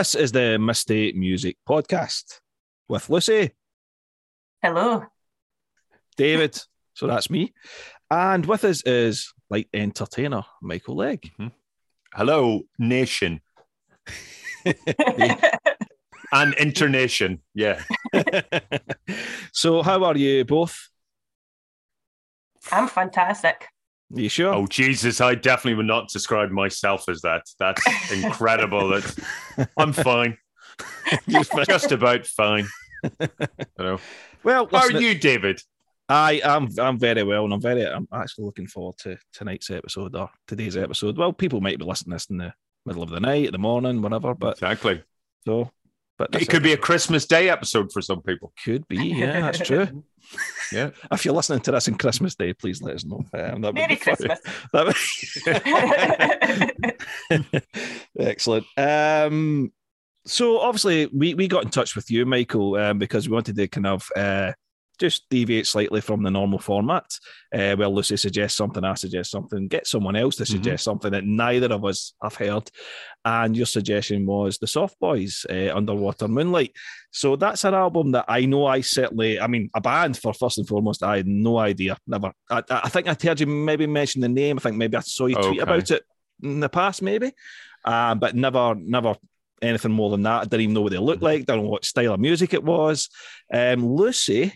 [0.00, 2.40] This is the Misty Music Podcast
[2.88, 3.50] with Lucy,
[4.62, 5.04] Hello.
[6.16, 6.58] David,
[6.94, 7.52] so that's me,
[8.10, 11.30] and with us is like entertainer Michael Legge.
[11.38, 11.48] Mm-hmm.
[12.14, 13.42] Hello, nation
[16.32, 17.42] and internation.
[17.54, 17.82] Yeah.
[19.52, 20.88] so, how are you both?
[22.72, 23.66] I'm fantastic.
[24.16, 24.52] Are you sure?
[24.54, 27.42] Oh Jesus, I definitely would not describe myself as that.
[27.58, 28.88] That's incredible.
[28.88, 30.36] that I'm fine.
[31.28, 32.66] Just about fine.
[33.20, 33.28] You
[33.78, 33.98] know.
[34.42, 35.60] well, How are you, David?
[36.08, 36.68] I am.
[36.78, 37.86] I'm very well, and I'm very.
[37.86, 41.16] I'm actually looking forward to tonight's episode or today's episode.
[41.16, 42.52] Well, people might be listening to this in the
[42.84, 44.34] middle of the night, the morning, whatever.
[44.34, 45.04] But Exactly.
[45.46, 45.70] so,
[46.28, 48.52] but It could be a Christmas Day episode for some people.
[48.62, 48.96] could be.
[49.08, 50.04] Yeah, that's true.
[50.70, 50.90] Yeah.
[51.10, 53.24] If you're listening to this on Christmas Day, please let us know.
[53.34, 53.96] Um, that would Merry be.
[53.96, 54.38] Christmas.
[54.72, 54.86] That
[57.30, 57.44] would-
[58.18, 58.66] Excellent.
[58.76, 59.72] Um,
[60.26, 63.66] so obviously we, we got in touch with you, Michael, um, because we wanted to
[63.66, 64.52] kind of uh,
[65.00, 67.06] just deviate slightly from the normal format.
[67.52, 71.24] Uh, well, Lucy suggests something, I suggest something, get someone else to suggest something that
[71.24, 72.70] neither of us have heard.
[73.24, 76.76] And your suggestion was the Soft Boys, uh, Underwater Moonlight.
[77.10, 80.58] So that's an album that I know I certainly, I mean, a band for first
[80.58, 81.96] and foremost, I had no idea.
[82.06, 82.32] Never.
[82.48, 84.58] I, I think I heard you maybe mention the name.
[84.58, 85.58] I think maybe I saw you tweet Okay.
[85.60, 86.04] about it
[86.42, 87.32] in the past, maybe.
[87.84, 89.16] Um, but never, never
[89.62, 90.40] anything more than that.
[90.40, 92.64] I didn't even know what they looked like, didn't know what style of music it
[92.64, 93.08] was.
[93.52, 94.54] Um, Lucy,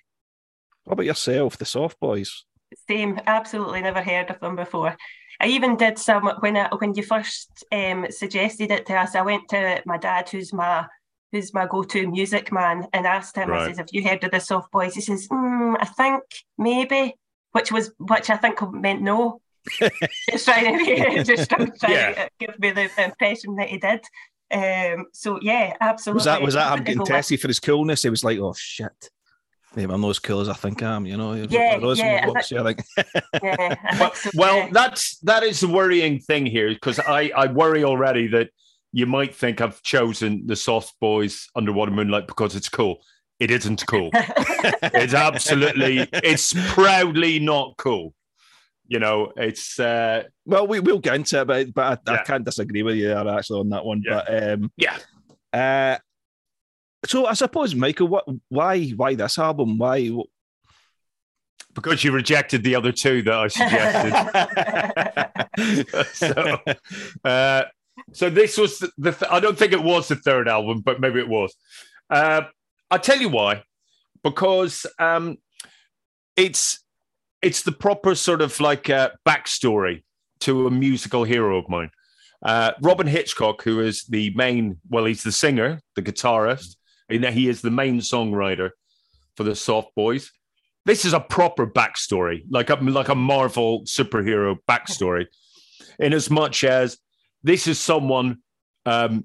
[0.84, 2.44] what about yourself, the Soft Boys?
[2.88, 3.20] Same.
[3.27, 4.96] Absolutely never heard of them before.
[5.40, 9.14] I even did some when I, when you first um, suggested it to us.
[9.14, 10.86] I went to my dad, who's my
[11.33, 13.52] who's my go-to music man, and asked him.
[13.52, 16.22] I says, "Have you heard of the Soft Boys?" He says, mm, "I think
[16.56, 17.14] maybe,"
[17.52, 19.40] which was which I think meant no.
[20.30, 22.12] just trying to just trying Yeah.
[22.14, 24.05] to give me the impression that he did.
[24.52, 26.18] Um, so yeah, absolutely.
[26.18, 28.02] Was that was that him Definitely getting go with- tested for his coolness?
[28.02, 29.11] He was like, "Oh shit,
[29.77, 31.35] maybe I'm not as cool as I think I am." You know?
[31.35, 32.85] Yeah, Those yeah, I looks, yeah, I think.
[33.42, 34.68] Yeah, I Well, think so, well, yeah.
[34.73, 38.51] that's that is the worrying thing here because I I worry already that
[38.92, 43.02] you might think I've chosen the Soft Boys Underwater Moonlight because it's cool.
[43.40, 44.11] It isn't cool.
[44.14, 48.14] it's absolutely it's proudly not cool.
[48.86, 52.45] You know, it's uh Well, we we'll get into it, but but I, I can't
[52.45, 54.02] disagree with you there actually on that one.
[54.07, 54.23] Yeah.
[54.27, 54.98] But um, yeah.
[55.52, 55.98] uh,
[57.06, 59.78] so I suppose, Michael, what why why this album?
[59.78, 60.10] Why?
[61.74, 64.12] because you rejected the other two that I suggested.
[66.12, 66.58] so,
[67.24, 67.64] uh,
[68.12, 71.20] so this was the, th- I don't think it was the third album, but maybe
[71.20, 71.54] it was.
[72.08, 72.42] Uh,
[72.90, 73.62] I'll tell you why.
[74.22, 75.36] Because um,
[76.36, 76.82] it's
[77.42, 80.02] it's the proper sort of like uh, backstory
[80.40, 81.90] to a musical hero of mine.
[82.42, 86.76] Uh, Robyn Hitchcock, who is the main, well, he's the singer, the guitarist,
[87.08, 88.70] and he is the main songwriter
[89.36, 90.30] for the Soft Boys.
[90.86, 95.26] This is a proper backstory, like a like a Marvel superhero backstory,
[95.98, 96.98] in as much as
[97.42, 98.38] this is someone,
[98.84, 99.24] um,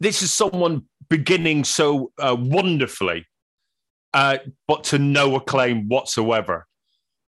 [0.00, 3.26] this is someone beginning so uh, wonderfully,
[4.14, 6.66] uh, but to no acclaim whatsoever,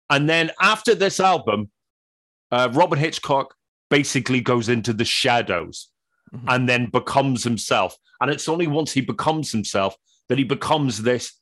[0.10, 1.72] and then after this album,
[2.52, 3.56] uh, Robert Hitchcock
[3.90, 5.89] basically goes into the shadows,
[6.34, 6.44] Mhm.
[6.48, 9.96] and then becomes himself, and it's only once he becomes himself
[10.28, 11.34] that he becomes this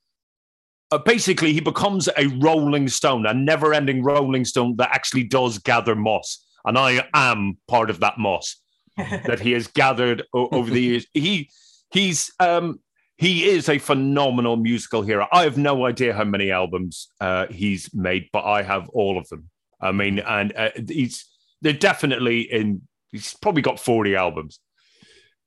[0.92, 5.96] uh, basically he becomes a rolling stone, a never-ending rolling stone that actually does gather
[5.96, 8.56] moss, and I am part of that moss
[8.98, 11.06] that he has gathered o- over the years.
[11.14, 11.50] He
[11.92, 12.80] he's um
[13.18, 15.28] he is a phenomenal musical hero.
[15.34, 19.28] I have no idea how many albums uh, he's made, but I have all of
[19.30, 19.50] them.
[19.82, 21.26] I mean, and uh, he's
[21.62, 22.84] they're definitely in.
[23.12, 24.60] He's probably got forty albums.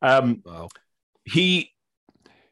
[0.02, 0.69] Um, Wow.
[1.25, 1.73] he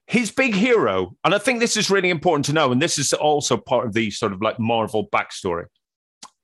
[0.07, 3.13] his big hero, and I think this is really important to know, and this is
[3.13, 5.67] also part of the sort of like Marvel backstory.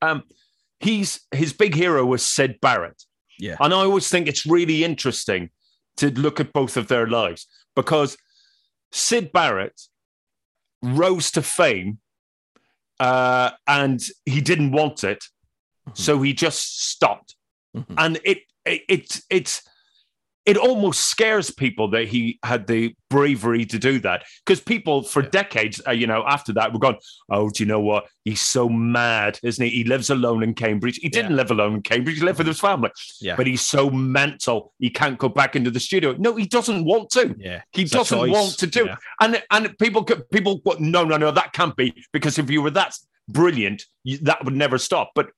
[0.03, 0.25] Um,
[0.81, 3.03] he's his big hero was Syd Barrett,
[3.39, 3.57] Yeah.
[3.61, 5.51] and I always think it's really interesting
[5.97, 8.19] to look at both of their lives because
[8.93, 9.81] Syd Barrett
[10.83, 12.01] rose to fame,
[13.01, 15.25] uh, and he didn't want it,
[15.89, 15.97] Mhm.
[15.97, 17.35] so he just stopped
[17.75, 17.95] Mhm.
[17.97, 19.63] and it it it it's
[20.47, 25.23] it almost scares people that he had the bravery to do that because people for
[25.23, 25.29] Yeah.
[25.31, 26.97] decades, uh, you know, after that were gone.
[27.31, 28.07] "Oh, do you know what?
[28.25, 29.71] He's so mad, isn't he?
[29.71, 30.99] He lives alone in Cambridge.
[31.01, 32.17] He didn't live alone in Cambridge.
[32.19, 33.37] He lived with his family, Yeah.
[33.37, 34.75] but he's so mental.
[34.79, 36.15] He can't go back into the studio.
[36.19, 37.35] No, he doesn't want to.
[37.39, 37.63] yeah.
[37.73, 38.93] He It's doesn't want to do Yeah.
[38.93, 38.99] it.
[39.21, 42.61] And and people could- people go, no no no that can't be because if you
[42.61, 42.95] were that
[43.29, 45.13] brilliant, you, that would never stop.
[45.15, 45.29] But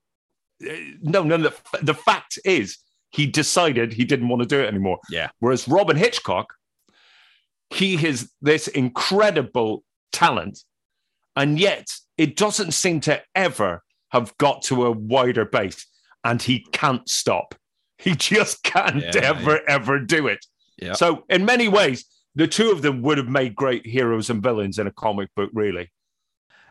[0.69, 2.79] uh, no no the, the fact is
[3.17, 4.99] he decided he didn't want to do it anymore.
[5.11, 5.31] Yeah.
[5.41, 6.53] Whereas Robyn Hitchcock,
[7.71, 9.83] he has this incredible
[10.13, 10.61] talent,
[11.35, 11.87] and yet
[12.19, 15.87] it doesn't seem to ever have got to a wider base,
[16.25, 17.55] and he can't stop.
[17.99, 20.45] He just can't Yeah, ever, ever do it.
[20.77, 20.93] Yeah.
[20.93, 22.05] So, in many ways,
[22.35, 25.49] the two of them would have made great heroes and villains in a comic book,
[25.55, 25.91] really.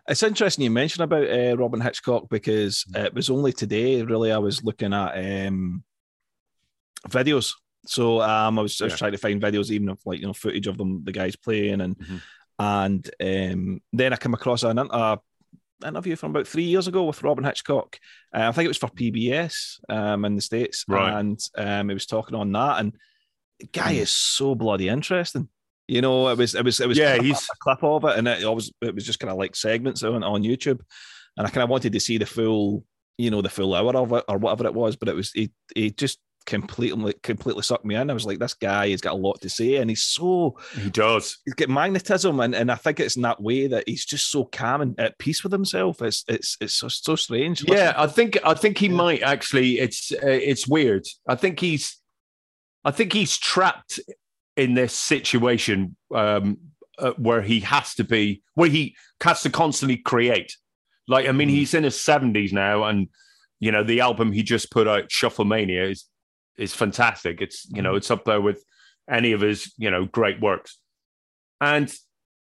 [0.08, 3.06] It's interesting you mention about uh, Robyn Hitchcock because Mm.
[3.06, 5.14] it was only today, really, I was looking at
[5.48, 5.84] um,
[7.10, 7.54] videos.
[7.86, 8.98] So um, I was just Yeah.
[8.98, 11.82] trying to find videos, even of like you know footage of them, the guys playing,
[11.82, 12.22] and Mhm.
[12.60, 15.18] and um, then I came across an uh,
[15.86, 18.00] interview from about three years ago with Robyn Hitchcock.
[18.34, 21.14] Uh, I think it was for PBS um, in the states, Right.
[21.20, 22.94] and um, he was talking on that, and
[23.60, 24.00] the guy Mm.
[24.02, 25.50] is so bloody interesting.
[25.88, 28.28] You know, it was it was it was Yeah, he's- a clip of it, and
[28.28, 30.80] it always it was just kind of like segments on on YouTube,
[31.38, 32.84] and I kind of wanted to see the full,
[33.20, 35.52] you know, the full hour of it or whatever it was, but it was he
[35.76, 38.10] he just completely completely sucked me in.
[38.10, 40.90] I was like, this guy has got a lot to say, and he's so He
[40.90, 41.40] does.
[41.46, 44.46] he's got magnetism, and, and I think it's in that way that he's just so
[44.46, 46.02] calm and at peace with himself.
[46.02, 47.64] It's it's it's so, so strange.
[47.68, 49.80] Yeah, I think I think he might actually.
[49.80, 51.06] It's uh, it's weird.
[51.28, 51.98] I think he's,
[52.84, 54.00] I think he's trapped
[54.56, 56.58] in this situation um,
[56.98, 60.56] uh, where he has to be, where he has to constantly create.
[61.08, 61.54] Like, I mean, Mm.
[61.54, 63.10] he's in his seventies now, and
[63.60, 66.06] you know, the album he just put out, Shufflemania, is
[66.58, 67.42] is fantastic.
[67.42, 68.64] It's you know, it's up there with
[69.10, 70.80] any of his you know great works,
[71.62, 71.94] and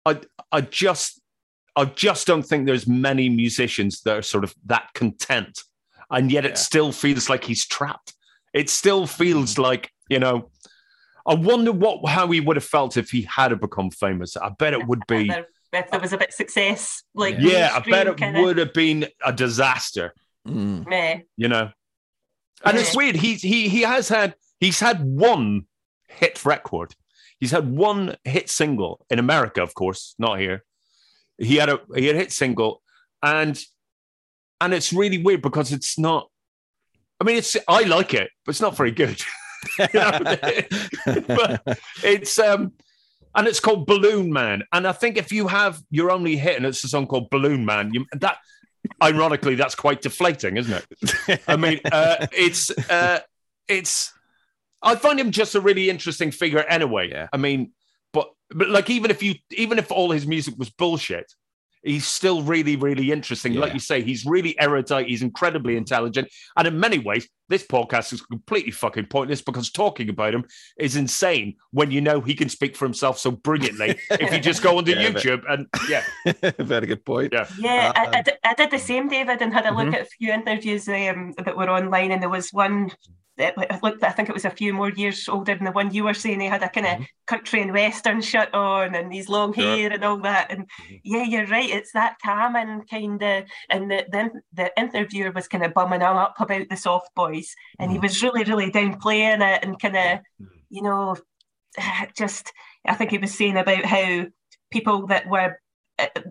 [0.06, 0.19] I
[0.51, 1.21] I just
[1.75, 5.62] I just don't think there's many musicians that are sort of that content,
[6.12, 6.56] and yet it Yeah.
[6.56, 8.13] still feels like he's trapped.
[8.54, 10.50] It still feels like you know.
[11.25, 14.36] I wonder what how he would have felt if he had become famous.
[14.36, 15.31] I bet it would be.
[15.75, 18.74] If there was a bit of success, like Yeah, I bet it kinda- would have
[18.75, 20.13] been a disaster.
[20.48, 20.86] Mm.
[20.88, 21.21] Meh.
[21.36, 21.71] You know,
[22.65, 23.15] and it's weird.
[23.15, 25.65] He he he has had he's had one
[26.07, 26.95] hit record.
[27.39, 30.63] He's had one hit single in America, of course, not here.
[31.38, 32.81] He had a he had a hit single,
[33.21, 33.62] and
[34.62, 36.30] and it's really weird because it's not.
[37.19, 39.21] I mean, it's I like it, but it's not very good.
[39.77, 40.44] But
[42.04, 42.74] it's um
[43.36, 44.63] and it's called Balloon Man.
[44.71, 47.65] And I think if you have your only hit and it's a song called Balloon
[47.65, 48.38] Man, you, that
[49.02, 50.84] ironically that's quite deflating, isn't
[51.28, 51.42] it?
[51.48, 53.20] I mean, uh, it's uh,
[53.68, 54.14] it's.
[54.82, 57.10] I find him just a really interesting figure anyway.
[57.10, 57.28] Yeah.
[57.32, 57.72] I mean,
[58.12, 61.34] but but like even if you even if all his music was bullshit,
[61.84, 63.54] he's still really really interesting.
[63.54, 65.08] Like you say, he's really erudite.
[65.08, 70.10] He's incredibly intelligent, and in many ways, this podcast is completely fucking pointless because talking
[70.10, 70.46] about him
[70.78, 74.00] is insane when you know he can speak for himself so brilliantly.
[74.12, 76.04] if you just go onto Yeah, but- YouTube and yeah,
[76.64, 77.34] Very good point.
[77.34, 77.48] Yeah.
[77.60, 79.94] Yeah, I, I, did, I did the same, David, and had a look Mhm.
[79.96, 84.04] at a few interviews um, that were online, and there was one that I looked.
[84.04, 86.40] I think it was a few more years older than the one you were saying.
[86.40, 87.08] He had a kind of Mhm.
[87.26, 89.64] country and western shirt on, and his long Sure.
[89.64, 90.52] hair and all that.
[90.52, 91.02] And Mhm.
[91.04, 91.70] yeah, you're right.
[91.70, 93.46] It's that calming kind of.
[93.70, 97.56] And the, then the interviewer was kind of bumming him up about the soft boys,
[97.80, 98.04] and he Mhm.
[98.04, 100.20] was really, really downplaying it and kind of,
[100.70, 101.16] you know,
[102.18, 102.52] just.
[102.86, 104.25] I think he was saying about how
[104.70, 105.58] people that were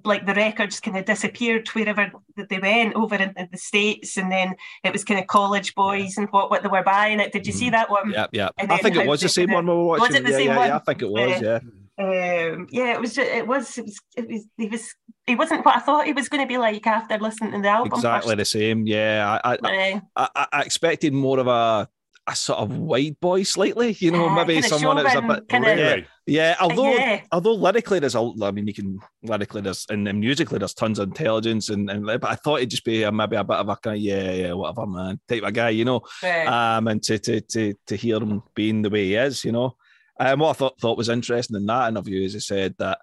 [0.04, 4.30] like the records kind of disappeared wherever they went over in, in the states, and
[4.30, 4.54] then
[4.84, 7.32] it was kind of college boys and what what they were buying it.
[7.32, 8.10] Did you see that one?
[8.10, 8.48] Yeah, yeah.
[8.58, 10.16] I think it was the same one we were Was watching.
[10.16, 10.68] it the yeah, same yeah, one?
[10.68, 11.40] yeah, I think it was.
[11.42, 11.58] Yeah.
[11.98, 12.52] Yeah.
[12.52, 13.14] Um, yeah, it was.
[13.14, 13.78] Just, it was.
[13.78, 14.00] It was.
[14.16, 14.46] It was.
[14.56, 14.94] He was.
[15.26, 17.68] He wasn't what I thought he was going to be like after listening to the
[17.68, 17.92] album.
[17.94, 18.86] Exactly the same.
[18.86, 19.92] Yeah, I, I.
[19.92, 21.88] Uh, I, I- I expected more of a
[22.26, 23.96] a sort of white boy, slightly.
[24.00, 25.48] You know, Yeah, maybe kinda someone that's a bit.
[25.48, 26.06] kinda- yeah, really.
[26.26, 26.56] Yeah.
[26.60, 27.22] Although, yeah.
[27.32, 28.32] although lyrically, there's a.
[28.42, 32.04] I mean, you can lyrically there's and, then musically there's tons of intelligence and and
[32.04, 34.32] but I thought it'd just be a, maybe a bit of a kind of yeah
[34.32, 36.02] yeah whatever man type of guy, you know.
[36.22, 39.52] Uh, Um, and to to to to hear him being the way he is, you
[39.52, 39.76] know.
[40.20, 42.98] Um, what I thought thought was interesting in that interview is he said that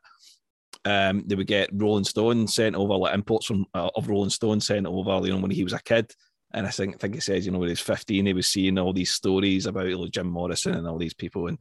[0.86, 4.62] um, they would get Rolling Stone sent over, like imports from uh, of Rolling Stone
[4.62, 6.12] sent over, you know, when he was a kid.
[6.54, 8.48] And I think I think he says, you know, when he was 15, he was
[8.48, 11.48] seeing all these stories about like, Jim Morrison and all these people.
[11.48, 11.58] And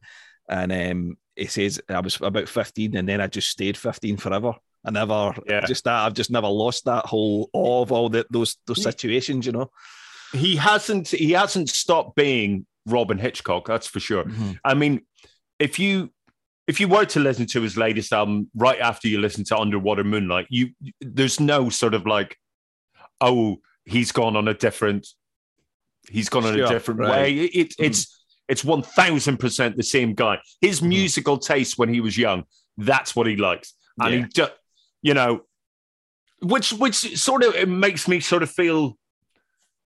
[0.49, 4.53] and um, he says I was about 15 and then I just stayed 15 forever.
[4.85, 5.65] I never Yeah.
[5.65, 9.45] just that I've just never lost that whole awe of all the, those those situations,
[9.45, 9.69] you know.
[10.33, 13.67] he hasn't he hasn't stopped being Robyn Hitchcock.
[13.67, 14.23] That's for sure.
[14.23, 14.51] Mm-hmm.
[14.63, 15.01] I mean,
[15.59, 16.11] if you
[16.67, 20.03] if you were to listen to his latest album right after you listen to Underwater
[20.03, 20.69] Moonlight, you
[21.01, 22.37] there's no sort of like,
[23.21, 25.07] oh, he's gone on a different,
[26.09, 27.09] he's gone on Sure, a different right.
[27.21, 27.33] way.
[27.33, 28.18] It, it- it's mm.
[28.49, 30.39] It's one thousand percent the same guy.
[30.59, 32.43] His musical taste when he was young,
[32.77, 34.19] that's what he likes, and Yeah.
[34.21, 34.51] he just,
[35.01, 35.41] you know,
[36.41, 38.97] which which sort of it makes me sort of feel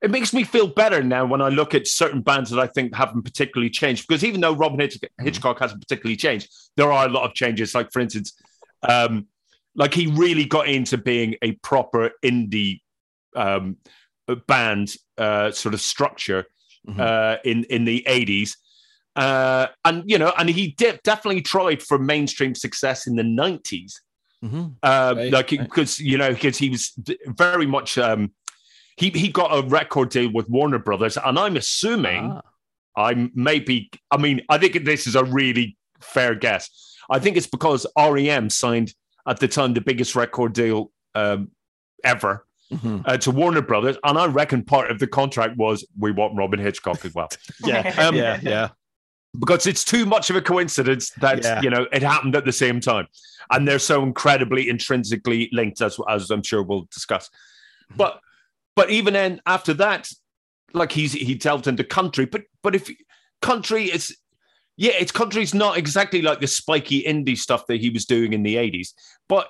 [0.03, 2.95] it makes me feel better now when I look at certain bands that I think
[2.95, 4.07] haven't particularly changed.
[4.07, 7.75] Because even though Robyn Hitch- Hitchcock hasn't particularly changed, there are a lot of changes.
[7.75, 8.33] Like for instance,
[8.89, 9.27] um,
[9.75, 12.81] like he really got into being a proper indie
[13.35, 13.77] um,
[14.47, 16.45] band uh, sort of structure
[16.89, 17.01] Mhm.
[17.01, 18.57] uh, in in the eighties.
[19.17, 24.01] Uh, and you know, and he de- definitely tried for mainstream success in the nineties
[24.45, 24.77] Mhm.
[24.83, 25.61] uh, Right, like right.
[25.61, 26.93] because you know because he was
[27.27, 28.33] very much um,
[28.97, 32.43] he he got a record deal with Warner Brothers, and I'm assuming Ah.
[32.97, 36.71] I'm maybe I mean I think this is a really fair guess.
[37.11, 38.95] I think it's because REM signed
[39.27, 41.51] at the time the biggest record deal um,
[42.05, 43.03] ever Mhm.
[43.07, 46.61] uh, to Warner Brothers, and I reckon part of the contract was we want Robyn
[46.61, 47.29] Hitchcock as well
[47.65, 48.69] Yeah, Um, yeah, yeah.
[49.41, 51.63] because it's too much of a coincidence that Yeah.
[51.63, 53.07] you know it happened at the same time,
[53.51, 57.31] and they're so incredibly intrinsically linked, as as I'm sure we'll discuss.
[57.97, 58.21] But
[58.77, 60.11] but even then, after that,
[60.75, 62.91] like he's he delved into country, but but if
[63.41, 64.15] country is
[64.77, 68.43] yeah, it's country's not exactly like the spiky indie stuff that he was doing in
[68.43, 68.93] the '80s,
[69.27, 69.49] but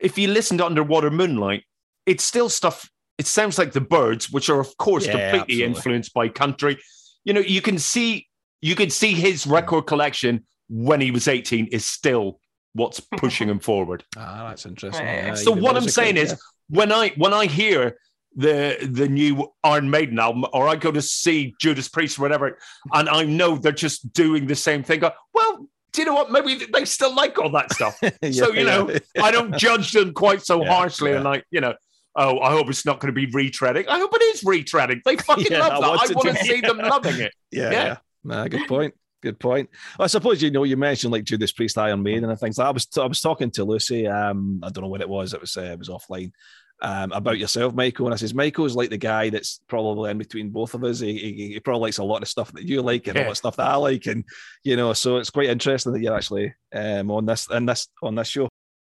[0.00, 1.64] if you listen to Underwater Moonlight,
[2.08, 2.88] it's still stuff.
[3.18, 5.64] It sounds like the Byrds, which are of course Yeah, completely absolutely.
[5.64, 6.78] influenced by country.
[7.24, 8.26] You know, you can see
[8.60, 12.40] you can see his record collection when he was 18 is still
[12.74, 14.04] what's pushing him forward.
[14.16, 15.06] Ah, that's interesting.
[15.06, 16.36] Yeah, So what I'm musically, saying is, yeah.
[16.78, 17.98] when I when I hear
[18.36, 22.58] the the new Iron Maiden album, or I go to see Judas Priest or whatever,
[22.92, 25.02] and I know they're just doing the same thing.
[25.04, 26.30] I, well, do you know what?
[26.30, 27.98] Maybe they still like all that stuff.
[28.32, 31.74] So, you know, I don't judge them quite so Yeah, harshly, and like you know.
[32.20, 33.86] Oh, I hope it's not going to be retreading.
[33.88, 35.02] I hope it is retreading.
[35.04, 35.88] They fucking Yeah, love that.
[35.88, 37.32] want I want to see them loving it.
[37.52, 37.84] yeah, Yeah.
[37.84, 37.96] yeah.
[38.24, 38.92] Nah, good point.
[39.22, 39.70] Good point.
[39.98, 42.66] I suppose you know you mentioned like Judas Priest, Iron Maiden, and things like.
[42.68, 44.06] I was I was talking to Lucy.
[44.06, 45.32] Um, I don't know what it was.
[45.34, 46.32] It was uh, it was offline.
[46.80, 50.50] Um, about yourself, Michael, and I says Michael's like the guy that's probably in between
[50.50, 51.00] both of us.
[51.00, 53.30] He, he, he probably likes a lot of stuff that you like and a lot
[53.30, 54.24] of stuff that I like, and
[54.62, 58.14] you know, so it's quite interesting that you're actually um on this in this on
[58.14, 58.48] this show.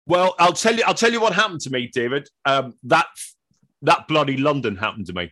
[0.06, 0.84] Well, I'll tell you.
[0.86, 2.28] I'll tell you what happened to me, David.
[2.46, 3.08] Um, that
[3.84, 5.32] that bloody London happened to me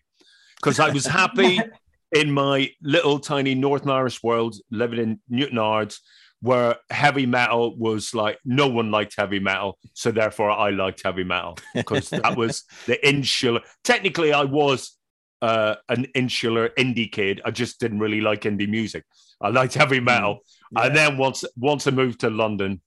[0.58, 1.60] because I was happy
[2.12, 6.00] in my little tiny Northern Irish world, living in Newtownards,
[6.42, 11.24] where heavy metal was like no one liked heavy metal, so therefore I liked heavy
[11.24, 13.62] metal because that was the insular.
[13.84, 14.98] Technically, I was
[15.42, 17.42] uh, an insular indie kid.
[17.46, 19.04] I just didn't really like indie music.
[19.42, 20.40] I liked heavy metal,
[20.76, 22.82] and then once once I moved to London,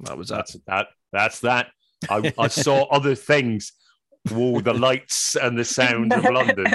[0.00, 0.36] that was that.
[0.36, 0.86] that's that.
[1.12, 1.68] That's that.
[2.08, 3.72] I, I saw other things.
[4.30, 6.66] Whoa, the lights and the sound of London.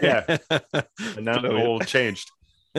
[0.00, 2.30] Yeah, and now it all changed.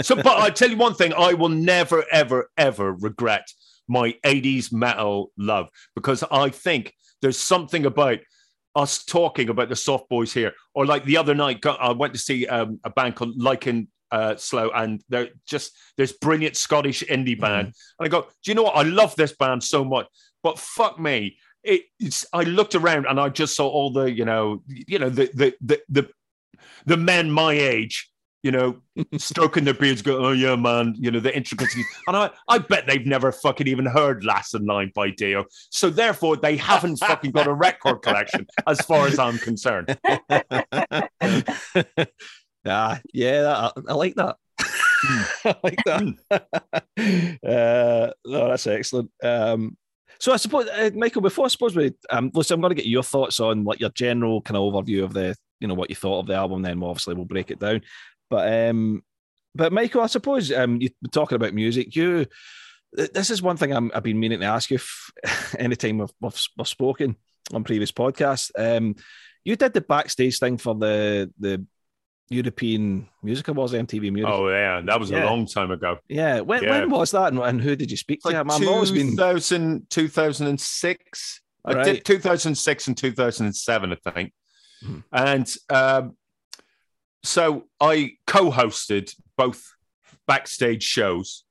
[0.01, 3.47] So, but I tell you one thing: I will never, ever, ever regret
[3.87, 8.19] my '80s metal love because I think there's something about
[8.75, 12.19] us talking about the soft boys here, or like the other night, I went to
[12.19, 17.39] see um, a band called Lycan uh, Slow, and they're just this brilliant Scottish indie
[17.39, 17.67] band.
[17.99, 18.77] And I go, do you know what?
[18.77, 20.07] I love this band so much,
[20.41, 21.37] but fuck me.
[21.63, 25.09] It, it's, I looked around and I just saw all the, you know, you know,
[25.09, 26.09] the the the the,
[26.85, 28.09] the men my age,
[28.41, 28.77] you know,
[29.17, 31.85] stroking their beards, go, oh yeah, man, you know, the intricacies.
[32.07, 35.43] And I, I bet they've never fucking even heard Last in Line by Dio.
[35.71, 39.97] So therefore, they haven't fucking got a record collection, as far as I'm concerned.
[42.65, 44.37] Ah, yeah, that, I, I like that.
[44.59, 45.21] Hmm.
[45.45, 47.39] I like that.
[47.43, 49.11] uh, no, that's excellent.
[49.23, 49.77] Um,
[50.19, 52.89] so I suppose, uh, Michael, before I suppose we, um, listen, I'm going to get
[52.89, 55.95] your thoughts on like your general kind of overview of the, you know, what you
[55.95, 56.61] thought of the album.
[56.61, 57.81] Then obviously we'll break it down.
[58.29, 59.03] But, um,
[59.53, 61.95] but Michael, I suppose um, you were talking about music.
[61.95, 62.25] You,
[62.93, 64.75] this is one thing I'm, I've been meaning to ask you.
[64.75, 65.11] If,
[65.59, 67.17] anytime we've, we've, we've spoken
[67.53, 68.95] on previous podcasts, um,
[69.43, 71.65] you did the backstage thing for the the
[72.29, 74.29] European Music Awards, MTV Music.
[74.31, 75.23] Oh yeah, that was Yeah.
[75.23, 75.97] a long time ago.
[76.09, 76.39] yeah.
[76.41, 76.79] When, yeah.
[76.81, 78.29] when was that, and, and who did you speak It's to?
[78.29, 81.41] like I'm always been 2000, 2006.
[81.67, 84.33] I did 2006 and 2007, I think.
[84.83, 85.03] Mhm.
[85.11, 86.17] And um,
[87.23, 89.63] so I co hosted both
[90.27, 91.43] backstage shows.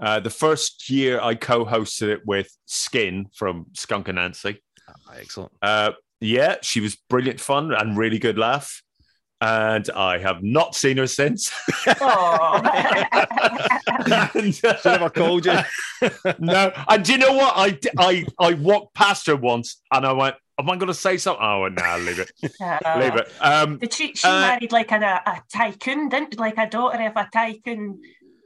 [0.00, 4.58] Uh, the first year I co hosted it with Skin from Skunk Anansie.
[5.14, 5.52] excellent.
[5.62, 8.82] Uh, yeah, she was brilliant fun and really good laugh.
[9.42, 11.50] And I have not seen her since.
[12.00, 12.60] Oh.
[14.34, 15.58] And, Should have I called you?
[16.38, 17.52] no, and do you know what?
[17.56, 21.16] I I I walked past her once, and I went, "Am I going to say
[21.16, 23.30] something?" Oh, no, leave it, leave it.
[23.40, 27.12] Um, Did she, she Uh, married like a, a tycoon, didn't like a daughter of
[27.16, 28.00] a tycoon,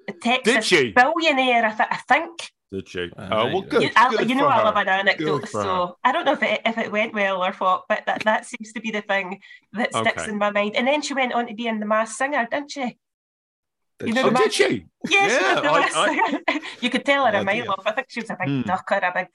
[0.08, 0.92] a Texas she?
[0.92, 2.50] billionaire, I, th- I think.
[2.74, 3.10] Did she?
[3.16, 3.82] Uh, oh well, you- good.
[3.84, 4.64] you, I, good you know I her.
[4.64, 7.42] love an anecdote, Good for so I don't know if it if it went well
[7.44, 9.40] or what, but that, that seems to be the thing
[9.74, 10.30] that sticks Okay.
[10.32, 10.76] in my mind.
[10.76, 12.98] And then she went on to be in the Masked Singer, didn't she?
[14.00, 14.86] Did You know Oh, did she?
[15.08, 17.82] Yes, she Yeah, did the I- I- you could tell her Oh, a mile off.
[17.86, 18.62] I think she was a big Hmm.
[18.62, 19.28] duck or a big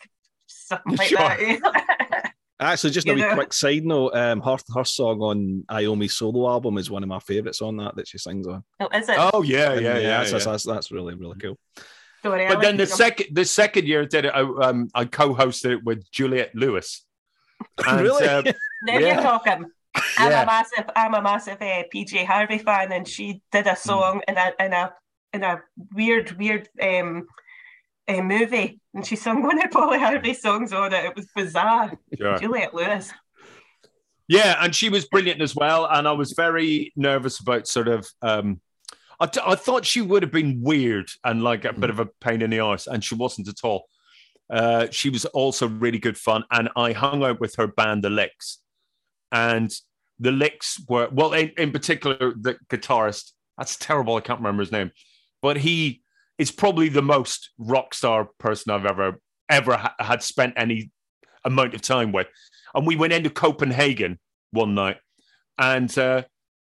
[0.48, 1.20] something like Sure.
[1.20, 2.34] that.
[2.62, 3.36] Actually, just a You wee know.
[3.36, 7.20] quick side note: um, her her song on Iommi's solo album is one of my
[7.20, 8.66] favourites on that that she sings on.
[8.82, 9.16] oh, is it?
[9.18, 10.18] Oh yeah, And, yeah, yeah.
[10.18, 10.34] that's, yeah.
[10.34, 11.58] that's, that's, that's really really cool.
[12.24, 12.96] Sorry, I But then the them.
[12.98, 17.06] second the second year I did it, I, um, I co-hosted it with Juliette Lewis.
[17.88, 18.28] And, Really?
[18.28, 18.42] uh,
[18.84, 19.00] Now Yeah.
[19.00, 19.66] you're talking.
[20.18, 20.44] I'm Yeah.
[20.44, 24.38] a massive, I'm a massive uh, PJ Harvey fan, and she did a song in
[24.38, 24.94] a in a
[25.34, 25.62] in a
[25.94, 27.28] weird, weird um,
[28.08, 31.06] uh, movie, and she sung one of Polly Harvey's songs on it.
[31.06, 31.92] It was bizarre.
[32.18, 32.38] sure.
[32.40, 33.12] Juliette Lewis.
[34.28, 35.86] Yeah, and she was brilliant as well.
[35.90, 38.08] And I was very nervous about sort of.
[38.22, 38.62] Um,
[39.20, 42.06] I, t- I thought she would have been weird and like a bit of a
[42.06, 43.86] pain in the arse, and she wasn't at all.
[44.50, 48.10] Uh, she was also really good fun, and I hung out with her band, The
[48.10, 48.60] Licks,
[49.32, 49.72] and
[50.20, 53.34] the Licks were well, in, in particular, the guitarist.
[53.58, 54.16] That's terrible.
[54.16, 54.92] I can't remember his name,
[55.42, 56.02] but he
[56.38, 60.92] is probably the most rock star person I've ever ever ha- had spent any
[61.44, 62.28] amount of time with.
[62.74, 64.20] And we went into Copenhagen
[64.52, 64.98] one night,
[65.58, 66.24] and uh,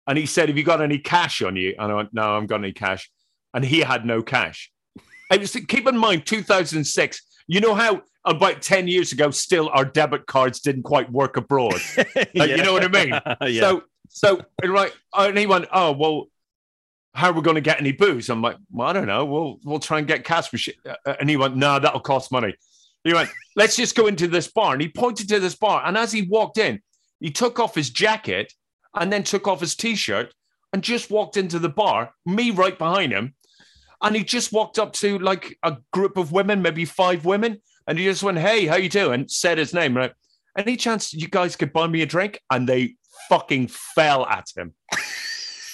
[0.08, 2.34] and he said, "Have you got any cash on you?" And I went, "No, I
[2.34, 3.10] haven't got any cash."
[3.54, 4.72] And he had no cash.
[5.30, 7.22] I was keep in mind, 2006.
[7.48, 11.82] You know how about 10 years ago, still our debit cards didn't quite work abroad.
[11.98, 13.10] Like, you know what I mean?
[13.54, 13.62] yeah.
[13.62, 16.28] So, so and right, and he went, "Oh well,
[17.14, 19.26] how are we going to get any booze?" I'm like, "Well, I don't know.
[19.26, 22.56] We'll we'll try and get cash machine." Uh, And he went, "No, that'll cost money."
[23.04, 25.98] He went, "Let's just go into this bar." And he pointed to this bar, and
[25.98, 26.82] as he walked in,
[27.20, 28.54] he took off his jacket
[28.96, 30.34] and then took off his t-shirt
[30.74, 32.14] and just walked into the bar.
[32.26, 33.36] Me right behind him,
[34.02, 37.98] and he just walked up to like a group of women, maybe five women, and
[37.98, 40.14] he just went, "Hey, how you doing?" Said his name, right?
[40.58, 42.40] Any chance you guys could buy me a drink?
[42.52, 42.96] And they
[43.30, 44.74] fucking fell at him.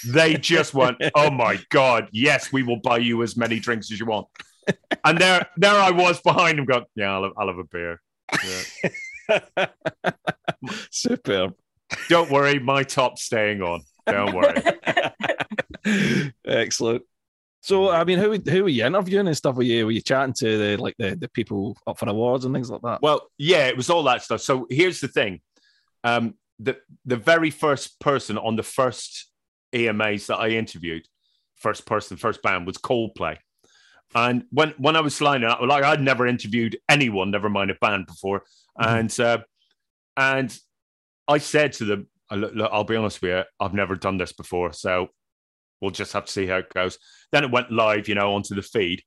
[0.06, 3.98] They just went, "Oh my god, yes, we will buy you as many drinks as
[3.98, 4.28] you want."
[5.04, 8.00] And there, there I was behind him, going, "Yeah, I'll have, I'll have a beer."
[9.28, 9.66] Yeah.
[10.92, 11.54] Superb.
[12.08, 13.82] Don't worry, my top's staying on.
[14.06, 14.62] Don't worry.
[16.44, 17.02] Excellent.
[17.60, 19.56] So, I mean, who who were you interviewing and stuff?
[19.56, 22.54] Were you were you chatting to the like the, the people up for awards and
[22.54, 23.02] things like that?
[23.02, 24.40] Well, yeah, it was all that stuff.
[24.40, 25.40] So here's the thing:
[26.04, 29.30] um, the the very first person on the first
[29.74, 31.06] EMAs that I interviewed,
[31.56, 33.38] first person, first band was Coldplay.
[34.14, 37.74] And when when I was lining up, like I'd never interviewed anyone, never mind a
[37.74, 38.44] band before,
[38.80, 38.98] Mhm.
[39.00, 39.38] and uh,
[40.16, 40.58] and
[41.28, 44.16] I said to them, "I- "Look, look, I'll be honest with you, I've never done
[44.18, 45.08] this before, so
[45.80, 46.98] we'll just have to see how it goes."
[47.30, 49.02] Then it went live, you know, onto the feed,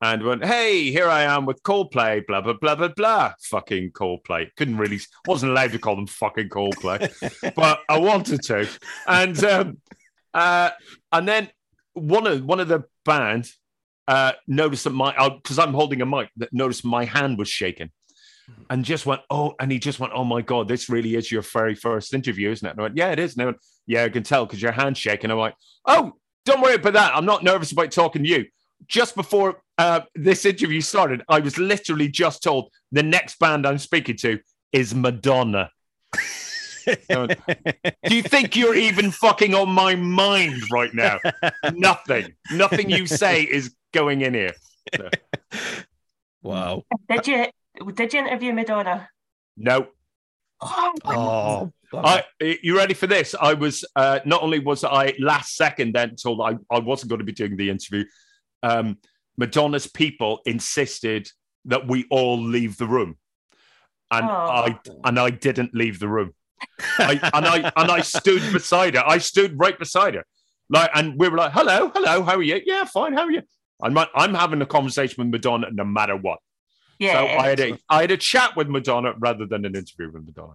[0.00, 4.50] and went, "Hey, here I am with Coldplay, blah blah blah blah blah." Fucking Coldplay.
[4.56, 8.68] Couldn't really, wasn't allowed to call them fucking Coldplay, but I wanted to,
[9.06, 9.78] and um,
[10.32, 10.70] uh,
[11.12, 11.50] and then
[11.92, 13.50] one of one of the band
[14.08, 17.90] uh, noticed that my because I'm holding a mic, that noticed my hand was shaking.
[18.68, 21.42] And just went, oh, and he just went, oh my God, this really is your
[21.42, 22.72] very first interview, isn't it?
[22.72, 23.34] And I went, yeah, it is.
[23.34, 25.30] And I went, yeah, I can tell because your hand's shaking.
[25.30, 25.54] I'm like,
[25.86, 26.12] oh,
[26.44, 27.16] don't worry about that.
[27.16, 28.46] I'm not nervous about talking to you.
[28.86, 33.78] Just before uh, this interview started, I was literally just told the next band I'm
[33.78, 34.40] speaking to
[34.72, 35.70] is Madonna.
[36.84, 37.28] Do
[38.10, 41.18] you think you're even fucking on my mind right now?
[41.72, 42.34] Nothing.
[42.52, 44.52] Nothing you say is going in here.
[46.42, 46.82] wow.
[47.08, 47.46] Did you
[47.94, 49.08] did you interview Madonna?
[49.56, 49.88] No.
[50.60, 53.34] Oh, I, you ready for this?
[53.40, 57.18] I was uh, not only was I last second then told I, I wasn't going
[57.20, 58.04] to be doing the interview.
[58.62, 58.98] Um,
[59.36, 61.28] Madonna's people insisted
[61.66, 63.16] that we all leave the room,
[64.10, 64.32] and Oh.
[64.32, 66.34] I and I didn't leave the room.
[66.98, 69.04] I, and I and I stood beside her.
[69.06, 70.24] I stood right beside her,
[70.70, 72.60] like, and we were like, "Hello, hello, how are you?
[72.64, 73.12] Yeah, fine.
[73.12, 73.42] How are you?"
[73.82, 76.38] I'm I'm having a conversation with Madonna no matter what.
[76.98, 77.12] Yeah.
[77.14, 80.24] So I had a I had a chat with Madonna rather than an interview with
[80.26, 80.54] Madonna.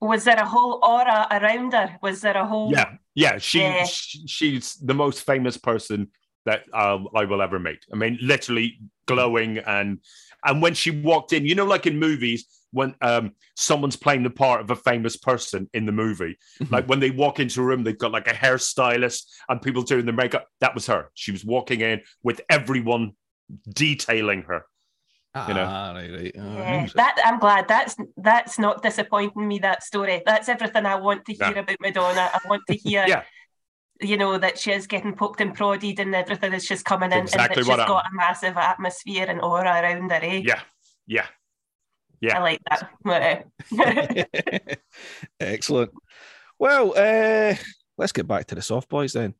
[0.00, 1.96] was there a whole aura around her?
[2.02, 3.38] Was there a whole Yeah, yeah.
[3.38, 3.84] She, Yeah.
[3.84, 6.08] she she's the most famous person
[6.46, 7.78] that um, I will ever meet.
[7.92, 10.00] I mean, literally glowing and
[10.44, 14.30] and when she walked in, you know, like in movies when um someone's playing the
[14.30, 16.36] part of a famous person in the movie,
[16.70, 20.04] like when they walk into a room, they've got like a hairstylist and people doing
[20.04, 20.48] their makeup.
[20.60, 21.10] That was her.
[21.14, 23.12] She was walking in with everyone
[23.72, 24.66] detailing her.
[25.48, 25.66] You know.
[25.68, 26.34] Ah, right, right.
[26.38, 27.66] Oh, Yeah, that I'm glad.
[27.68, 29.58] That's that's not disappointing me.
[29.58, 30.22] That story.
[30.24, 31.58] That's everything I want to hear Yeah.
[31.60, 32.30] about Madonna.
[32.32, 33.04] I want to hear.
[33.06, 33.22] Yeah.
[34.00, 37.18] you know that she is getting poked and prodded and everything is just coming in
[37.18, 40.42] Exactly and that what she's I'm- got a massive atmosphere and aura around her eh?
[40.44, 40.60] Yeah,
[41.06, 41.26] yeah.
[42.20, 42.36] yeah.
[42.38, 43.44] I like that
[45.40, 45.92] Excellent.
[46.58, 47.54] Well, uh,
[47.96, 49.34] let's get back to the soft boys then.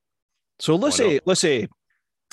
[0.61, 1.68] So, Lucy, Lucy,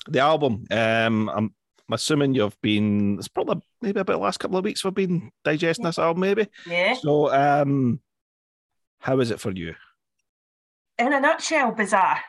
[0.08, 0.66] the album.
[0.70, 1.56] Um, I'm,
[1.92, 3.18] I'm assuming you've been.
[3.20, 6.48] It's probably maybe about the last couple of weeks we've been digesting this album, maybe.
[6.66, 8.00] yeah So, um,
[9.00, 9.76] how is it for you?
[10.98, 12.20] in a nutshell bizarre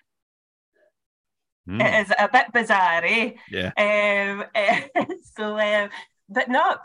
[1.69, 1.81] Mm.
[1.81, 3.71] it is a bit bizarre eh Yeah.
[3.79, 4.81] Um, eh,
[5.37, 5.91] so, um,
[6.29, 6.81] but not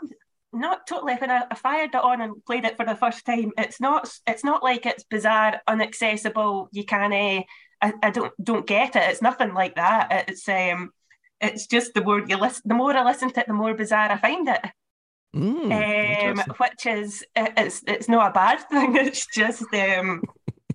[0.52, 1.16] not totally.
[1.16, 4.08] When I, I fired it on and played it for the first time, it's not
[4.28, 6.68] it's not like it's bizarre, inaccessible.
[6.70, 7.12] You can't.
[7.12, 7.42] Uh,
[7.82, 9.02] I, I don't don't get it.
[9.10, 10.26] It's nothing like that.
[10.28, 10.90] It's um,
[11.40, 14.10] it's just the more you listen, the more I listen to it, the more bizarre
[14.10, 14.60] I find it.
[15.36, 18.96] Mm, um, which is it- it's it's not a bad thing.
[19.06, 20.22] It's just um,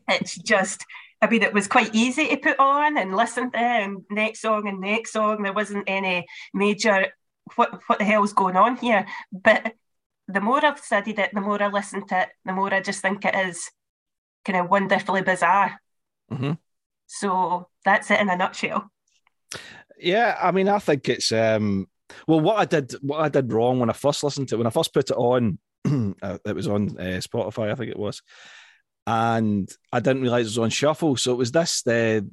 [0.08, 0.86] it's just.
[1.22, 4.68] I mean, it was quite easy to put on and listen to, and next song
[4.68, 5.42] and next song.
[5.42, 7.08] There wasn't any major
[7.56, 9.06] what what the hell's going on here.
[9.32, 9.74] But
[10.28, 13.02] the more I've studied it, the more I listen to it, the more I just
[13.02, 13.70] think it is
[14.46, 15.80] kind of wonderfully bizarre.
[16.32, 16.58] Mhm.
[17.08, 18.92] So that's it in a nutshell.
[20.04, 21.88] Yeah, I mean, I think it's um
[22.28, 24.68] well what I did what I did wrong when I first listened to it, when
[24.68, 25.58] I first put it on,
[26.22, 28.22] uh, it was on uh, Spotify, I think it was,
[29.08, 31.16] and I didn't realize it was on shuffle.
[31.16, 32.30] So it was this the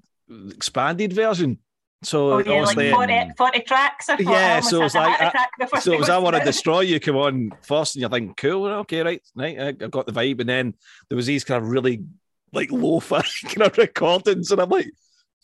[0.50, 1.59] expanded version.
[2.02, 4.09] So Oh yeah, like 40, 40 tracks.
[4.09, 6.16] I Yeah, I so it's a like, heart attack the first so it was I
[6.18, 9.68] want to destroy you come on first, and you're thinking, cool, okay, right, right, I
[9.68, 10.74] I got the vibe, and then
[11.09, 12.04] there was these kind of really
[12.52, 14.90] like lo-fi kind of recordings, and I'm like,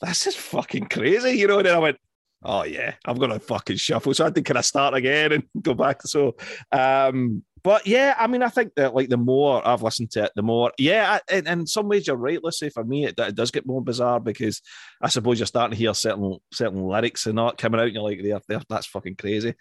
[0.00, 1.58] this is fucking crazy, you know.
[1.58, 1.98] And then I went,
[2.46, 4.14] oh yeah, I'm gonna fucking shuffle.
[4.14, 6.02] So I think, can I start again and go back.
[6.02, 6.36] So,
[6.72, 10.32] um, but yeah, I mean, I think that like the more I've listened to it,
[10.36, 12.38] the more, yeah, I, in, in some ways you're right.
[12.42, 14.62] Let's say for me, it, it does get more bizarre because
[15.02, 18.04] I suppose you're starting to hear certain certain lyrics and not coming out, and you're
[18.04, 19.54] like, they're, they're, that's fucking crazy.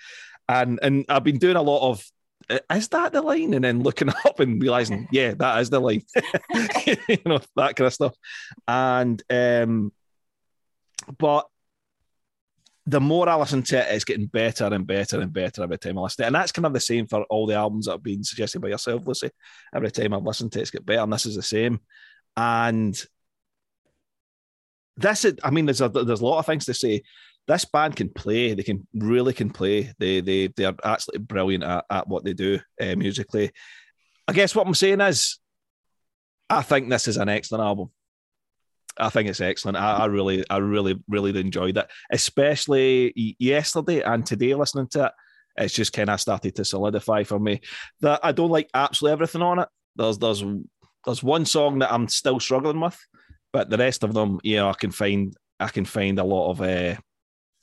[0.47, 2.05] And and I've been doing a lot of.
[2.47, 3.55] "Uh, Is that the line?
[3.55, 6.03] And then looking up and realizing, yeah, that is the line.
[7.07, 8.13] you know, that kind of stuff.
[8.67, 9.91] And um,
[11.17, 11.47] but
[12.87, 15.97] the more I listen to it, it's getting better and better and better every time
[15.97, 16.27] I listen to it.
[16.27, 18.67] And that's kind of the same for all the albums that have been suggested by
[18.67, 19.31] yourself, Lucy.
[19.73, 21.01] Every time I've listened to it, it's get better.
[21.01, 21.79] And this is the same.
[22.37, 22.95] And
[24.97, 27.01] this is, I mean, there's a there's a lot of things to say.
[27.47, 28.55] This band can play.
[28.55, 29.93] They can really can play.
[29.99, 33.51] They they they are absolutely brilliant at, at what they do uh, musically.
[34.27, 35.39] I guess what I'm saying is,
[36.49, 37.91] I think this is an excellent album.
[38.97, 39.77] I think it's excellent.
[39.77, 44.53] I, I really, I really, really enjoyed it, especially yesterday and today.
[44.53, 45.11] Listening to it,
[45.57, 47.61] it's just kind of started to solidify for me
[48.01, 49.69] that I don't like absolutely everything on it.
[49.95, 50.43] There's, there's,
[51.05, 52.99] there's one song that I'm still struggling with,
[53.53, 56.61] but the rest of them, yeah, I can find, I can find a lot of,
[56.61, 56.95] uh,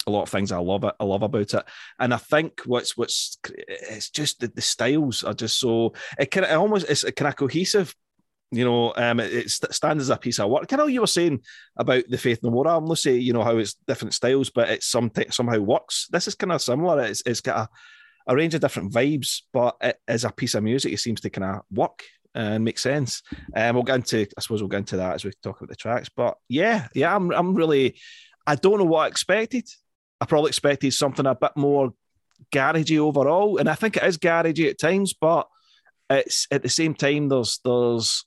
[0.06, 0.94] a lot of things I love it.
[0.98, 1.64] I love about it,
[2.00, 6.42] and I think what's what's it's just the, the styles are just so it can
[6.42, 7.94] it almost it's kind of cohesive
[8.52, 10.68] you know, um, it, it stands as a piece of work.
[10.68, 11.40] Kind of you were saying
[11.76, 14.82] about the Faith No More album, Lucy, you know, how it's different styles, but it
[14.82, 16.06] some somehow works.
[16.10, 17.02] This is kind of similar.
[17.02, 20.62] It's, it's got a, a range of different vibes, but it, as a piece of
[20.62, 23.22] music, it seems to kind of work and make sense.
[23.54, 25.70] And um, we'll get into, I suppose we'll get into that as we talk about
[25.70, 26.10] the tracks.
[26.14, 27.96] But yeah, yeah, I'm, I'm really,
[28.46, 29.66] I don't know what I expected.
[30.20, 31.92] I probably expected something a bit more
[32.52, 35.48] garagey overall, and I think it is garagey at times, but
[36.10, 38.24] it's at the same time there's there's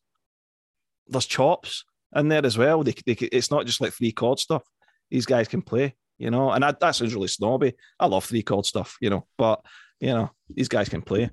[1.08, 1.84] there's chops
[2.16, 2.84] in there as well.
[2.84, 4.64] They, they, it's not just like three chord stuff.
[5.12, 7.74] These guys can play, you know, and I, that sounds really snobby.
[8.00, 9.64] I love three chord stuff, you know, but
[10.00, 11.30] you know, these guys can play.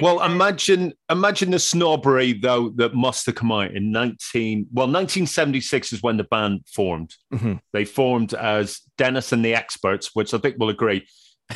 [0.00, 4.66] Well, imagine imagine the snobbery though that must have come out in nineteen.
[4.72, 7.14] Well, nineteen seventy six is when the band formed.
[7.32, 7.54] Mm-hmm.
[7.72, 11.06] They formed as Dennis and the Experts, which I think we'll agree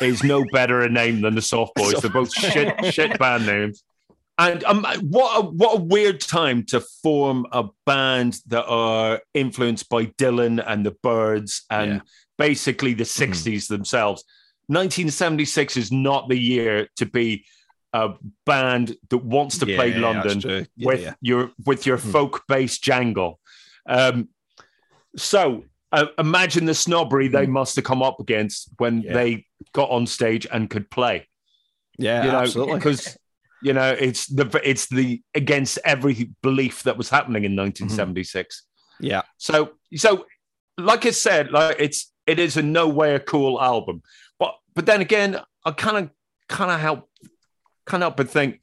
[0.01, 1.95] is no better a name than the Soft Boys.
[2.01, 3.83] They're both shit shit band names.
[4.39, 9.89] And um, what a, what a weird time to form a band that are influenced
[9.89, 11.99] by Dylan and the Byrds and Yeah.
[12.37, 14.23] basically the 60s themselves.
[14.67, 17.45] 1976 is not the year to be
[17.91, 18.11] a
[18.45, 20.39] band that wants to play London.
[20.39, 21.13] Yeah, with yeah.
[21.21, 22.11] your with your Mhm.
[22.11, 23.39] folk based jangle.
[23.87, 24.29] Um,
[25.17, 29.01] so uh, imagine the snobbery they must have come up against when.
[29.01, 29.13] Yeah.
[29.13, 31.27] they got on stage and could play
[31.97, 32.75] Yeah, you know, absolutely.
[32.75, 33.17] because
[33.61, 37.91] you know it's the it's the against every belief that was happening in mm-hmm.
[37.91, 38.63] 1976.
[38.99, 39.21] Yeah.
[39.37, 40.25] So so
[40.77, 44.01] like I said, like it's it is in no way a cool album,
[44.39, 46.11] but but then again, I kind of
[46.47, 47.09] kind of help
[47.85, 48.61] kind of help and think.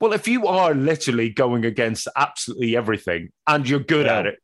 [0.00, 4.38] Well, if you are literally going against absolutely everything and you're good at it,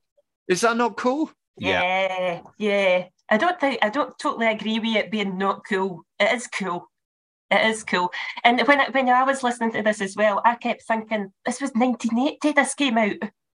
[0.49, 1.31] Is that not cool?
[1.57, 1.81] Yeah.
[1.81, 3.05] Yeah, yeah.
[3.31, 6.05] I don't think I don't totally agree with it being not cool.
[6.21, 6.89] It is cool.
[7.51, 8.11] It is cool.
[8.45, 11.61] And when I, when I was listening to this as well, I kept thinking this
[11.61, 12.53] was 1980.
[12.53, 13.17] This came out.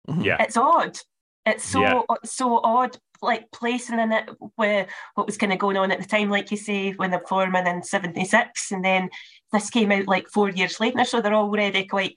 [0.09, 0.25] Mhm.
[0.25, 0.37] Yeah.
[0.41, 0.99] It's odd.
[1.47, 2.03] It's so Yeah.
[2.25, 6.07] so odd, like placing in it where what was kind of going on at the
[6.07, 9.09] time, like you say, when they're forming in '76, and then
[9.53, 12.17] this came out like four years later, so they're already quite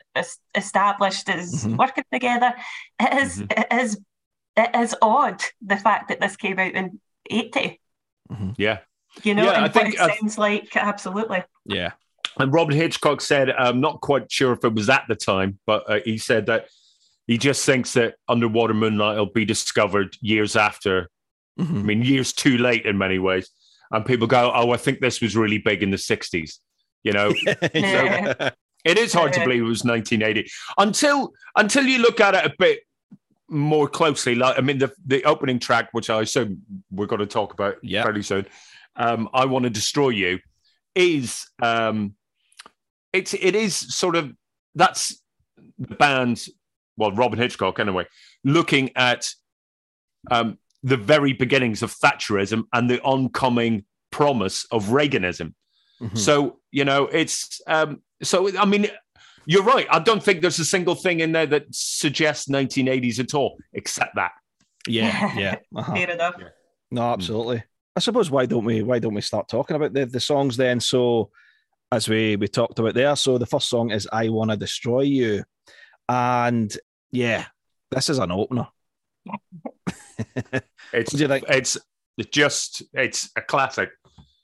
[0.56, 1.78] established as Mhm.
[1.78, 2.54] working together.
[3.00, 3.60] It is- Mhm.
[3.60, 4.00] it is
[4.58, 7.80] it is odd the fact that this came out in '80.
[8.58, 8.80] Yeah.
[9.24, 11.44] You know, Yeah, and I what think- it I- sounds like absolutely.
[11.66, 11.92] Yeah.
[12.40, 15.84] And Robert Hitchcock said, I'm not quite sure if it was at the time, but
[15.90, 16.68] uh, he said that
[17.28, 21.10] he just thinks that Underwater Moonlight will be discovered years after.
[21.60, 21.84] I Mhm.
[21.84, 23.50] mean, years too late in many ways.
[23.92, 26.60] And people go, oh, I think this was really big in the 60s.
[27.04, 27.34] You know,
[27.74, 28.52] Yeah.
[28.86, 32.54] it is hard to believe it was 1980 until until you look at it a
[32.58, 32.80] bit
[33.50, 34.36] more closely.
[34.36, 37.76] Like, I mean, the, the opening track, which I assume we're going to talk about
[37.84, 38.04] Yeah.
[38.04, 38.46] fairly soon,
[38.96, 40.40] um, I Want to Destroy You,
[40.96, 42.16] is um,
[43.14, 44.32] it's it is sort of
[44.76, 45.22] that's
[45.78, 46.46] the band,
[46.98, 48.06] well, Robyn Hitchcock anyway,
[48.44, 49.30] looking at
[50.30, 55.54] um, the very beginnings of Thatcherism and the oncoming promise of Reaganism.
[56.02, 56.18] Mhm.
[56.18, 58.56] So you know, it's um, so.
[58.58, 58.88] I mean,
[59.46, 59.88] you're right.
[59.90, 64.16] I don't think there's a single thing in there that suggests 1980s at all, except
[64.16, 64.32] that.
[64.88, 65.38] yeah.
[65.38, 65.56] Yeah.
[65.76, 65.94] Uh-huh.
[65.94, 66.36] Fair enough.
[66.92, 67.64] No, absolutely.
[67.96, 70.80] I suppose why don't we why don't we start talking about the, the songs then?
[70.80, 71.30] So
[71.92, 75.44] as we we talked about there, so the first song is I Wanna Destroy You.
[76.08, 76.76] And
[77.12, 77.46] yeah,
[77.90, 78.68] this is an opener.
[80.94, 81.46] It's do you think?
[81.48, 81.78] it's
[82.18, 83.90] it's just it's a classic.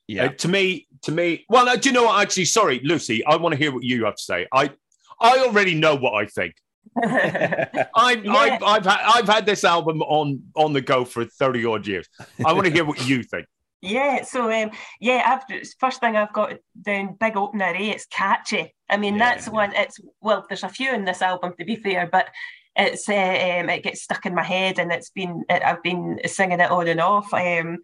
[0.08, 0.26] Yeah.
[0.26, 1.46] Uh, to me, to me.
[1.50, 2.22] Well, uh, do you know what?
[2.22, 3.26] Actually, sorry, Lucy.
[3.26, 4.48] I want to hear what you have to say.
[4.54, 4.72] I
[5.20, 6.56] I already know what I think.
[7.96, 8.34] I've, Yeah.
[8.34, 12.08] I've, I've, had, I've had this album on on the go for 30 odd years.
[12.46, 13.48] I want to hear what you think.
[13.82, 17.76] Yeah, so um, yeah, I've first thing I've got down big opener.
[17.76, 17.92] Eh?
[17.92, 18.74] It's catchy.
[18.90, 19.74] I mean, Yeah, that's one.
[19.76, 22.28] It's well, there's a few in this album to be fair, but
[22.76, 26.20] it's uh, um, it gets stuck in my head, and it's been it, I've been
[26.26, 27.32] singing it on and off.
[27.34, 27.80] Um,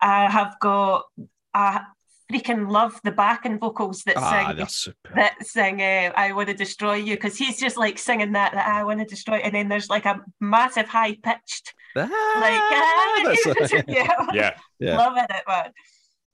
[0.00, 1.04] I have got
[1.52, 1.82] I
[2.30, 5.14] freaking love the backing vocals that ah, sing that's super.
[5.14, 8.66] that sing uh, I want to destroy you because he's just like singing that that
[8.68, 13.34] I want to destroy and then there's like a massive high pitched like Ah,
[13.88, 14.54] yeah Yeah.
[14.78, 14.98] Yeah.
[14.98, 15.72] loving it man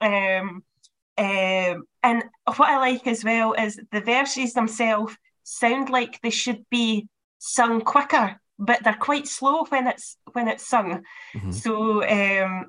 [0.01, 0.63] um
[1.17, 2.23] um and
[2.57, 7.07] what I like as well is the verses themselves sound like they should be
[7.39, 11.03] sung quicker but they're quite slow when it's when it's sung
[11.33, 11.53] Mhm.
[11.53, 12.65] so um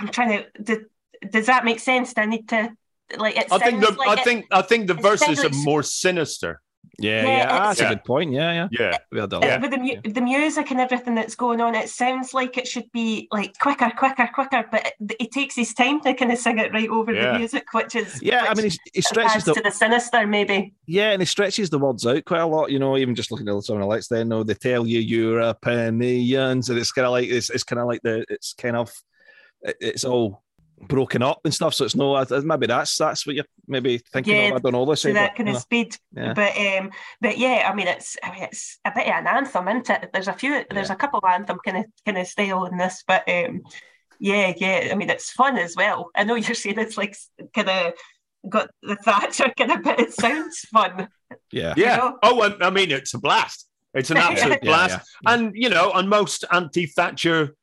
[0.00, 0.86] I'm trying to did,
[1.30, 2.70] does that make sense do I need to
[3.18, 5.62] like it I think the like I it- think I think the verses sounds are
[5.64, 6.60] more sinister.
[6.98, 8.30] Yeah, Yeah, yeah, ah, that's it's- a good point.
[8.32, 8.68] Yeah, yeah.
[8.70, 8.96] Yeah.
[9.10, 12.32] We had a with the, mu- the music and everything that's going on, it sounds
[12.34, 16.14] like it should be like quicker, quicker, quicker, but it, it takes his time to
[16.14, 17.32] kind of sing it right over Yeah.
[17.32, 20.72] the music, which is Yeah, I mean, he, he stretches the to the sinister, maybe.
[20.86, 22.70] yeah, and he stretches the words out quite a lot.
[22.70, 25.00] You know, even just looking at some of the lights, there, no, they tell you
[25.00, 28.52] you're a pennions, and it's kind of like it's, it's kind of like the it's
[28.52, 28.92] kind of
[29.62, 30.43] it's all
[30.88, 31.74] broken up and stuff.
[31.74, 34.54] So it's no, maybe that's that's what you're maybe thinking Yeah, of.
[34.56, 35.02] I don't know this.
[35.02, 36.32] To that kind of speed, yeah.
[36.34, 39.68] but um, but yeah, I mean, it's I mean, it's a bit of an anthem,
[39.68, 40.10] isn't it?
[40.12, 43.02] There's a few, there's a couple of anthem kind of kind of style in this,
[43.06, 43.62] but um,
[44.18, 44.88] yeah, yeah.
[44.90, 46.10] I mean, it's fun as well.
[46.14, 47.16] I know you're saying it's like
[47.54, 47.92] kind of
[48.48, 51.08] got the Thatcher kind of, but it sounds fun.
[51.50, 51.96] yeah, Yeah.
[51.96, 52.18] know?
[52.22, 53.68] Oh, I, I mean, it's a blast.
[53.94, 55.08] It's an absolute Yeah, blast.
[55.24, 55.32] yeah.
[55.34, 57.54] And you know, and most anti-Thatcher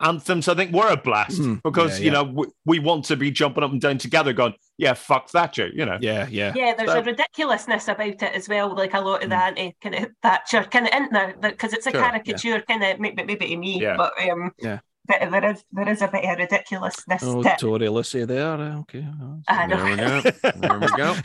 [0.00, 1.62] anthems, I think, were a blast Mhm.
[1.62, 2.22] because Yeah, you yeah.
[2.22, 5.68] know we, we want to be jumping up and down together, going, "Yeah, fuck Thatcher,"
[5.68, 5.98] you know.
[6.00, 6.52] yeah, yeah.
[6.54, 8.74] Yeah, there's So- a ridiculousness about it as well.
[8.74, 9.48] Like a lot of the Mm.
[9.48, 12.10] anti kind of Thatcher kind of in there because it's a Sure, yeah.
[12.10, 13.96] caricature kind of maybe maybe to me, Yeah.
[13.96, 14.78] but um, Yeah.
[15.06, 17.58] but there is there is a bit of ridiculousness Oh, to it.
[17.58, 18.54] Tory Lucy there.
[18.54, 19.04] uh, Okay.
[19.48, 19.76] I know.
[19.76, 20.30] There we go.
[20.54, 21.16] There we go.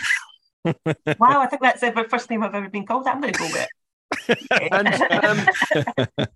[1.20, 3.06] wow, I think that's the first name I've ever been called.
[3.08, 3.70] I'm going to go with it.
[4.72, 4.88] And
[5.24, 6.28] um,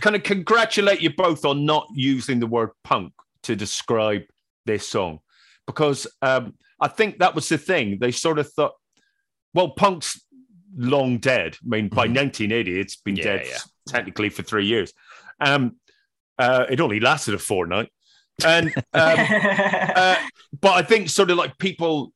[0.00, 3.12] kind of congratulate you both on not using the word punk
[3.44, 4.22] to describe
[4.66, 5.18] this song
[5.66, 7.98] because um, I think that was the thing.
[8.00, 8.72] They sort of thought,
[9.54, 10.20] well, punk's
[10.76, 11.56] long dead.
[11.62, 12.14] I mean, by Mhm.
[12.16, 13.58] 1980, it's been Yeah, dead yeah.
[13.86, 14.92] technically for three years.
[15.40, 15.76] Um,
[16.38, 17.90] uh, it only lasted a fortnight.
[18.44, 20.16] And um, uh,
[20.60, 22.12] but I think sort of like people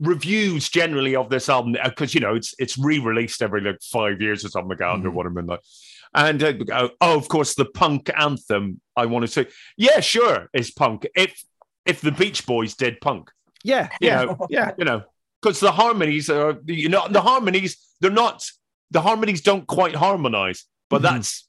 [0.00, 4.44] reviews generally of this album because you know it's it's re-released every like five years
[4.44, 5.14] or something like under Mhm.
[5.14, 5.60] what like.
[6.12, 8.80] And uh, oh, of course, the punk anthem.
[8.96, 11.06] I want to say, yeah, sure, is punk.
[11.14, 11.40] If
[11.86, 13.30] if the Beach Boys did punk,
[13.62, 14.72] yeah, you yeah, know, yeah.
[14.76, 15.02] you know,
[15.40, 18.44] because the harmonies are, you know, the harmonies they're not
[18.90, 21.10] the harmonies don't quite harmonize, but Mhm.
[21.10, 21.48] that's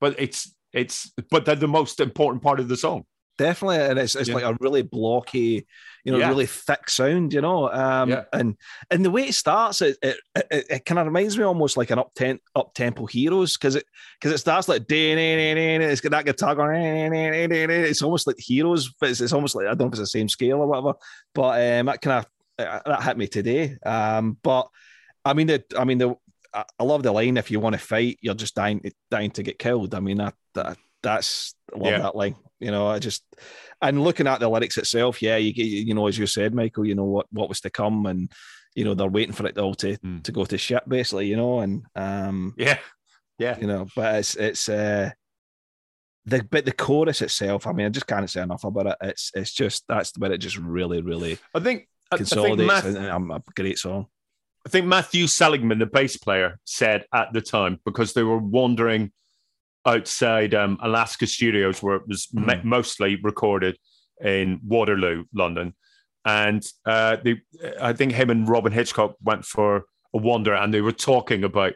[0.00, 3.04] but it's it's but they're the most important part of the song.
[3.42, 4.36] Definitely, and it's it's Yeah.
[4.36, 5.66] like a really blocky,
[6.04, 6.28] you know, Yeah.
[6.28, 7.68] really thick sound, you know.
[7.72, 8.24] Um, Yeah.
[8.32, 8.56] and
[8.90, 11.90] and the way it starts, it it, it, it kind of reminds me almost like
[11.90, 13.84] an up temp up tempo heroes because it
[14.20, 17.12] because it starts like it's got that guitar going.
[17.12, 20.06] It's almost like heroes, but it's, it's almost like I don't know if it's the
[20.06, 20.94] same scale or whatever.
[21.34, 22.24] But um, that kind
[22.58, 23.76] of that hit me today.
[23.84, 24.68] Um, but
[25.24, 26.14] I mean, the I mean the
[26.54, 27.36] I I love the line.
[27.38, 29.94] If you want to fight, you're just dying dying to get killed.
[29.94, 31.98] I mean that that that's I love Yeah.
[32.02, 32.36] that line.
[32.62, 33.24] You know, I just
[33.80, 36.86] and looking at the lyrics itself, yeah, you get you know as you said, Michael,
[36.86, 38.30] you know what what was to come, and
[38.74, 40.22] you know they're waiting for it all to Mm.
[40.22, 41.26] to go to shit, basically.
[41.26, 42.78] You know, and um, Yeah,
[43.38, 45.10] yeah, you know, but it's it's uh
[46.24, 47.66] the but the chorus itself.
[47.66, 48.96] I mean, I just can't say enough about it.
[49.02, 52.66] It's it's just that's where it just really really I think I, I think, consolidates
[52.66, 54.06] Math, and, and a great song.
[54.64, 59.10] I think Matthew Seligman, the bass player, said at the time because they were wandering
[59.86, 62.64] outside um, Alaska Studios, where it was ma- Mhm.
[62.64, 63.78] mostly recorded
[64.24, 65.74] in Waterloo, London,
[66.24, 67.40] and uh, they,
[67.80, 71.72] I think him and Robyn Hitchcock went for a wander, and they were talking about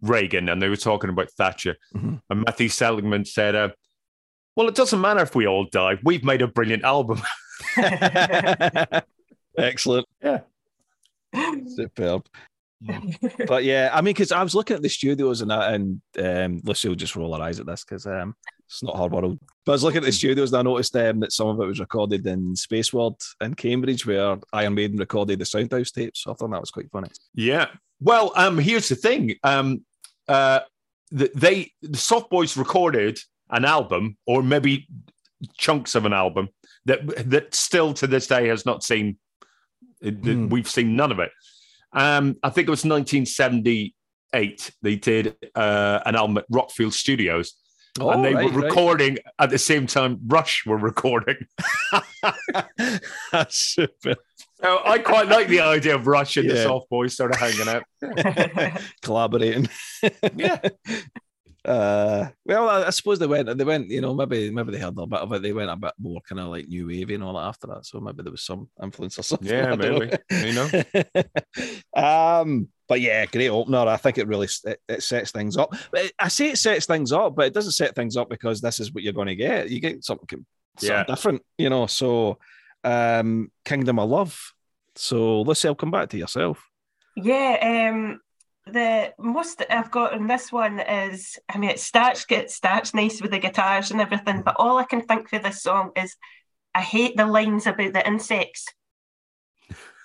[0.00, 2.20] Reagan and they were talking about Thatcher, Mhm.
[2.30, 3.70] and Matthew Seligman said, uh,
[4.54, 5.98] "Well, it doesn't matter if we all die.
[6.04, 7.20] We've made a brilliant album."
[9.58, 10.06] Excellent.
[10.22, 10.40] Yeah.
[11.66, 12.26] Superb.
[13.46, 16.60] But yeah, I mean, because I was looking at the studios and that, and um,
[16.64, 18.34] Lucy will just roll her eyes at this because um,
[18.66, 19.38] it's not her world.
[19.64, 21.66] But I was looking at the studios and I noticed um, that some of it
[21.66, 26.22] was recorded in Spaceward in Cambridge, where Iron Maiden recorded the Soundhouse tapes.
[26.22, 27.08] So I thought that was quite funny.
[27.34, 27.68] Yeah.
[28.00, 29.34] Well, um, here's the thing.
[29.42, 29.84] Um,
[30.28, 30.60] uh,
[31.10, 33.18] they the Soft Boys recorded
[33.50, 34.86] an album, or maybe
[35.56, 36.48] chunks of an album
[36.84, 39.16] that that still to this day has not seen.
[40.02, 40.48] Hmm.
[40.48, 41.32] We've seen none of it.
[41.92, 44.70] Um, I think it was 1978.
[44.82, 47.54] They did uh, an album at Rockfield Studios,
[48.00, 48.64] and they Oh, right, were right.
[48.64, 51.36] recording at the same time Rush were recording.
[53.32, 54.14] That's super.
[54.60, 57.68] So I quite like the idea of Rush and the Soft Boys sort of hanging
[57.68, 57.84] out.
[59.02, 59.68] collaborating.
[60.36, 60.60] Yeah.
[61.68, 63.56] Uh, well, I, I suppose they went.
[63.58, 63.90] They went.
[63.90, 65.42] You know, maybe maybe they heard a bit of it.
[65.42, 67.84] They went a bit more kind of like new wavy and all that after that.
[67.84, 69.48] So maybe there was some influence or something.
[69.48, 70.16] Yeah, I don't maybe.
[70.46, 70.70] You know.
[71.94, 72.02] know.
[72.40, 73.78] um, but yeah, great opener.
[73.86, 75.74] I think it really it, it sets things up.
[75.90, 78.60] But it- I say it sets things up, but it doesn't set things up because
[78.62, 79.68] this is what you're going to get.
[79.68, 80.26] You get something,
[80.78, 81.04] something Yeah.
[81.04, 81.42] different.
[81.58, 81.86] You know.
[81.86, 82.38] So,
[82.82, 84.52] um, Kingdom of Love.
[84.96, 86.64] So let's say I'll come back to yourself.
[87.14, 88.20] Yeah, um,
[88.72, 92.94] the most that I've got on this one is, I mean, it starts it starts
[92.94, 96.16] nice with the guitars and everything, but all I can think for this song is,
[96.74, 98.66] I hate the lines about the insects.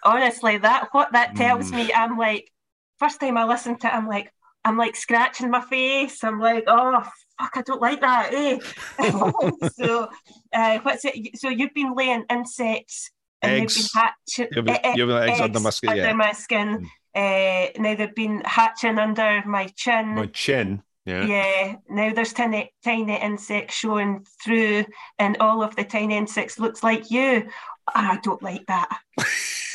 [0.03, 1.75] Honestly, that what that tells Mm.
[1.75, 2.51] me, I'm like,
[2.99, 4.31] first time I listened to it, I'm like,
[4.65, 6.23] I'm like scratching my face.
[6.23, 7.01] I'm like, oh
[7.39, 8.33] fuck, I don't like that.
[8.33, 8.59] Eh?
[9.75, 10.09] so,
[10.53, 11.37] uh, what's it?
[11.37, 13.75] So you've been laying insects and Eggs.
[13.75, 14.47] they've been hatching.
[14.55, 16.13] You've been- you've been eggs under my skin, under yeah.
[16.13, 16.89] my skin.
[17.15, 20.15] Uh, now they've been hatching under my chin.
[20.15, 20.81] My chin.
[21.05, 21.25] Yeah.
[21.25, 21.75] yeah.
[21.89, 24.85] Now there's tiny, tiny insects showing through,
[25.19, 27.49] and all of the tiny insects looks like you.
[27.93, 28.87] I don't like that.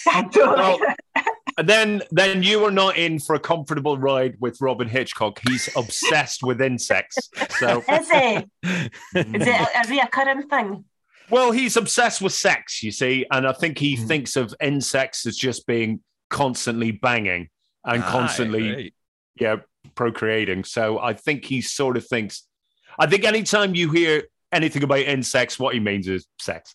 [0.09, 1.35] I don't Well, like that.
[1.67, 5.41] Then then you are not in for a comfortable ride with Robyn Hitchcock.
[5.49, 7.29] He's obsessed with insects.
[7.59, 8.49] So Is it?
[8.65, 10.85] Is it a, a reoccurring thing?
[11.31, 14.07] well, he's obsessed with sex, you see, and I think he Mhm.
[14.09, 17.49] thinks of insects as just being constantly banging
[17.85, 18.93] and constantly
[19.41, 19.57] yeah
[19.95, 20.65] procreating.
[20.65, 22.47] So I think he sort of thinks
[22.99, 26.75] I think anytime you hear anything about insects, what he means is sex.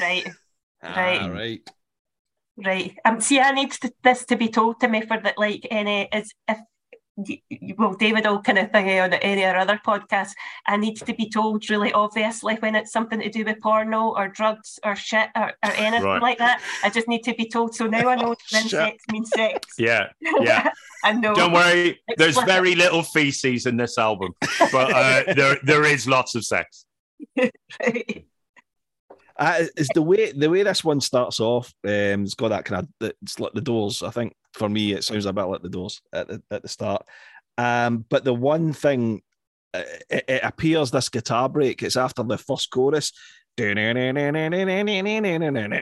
[0.00, 0.28] Right,
[0.82, 1.30] Ah, Right.
[1.30, 1.60] right.
[2.56, 2.98] right.
[3.04, 6.08] Um, see, I need to, this to be told to me for that, like, any
[6.12, 6.58] is if.
[7.76, 10.30] Well, David will kind of thing on any or other podcast.
[10.66, 14.28] I need to be told really obviously when it's something to do with porno or
[14.28, 16.22] drugs or shit or, or anything Right.
[16.22, 16.62] like that.
[16.82, 17.74] I just need to be told.
[17.74, 18.62] So now I know Shit.
[18.64, 19.74] insects mean sex.
[19.78, 20.08] Yeah,
[20.40, 20.70] yeah.
[21.04, 21.34] I know.
[21.34, 24.32] Don't worry, there's very little feces in this album,
[24.72, 26.86] but uh, there there is lots of sex.
[29.38, 31.72] Uh, it's the way the way this one starts off.
[31.84, 34.02] Um, it's got that kind of it's like the doors.
[34.02, 36.68] I think for me, it sounds a bit like the doors at the, at the
[36.68, 37.06] start.
[37.58, 39.22] Um, but the one thing,
[39.74, 41.82] uh, it, it appears this guitar break.
[41.82, 43.12] It's after the first chorus.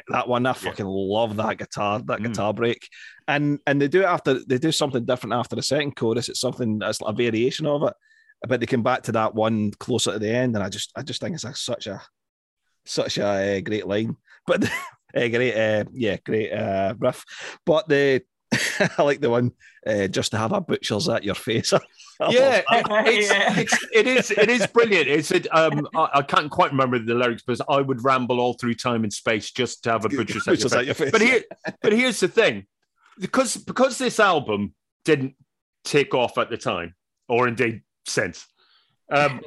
[0.09, 2.25] That one, I fucking love that guitar, that Mm.
[2.25, 2.89] guitar break,
[3.29, 6.29] and and they do it after they do something different after the second chorus.
[6.29, 7.95] It's something that's like a variation of it,
[8.49, 11.03] but they come back to that one closer to the end, and I just I
[11.03, 12.03] just think it's a, such a
[12.85, 14.17] such a uh, great line,
[14.47, 14.69] but
[15.15, 17.25] a great, uh, yeah, great uh, riff.
[17.65, 18.23] But the
[18.99, 19.53] I like the one
[19.87, 21.73] uh, just to have a butcher's at your face.
[22.31, 25.09] yeah, it, it's, it's, it is it is brilliant.
[25.09, 28.55] It's it, um I, I can't quite remember the lyrics, but I would ramble all
[28.55, 30.73] through time and space just to have a butcher's at your face.
[30.73, 31.11] at your face.
[31.13, 31.43] But here,
[31.81, 32.67] but here's the thing,
[33.19, 34.75] because because this album
[35.05, 35.35] didn't
[35.85, 36.95] take off at the time,
[37.29, 38.47] or indeed since,
[39.13, 39.41] um,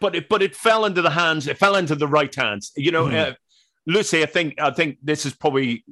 [0.00, 1.46] but it but it fell into the hands.
[1.46, 2.72] It fell into the right hands.
[2.76, 3.30] You know, Mhm.
[3.32, 3.34] uh,
[3.86, 4.22] Lucy.
[4.22, 5.84] I think I think this is probably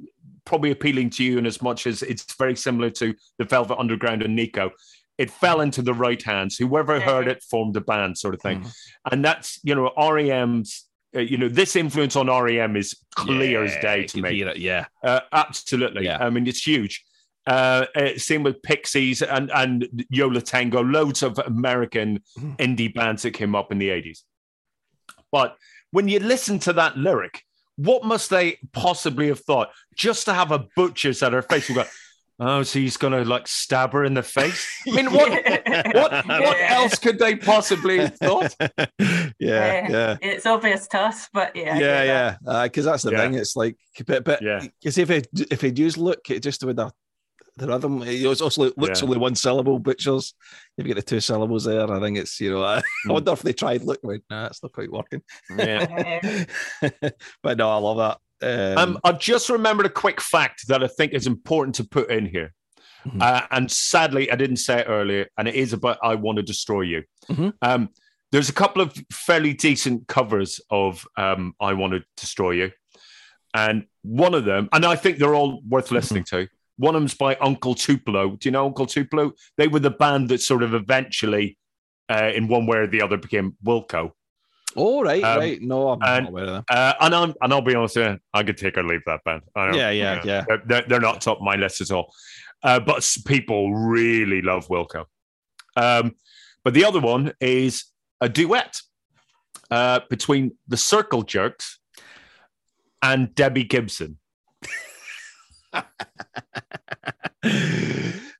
[0.45, 4.23] probably appealing to you in as much as it's very similar to the Velvet Underground
[4.23, 4.71] and Nico.
[5.17, 6.57] It fell into the right hands.
[6.57, 8.61] Whoever heard it formed a band, sort of thing.
[8.61, 8.71] Mhm.
[9.11, 10.87] And that's you know REM's.
[11.15, 14.33] Uh, you know this influence on REM is clear as day to me.
[14.35, 14.85] hear yeah.
[15.03, 16.05] Uh, absolutely.
[16.05, 16.17] Yeah.
[16.25, 17.03] I mean, it's huge.
[17.47, 22.57] Uh, uh, same with Pixies and and Yo La Tengo, loads of American Mhm.
[22.57, 24.23] indie bands that came up in the eighties.
[25.31, 25.57] But
[25.91, 27.43] when you listen to that lyric,
[27.77, 29.69] what must they possibly have thought?
[29.95, 31.85] Just to have a butcher's at her face, we go,
[32.39, 34.67] oh, so he's gonna like stab her in the face.
[34.87, 36.67] I mean, what what what Yeah.
[36.75, 38.55] else could they possibly have thought?
[39.39, 40.17] yeah, yeah.
[40.21, 41.73] It's obvious to us, but yeah.
[41.75, 43.17] I Yeah, get yeah, because that's the Yeah.
[43.17, 43.33] thing.
[43.33, 44.59] It's like, but, but Yeah.
[44.79, 46.91] because if it if it use look, it just with the
[47.57, 49.05] the rhythm, it also looks Yeah.
[49.05, 49.77] only one syllable.
[49.79, 50.33] Butchers,
[50.77, 51.91] If you've got the two syllables there.
[51.91, 52.63] I think it's you know.
[52.75, 53.13] I, Mm.
[53.13, 53.99] wonder if they tried look.
[54.03, 55.21] Went, nah, it's not quite working.
[55.57, 56.43] Yeah.
[57.43, 57.97] but no, I love
[58.41, 58.77] that.
[58.77, 62.09] Um, Um, I've just remembered a quick fact that I think is important to put
[62.09, 62.53] in here.
[63.05, 63.21] Mhm.
[63.21, 66.43] Uh, and sadly, I didn't say it earlier, and it is about I Want to
[66.43, 67.03] Destroy You.
[67.29, 67.53] Mhm.
[67.61, 67.89] Um,
[68.31, 72.71] there's a couple of fairly decent covers of um, I Want to Destroy You.
[73.53, 76.47] And one of them, and I think they're all worth listening to.
[76.77, 78.31] One of them's by Uncle Tupelo.
[78.37, 79.33] Do you know Uncle Tupelo?
[79.57, 81.57] They were the band that sort of eventually,
[82.09, 84.11] uh, in one way or the other, became Wilco.
[84.75, 85.61] oh right, um, right.
[85.61, 86.75] No, I'm and- not aware of that.
[86.75, 89.43] Uh, and I'm and I'll be honest, you, I could take or leave that band.
[89.55, 90.45] I don't- Yeah, yeah, yeah.
[90.47, 92.13] They're, they're, they're not top of my list at all.
[92.63, 95.05] Uh, but people really love Wilco.
[95.75, 96.15] Um,
[96.63, 97.85] but the other one is
[98.21, 98.79] a duet
[99.71, 101.79] uh, between the Circle Jerks
[103.01, 104.19] and Debbie Gibson.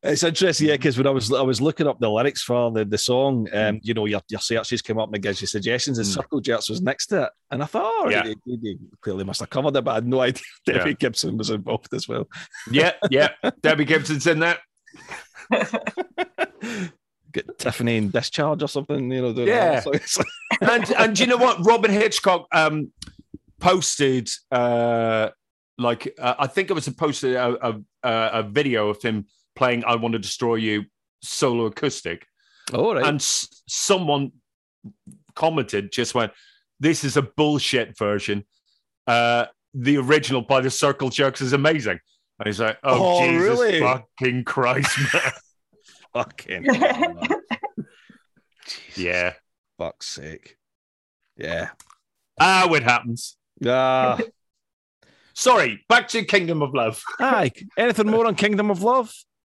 [0.03, 2.85] it's interesting, yeah, because when I was I was looking up the lyrics for the,
[2.85, 5.97] the song, um, you know, your, your searches came up and it gives you suggestions,
[5.97, 6.13] and Mm.
[6.13, 8.23] Circle Jerks was next to it, and I thought, oh, Yeah.
[8.23, 10.95] they, they- they clearly must have covered it, but I had no idea Debbie Yeah.
[10.99, 12.27] Gibson was involved as well.
[12.71, 13.29] Yeah, yeah.
[13.61, 14.59] Debbie Gibson's in that.
[17.33, 19.33] Get Tiffany in discharge or something, you know.
[19.33, 19.75] doing Yeah.
[19.79, 19.83] that.
[19.83, 20.27] So it's like-
[20.69, 22.91] and and do you know what Robyn Hitchcock um
[23.59, 25.29] posted uh
[25.83, 28.05] like uh, I think it was supposed to a, a
[28.39, 29.25] a video of him
[29.55, 30.85] playing I Want to Destroy You
[31.21, 32.25] solo acoustic.
[32.73, 34.31] Oh right, and s- someone
[35.35, 36.31] commented just went
[36.79, 38.45] this is a bullshit version.
[39.07, 41.99] Uh the original by the Circle Jerks is amazing.
[42.39, 43.79] And he's like oh, Oh, Jesus really?
[43.79, 45.31] fucking Christ man.
[46.13, 46.65] Fucking
[48.95, 49.33] yeah.
[49.77, 50.57] fuck's sake,
[51.37, 51.69] yeah.
[52.39, 53.37] ah it happens.
[53.65, 54.19] Ah,
[55.41, 57.51] sorry back to Kingdom of Love aye.
[57.77, 59.11] Anything more on Kingdom of Love?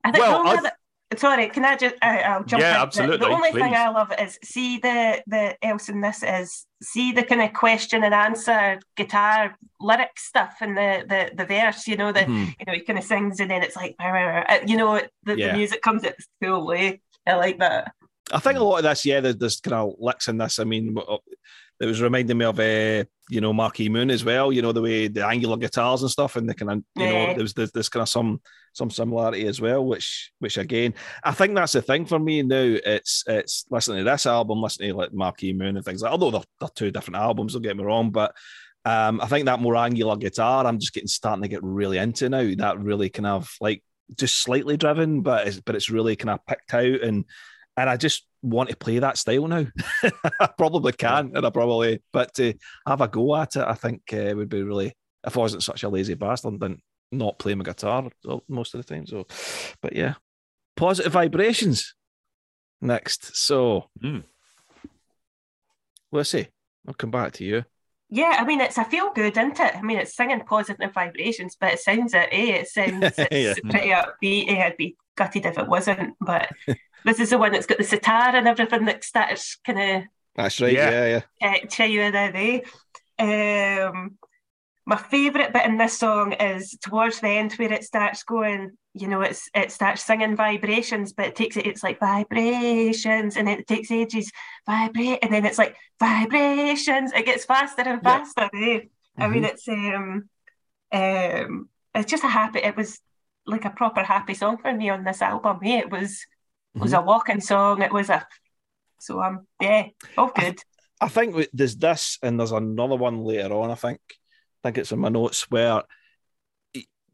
[0.05, 0.73] I think Well, the only other-
[1.15, 1.95] Sorry, can I just?
[2.01, 2.73] I, I'll jump Yeah, in.
[2.75, 3.61] The- absolutely, The, only please.
[3.65, 7.53] thing I love is see the the else in this is see the kind of
[7.53, 11.87] question and answer guitar lyric stuff in the the the verse.
[11.87, 12.45] You know the Hmm.
[12.59, 14.79] you know he kind of sings and then it's like "Rah, rah, rah," uh, you
[14.79, 15.49] know the, Yeah.
[15.49, 17.03] the music comes at its full way.
[17.27, 17.93] I like that.
[18.33, 20.59] I think a lot of this, yeah, there- there's kind of licks in this.
[20.59, 21.19] I mean, uh,
[21.83, 24.53] it was reminding me of, uh, you know, Marquee Moon as well.
[24.53, 27.35] You know, the way the angular guitars and stuff, and the kind of, you know,
[27.35, 28.41] there was there's, there's kind of some
[28.73, 29.85] some similarity as well.
[29.85, 32.79] Which, which again, I think that's the thing for me now.
[32.87, 36.13] It's it's listening to this album, listening to like Marquee Moon and things like.
[36.13, 38.35] Although they're, they're two different albums, don't get me wrong, but.
[38.85, 42.29] Um, I think that more angular guitar, I'm just getting starting to get really into
[42.29, 42.53] now.
[42.57, 43.85] That really kind of like
[44.19, 47.25] just slightly driven, but it's but it's really kind of picked out and
[47.77, 49.67] and I just want to play that style now.
[50.41, 52.55] I probably can, and I probably, but to
[52.87, 54.93] have a go at it, I think uh, would be really.
[55.25, 56.79] If I wasn't such a lazy bastard, then
[57.13, 58.09] not play my guitar
[58.49, 59.07] most of the time.
[59.07, 59.27] So,
[59.81, 60.15] but yeah,
[60.77, 61.95] positive vibrations.
[62.81, 64.25] Next, so Mm.
[66.11, 66.49] let's see.
[66.89, 67.65] I'll come back to you.
[68.11, 69.77] Yeah, I mean it's a feel good, isn't it?
[69.77, 72.29] I mean it's singing positive vibrations, but it sounds it.
[72.33, 72.57] Eh?
[72.57, 73.71] It sounds it's Yeah.
[73.71, 74.61] pretty upbeat.
[74.61, 76.49] I'd be gutted if it wasn't, but
[77.05, 80.03] this is the one that's got the sitar and everything that starts kind of
[80.37, 80.73] That's right.
[80.73, 80.91] Yeah.
[80.91, 81.49] Yeah, yeah.
[81.63, 82.33] uh, cheer you in there.
[82.35, 82.61] eh?
[83.19, 84.19] Um,
[84.85, 88.73] my favourite bit in this song is towards the end where it starts going.
[88.95, 91.67] You know, it's it starts singing vibrations, but it takes it.
[91.67, 94.31] It's like vibrations, and then it takes ages.
[94.67, 97.13] Vibrate, and then it's like vibrations.
[97.13, 98.19] It gets faster and Yeah.
[98.25, 98.51] faster.
[98.55, 98.81] eh?
[99.19, 100.29] I mean, it's um,
[100.93, 102.59] um, it's just a happy.
[102.59, 103.01] It was
[103.47, 105.59] like a proper happy song for me on this album.
[105.63, 106.27] Yeah, it was
[106.75, 107.03] it was mm-hmm.
[107.03, 107.83] a walking song.
[107.83, 108.27] It was a
[108.99, 109.87] so um yeah,
[110.17, 110.61] all good.
[111.01, 113.71] I, I think there's this and there's another one later on.
[113.71, 114.01] I think
[114.63, 115.83] I think it's in my notes where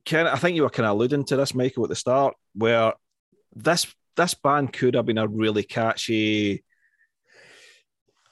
[0.09, 2.95] Ken, I think you were kind of alluding to this, Michael, at the start, where
[3.55, 6.65] this this band could have been a really catchy,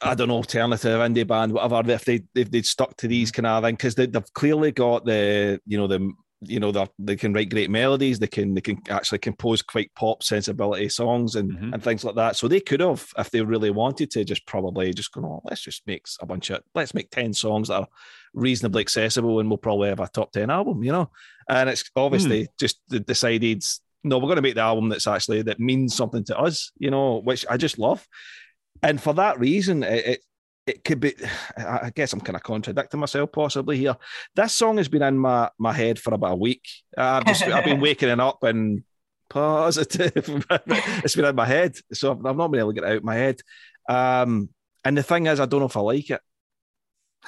[0.00, 1.92] I don't know, alternative indie band, whatever.
[1.92, 5.04] If they if they'd stuck to these kind of thing, because they, they've clearly got
[5.04, 6.14] the you know the
[6.48, 9.94] you know they they can write great melodies they can they can actually compose quite
[9.94, 11.74] pop sensibility songs and mm-hmm.
[11.74, 14.92] and things like that so they could have if they really wanted to just probably
[14.92, 17.88] just go oh, let's just make a bunch of let's make 10 songs that are
[18.34, 21.10] reasonably accessible and we'll probably have a top 10 album you know
[21.48, 22.48] and it's obviously mm.
[22.58, 23.62] just decided
[24.04, 26.90] no we're going to make the album that's actually that means something to us you
[26.90, 28.06] know which i just love
[28.82, 30.20] and for that reason it, it
[30.66, 31.14] it could be
[31.58, 33.96] i guess i'm kind of contradicting myself possibly here
[34.34, 37.64] this song has been in my my head for about a week i've just i've
[37.64, 38.82] been waking it up and
[39.28, 40.12] positive
[40.66, 43.04] it's been in my head so i've not been able to get it out of
[43.04, 43.40] my head
[43.88, 44.48] um,
[44.84, 46.20] and the thing is i don't know if i like it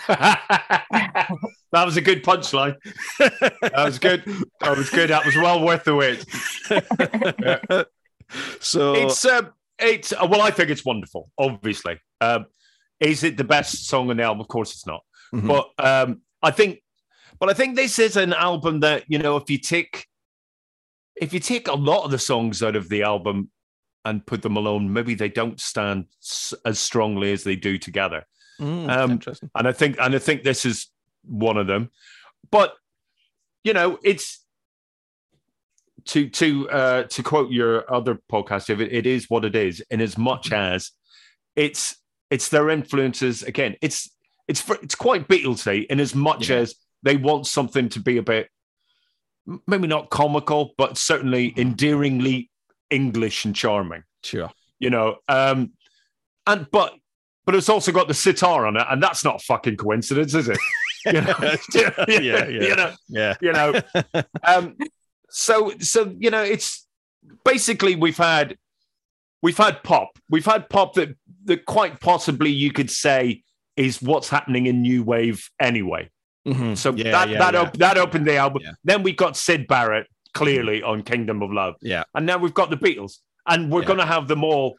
[0.07, 1.29] that
[1.73, 2.77] was a good punchline.
[3.19, 4.23] that was good.
[4.61, 5.11] That was good.
[5.11, 6.25] That was well worth the wait.
[6.71, 7.83] yeah.
[8.61, 11.31] So it's um, it's well, I think it's wonderful.
[11.37, 12.47] Obviously, um,
[13.01, 14.41] is it the best song on the album?
[14.41, 15.03] Of course, it's not.
[15.35, 15.49] Mm-hmm.
[15.49, 16.83] But um, I think,
[17.39, 20.07] but I think this is an album that you know, if you take,
[21.17, 23.51] if you take a lot of the songs out of the album
[24.05, 26.07] and put them alone, maybe they don't stand
[26.65, 28.25] as strongly as they do together.
[28.61, 29.51] Mm, um, interesting.
[29.55, 30.89] And I think, and I think this is
[31.25, 31.91] one of them.
[32.51, 32.75] But
[33.65, 34.45] you know, it's
[36.07, 39.83] to to uh, to quote your other podcast, if it, it is what it is,
[39.91, 40.75] in as much mm-hmm.
[40.75, 40.91] as
[41.55, 41.97] it's
[42.31, 43.77] it's their influences again.
[43.81, 44.11] It's
[44.47, 46.57] it's it's quite Beatlesy in as much yeah.
[46.57, 48.49] as they want something to be a bit
[49.67, 51.61] maybe not comical, but certainly mm-hmm.
[51.61, 52.51] endearingly
[52.91, 54.03] English and charming.
[54.23, 55.17] Sure, you know.
[55.29, 55.73] Um,
[56.47, 56.95] and but
[57.47, 60.49] but it's also got the sitar on it, and that's not a fucking coincidence, is
[60.49, 60.59] it?
[61.07, 61.37] you know,
[61.73, 63.81] yeah, yeah, you know, yeah, you know.
[64.43, 64.77] Um,
[65.31, 66.87] so so you know, it's
[67.45, 68.57] basically we've had
[69.43, 73.43] we've had pop, we've had pop that that quite possibly you could say
[73.77, 76.11] is what's happening in new wave anyway.
[76.47, 76.75] Mm-hmm.
[76.75, 77.61] So yeah, that yeah, that, yeah.
[77.61, 78.63] Op- that opened the album.
[78.85, 81.75] Then we got Syd Barrett clearly on Kingdom of Love.
[81.81, 84.77] Yeah, and now we've got the Beatles, and we're going to have them all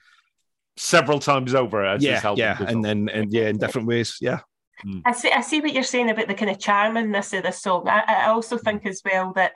[0.77, 1.85] several times over.
[1.85, 4.17] As yeah, yeah, and then and yeah, in different ways.
[4.21, 4.39] Yeah.
[4.85, 5.01] Mm.
[5.05, 5.31] I see.
[5.31, 7.87] I see what you're saying about the kind of charmingness of the song.
[7.87, 9.51] I, I also think as well that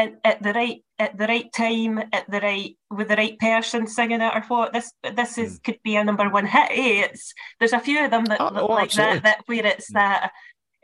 [0.00, 3.86] at, at the right at the right time, at the right with the right person
[3.86, 4.72] singing it or what.
[4.72, 5.64] This this is mm.
[5.64, 6.70] could be a number one hit.
[6.70, 7.04] Eh?
[7.04, 9.20] It's there's a few of them that oh, look oh, like absolutely.
[9.20, 9.94] that that where it's mm.
[9.94, 10.32] that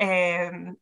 [0.00, 0.76] um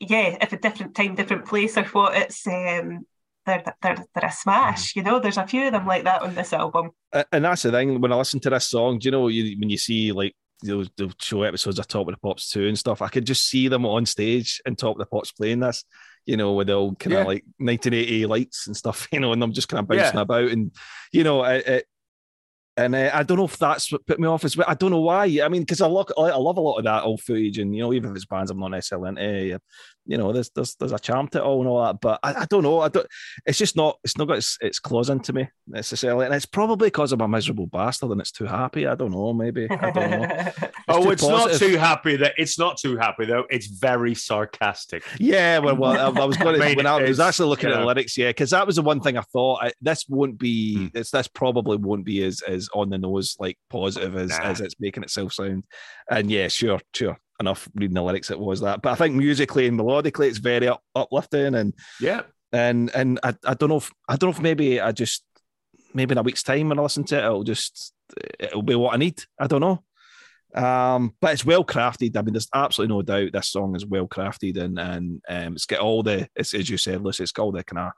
[0.00, 3.06] yeah, if a different time, different place or what, it's um
[3.46, 4.96] they're, they're, they're a smash, mm.
[4.96, 5.20] you know.
[5.20, 6.90] There's a few of them like that on this album.
[7.30, 8.00] And that's the thing.
[8.00, 10.86] When I listen to this song, do you know you, when you see like they'll,
[10.96, 13.68] they'll show episodes of Top of the Pops 2 and stuff, I could just see
[13.68, 15.84] them on stage and Top of the Pops playing this
[16.26, 17.24] you know, with all kind of yeah.
[17.24, 20.22] like 1980 lights and stuff, you know, and I'm just kind of bouncing yeah.
[20.22, 20.50] about.
[20.50, 20.72] And,
[21.12, 21.86] you know, it, it
[22.76, 24.66] and uh, I don't know if that's what put me off as well.
[24.68, 25.24] I don't know why.
[25.42, 27.82] I mean, because I look, I love a lot of that old footage, and you
[27.82, 29.60] know, even if it's bands I'm not necessarily into,
[30.06, 32.00] you know, there's there's there's a charm to it all and all that.
[32.00, 32.80] But I, I don't know.
[32.80, 33.06] I don't.
[33.46, 33.98] It's just not.
[34.04, 37.28] It's not got its, its claws into me necessarily, and it's probably because I'm a
[37.28, 38.86] miserable bastard and it's too happy.
[38.86, 39.32] I don't know.
[39.32, 40.52] Maybe I don't know.
[40.86, 41.60] It's oh, it's positive.
[41.60, 42.16] not too happy.
[42.16, 43.44] That it's not too happy though.
[43.48, 45.02] It's very sarcastic.
[45.18, 45.58] Yeah.
[45.58, 48.18] Well, well I, I was going to when I was actually looking at the lyrics.
[48.18, 49.64] Yeah, because that was the one thing I thought.
[49.64, 50.76] I, this won't be.
[50.76, 50.86] Hmm.
[50.92, 54.42] It's this probably won't be as as on the nose like positive as nah.
[54.42, 55.64] as it's making itself sound.
[56.10, 58.82] And yeah, sure, sure enough reading the lyrics it was that.
[58.82, 62.22] But i think musically and melodically it's very up, uplifting and yeah.
[62.52, 65.24] and and I, I don't know if i don't know if maybe i just
[65.92, 67.92] maybe in a week's time when i listen to it it'll just
[68.38, 69.22] it'll be what i need.
[69.38, 69.82] I don't know.
[70.54, 72.16] Um, but it's well crafted.
[72.16, 75.66] I mean, there's absolutely no doubt this song is well crafted and and um, it's
[75.66, 77.92] got all the it's, as you said, Lucy, it's got all the kind of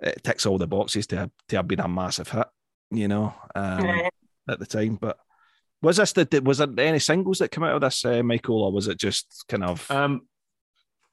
[0.00, 2.46] it ticks all the boxes to have, to have been a massive hit,
[2.92, 4.02] you know, um,
[4.48, 4.94] at the time.
[4.94, 5.18] But
[5.82, 8.72] was this the was there any singles that come out of this, uh, Michael, or
[8.72, 9.88] was it just kind of?
[9.90, 10.22] Um,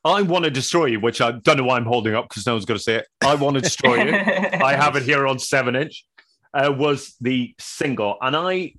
[0.03, 2.53] I want to destroy you, which I don't know why I'm holding up because no
[2.53, 3.07] one's going to say it.
[3.22, 4.11] I want to destroy you.
[4.16, 6.05] I have it here on seven inch.
[6.53, 8.74] Uh, was the single, and I,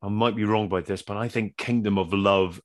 [0.00, 2.60] I might be wrong about this, but I think Kingdom of Love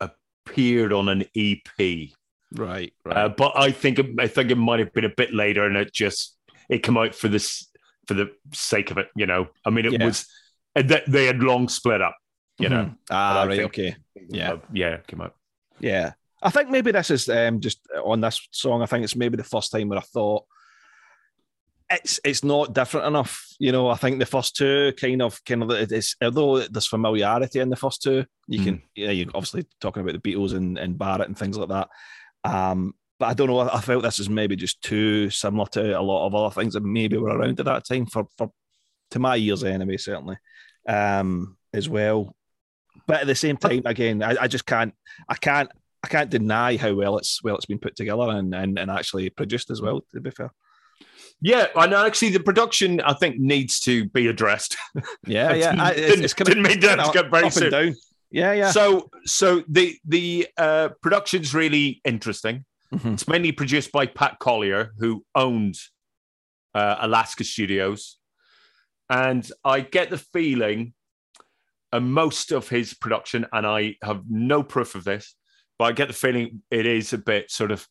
[0.00, 2.10] appeared on an EP.
[2.54, 3.16] Right, right.
[3.16, 5.76] Uh, but I think it, I think it might have been a bit later, and
[5.76, 6.36] it just
[6.68, 7.70] it came out for this
[8.08, 9.08] for the sake of it.
[9.14, 10.04] You know, I mean, it yeah.
[10.04, 10.26] was
[10.74, 12.16] that they had long split up.
[12.58, 12.94] You know, mm-hmm.
[13.10, 13.96] ah, right, okay,
[14.28, 15.34] yeah, yeah, came out.
[15.80, 16.12] Yeah,
[16.42, 18.82] I think maybe this is um, just on this song.
[18.82, 20.44] I think it's maybe the first time where I thought,
[21.90, 23.44] it's it's not different enough.
[23.58, 27.58] You know, I think the first two kind of kind of it's although there's familiarity
[27.60, 28.64] in the first two, you Mm.
[28.64, 31.88] can yeah, you're obviously talking about the Beatles and, and Barrett and things like that.
[32.44, 33.60] Um, but I don't know.
[33.60, 36.82] I felt this is maybe just too similar to a lot of other things that
[36.82, 38.50] maybe were around at that time for for
[39.12, 40.36] to my ears anyway, certainly.
[40.88, 42.34] Um, as well.
[43.06, 44.92] But at the same time, again, I, I just can't
[45.28, 45.70] I can't
[46.04, 49.30] I can't deny how well it's well it's been put together and, and, and actually
[49.30, 50.52] produced as well, to be fair.
[51.40, 54.76] Yeah, and actually, the production I think needs to be addressed.
[55.26, 55.74] Yeah, yeah.
[55.78, 57.62] I, Didn't- didn't mean that to get very up soon.
[57.64, 57.94] and down.
[58.30, 58.70] Yeah, yeah.
[58.70, 62.64] So, so the the uh, production's really interesting.
[62.94, 63.14] Mhm.
[63.14, 65.76] It's mainly produced by Pat Collier, who owned
[66.74, 68.18] uh, Alaska Studios,
[69.12, 70.94] and I get the feeling,
[71.92, 75.34] uh, most of his production, and I have no proof of this,
[75.78, 77.86] but I get the feeling it is a bit sort of,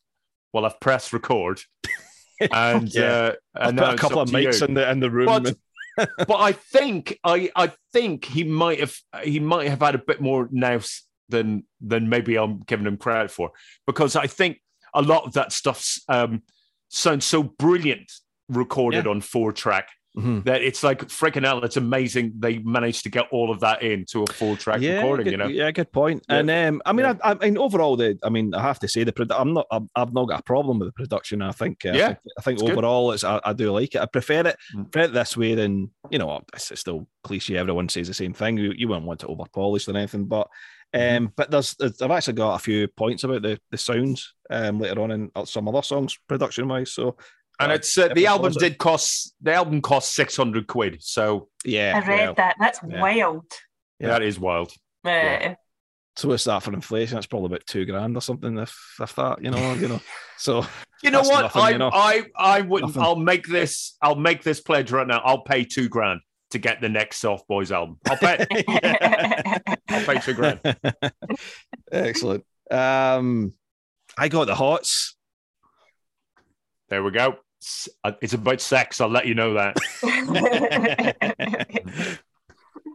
[0.52, 1.60] well, I've pressed record,
[2.52, 3.02] and Yeah.
[3.02, 4.66] uh, I've and a couple of mates you.
[4.66, 5.26] in the in the room.
[5.26, 5.54] but
[6.26, 10.20] but I think I I think he might have he might have had a bit
[10.20, 13.52] more nous than than maybe I'm giving him credit for.
[13.86, 14.60] Because I think
[14.92, 16.42] a lot of that stuff's um,
[16.88, 18.10] sounds so brilliant
[18.48, 20.44] recorded on four track Mhm.
[20.44, 21.64] that it's like freaking out.
[21.64, 25.24] It's amazing they managed to get all of that into a full track yeah, recording.
[25.24, 26.22] good, You know, yeah, good point.
[26.28, 26.36] Yeah.
[26.36, 27.14] And um, I mean, Yeah.
[27.24, 29.66] I, I mean, overall, the I mean, I have to say the produ- I'm not,
[29.70, 31.40] I've, I've not got a problem with the production.
[31.40, 32.72] I think, uh, Yeah, I think, I think it's good.
[32.72, 34.02] overall, it's I, I do like it.
[34.02, 34.90] I prefer it, Mm.
[34.92, 36.42] prefer it this way than you know.
[36.54, 37.56] It's, it's still cliche.
[37.56, 38.58] Everyone says the same thing.
[38.58, 40.48] You, you wouldn't want to over polished or anything, but.
[40.94, 41.24] Um, Mm-hmm.
[41.36, 45.00] but there's, there's- I've actually got a few points about the the sounds um, later
[45.00, 46.92] on in some other songs production wise.
[46.92, 47.16] So
[47.60, 51.02] and uh, it's uh, the album did cost the album cost six hundred quid.
[51.02, 52.56] So yeah, I read well, that.
[52.58, 53.00] That's yeah.
[53.00, 53.44] wild.
[53.98, 54.08] Yeah.
[54.08, 54.72] that is wild.
[55.04, 55.54] Uh, Yeah.
[56.14, 57.16] So what's that for inflation?
[57.16, 58.58] It's probably about two grand or something.
[58.58, 60.00] If if that, you know, you know.
[60.38, 60.66] So
[61.04, 61.42] You know what?
[61.42, 61.90] nothing, I, you know.
[61.92, 62.96] I I wouldn't.
[62.96, 63.02] Nothing.
[63.02, 63.96] I'll make this.
[64.02, 65.20] I'll make this pledge right now.
[65.24, 67.98] I'll pay two grand to get the next Soft Boys album.
[68.10, 68.44] I'll pay.
[69.88, 70.60] I'll pay two grand.
[71.92, 72.44] Excellent.
[72.70, 73.54] Um,
[74.18, 75.16] I got the hots.
[76.88, 77.36] There we go.
[77.62, 79.00] S- uh, It's about sex.
[79.00, 79.76] I'll let you know that.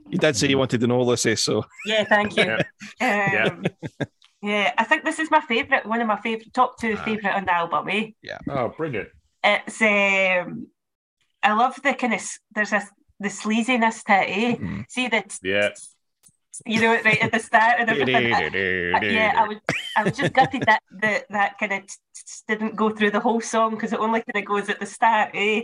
[0.10, 1.36] You did say you wanted to know, Lucy.
[1.36, 2.58] So yeah, thank you.
[3.02, 3.50] Yeah.
[3.52, 3.66] Um,
[4.42, 7.04] yeah, I think this is my favourite, one of my favourite, top two Ah.
[7.04, 7.90] favourite on the album.
[7.90, 8.12] Eh?
[8.22, 8.38] Yeah.
[8.50, 9.10] Oh, brilliant!
[9.44, 10.68] It's um,
[11.44, 12.22] I love the kind of
[12.56, 12.88] there's a
[13.20, 14.30] the sleaziness to it.
[14.30, 14.56] Eh?
[14.56, 14.86] Mhm.
[14.90, 15.38] See that?
[15.44, 15.70] Yeah.
[16.66, 18.34] You know, right at the start and everything.
[19.14, 19.58] Yeah, I was
[19.96, 21.84] I was just gutted that that that kind of
[22.48, 25.32] didn't go through the whole song because it only kind of goes at the start,
[25.34, 25.62] eh?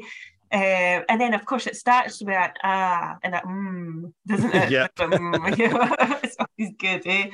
[0.52, 4.70] Uh, and then of course it starts with that ah and that mm, doesn't it?
[4.72, 4.96] Yep.
[4.96, 5.88] Mm, you know,
[6.24, 7.30] it's always good, eh?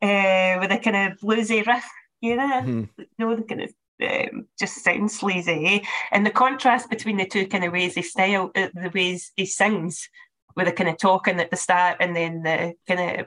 [0.00, 1.84] Uh, with a kind of bluesy riff,
[2.20, 2.88] you know, Mhm.
[2.96, 3.70] you know, the kind of
[4.00, 5.80] um, just sounds sleazy, eh?
[6.12, 9.44] And the contrast between the two kind of ways he style, uh, the ways he
[9.44, 10.08] sings,
[10.58, 13.26] with the kind of talking at the start and then the kind of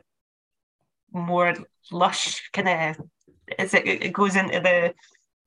[1.13, 1.53] more
[1.91, 3.05] lush kind of
[3.57, 4.93] as it, it goes into the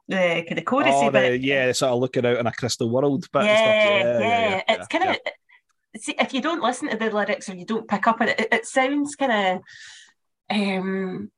[0.08, 3.26] the kind of chorusy oh, the, yeah, sort of looking out in a crystal world.
[3.32, 5.12] But yeah, yeah, It's kind yeah.
[5.12, 8.28] of see if you don't listen to the lyrics or you don't pick up on
[8.28, 9.60] it, it, it sounds kind
[10.50, 11.30] of um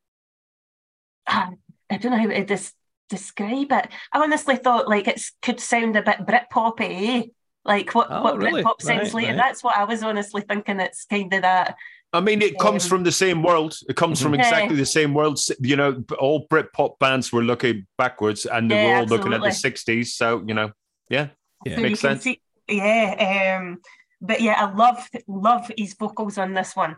[1.28, 1.51] ah,
[1.90, 2.72] I don't know how to
[3.09, 3.88] describe it.
[4.12, 7.26] I honestly thought like it could sound a bit Britpop eh?
[7.67, 8.62] Like what, Oh, what really?
[8.62, 9.27] Britpop sounds Right, like.
[9.29, 9.37] right.
[9.37, 10.81] That's what I was honestly thinking.
[10.81, 11.77] It's kind of that.
[12.12, 13.77] I mean, it comes Um, from the same world.
[13.89, 14.39] It comes from Mhm.
[14.39, 15.41] exactly the same world.
[15.61, 19.43] You know, all Britpop bands were looking backwards, and they Yeah, were all looking at
[19.43, 20.14] the '60s.
[20.14, 20.71] So you know,
[21.11, 21.29] yeah,
[21.64, 21.77] Yeah.
[21.77, 22.23] So Makes sense.
[22.23, 23.59] see, yeah.
[23.59, 23.81] Um,
[24.21, 26.97] but yeah, I love love his vocals on this one.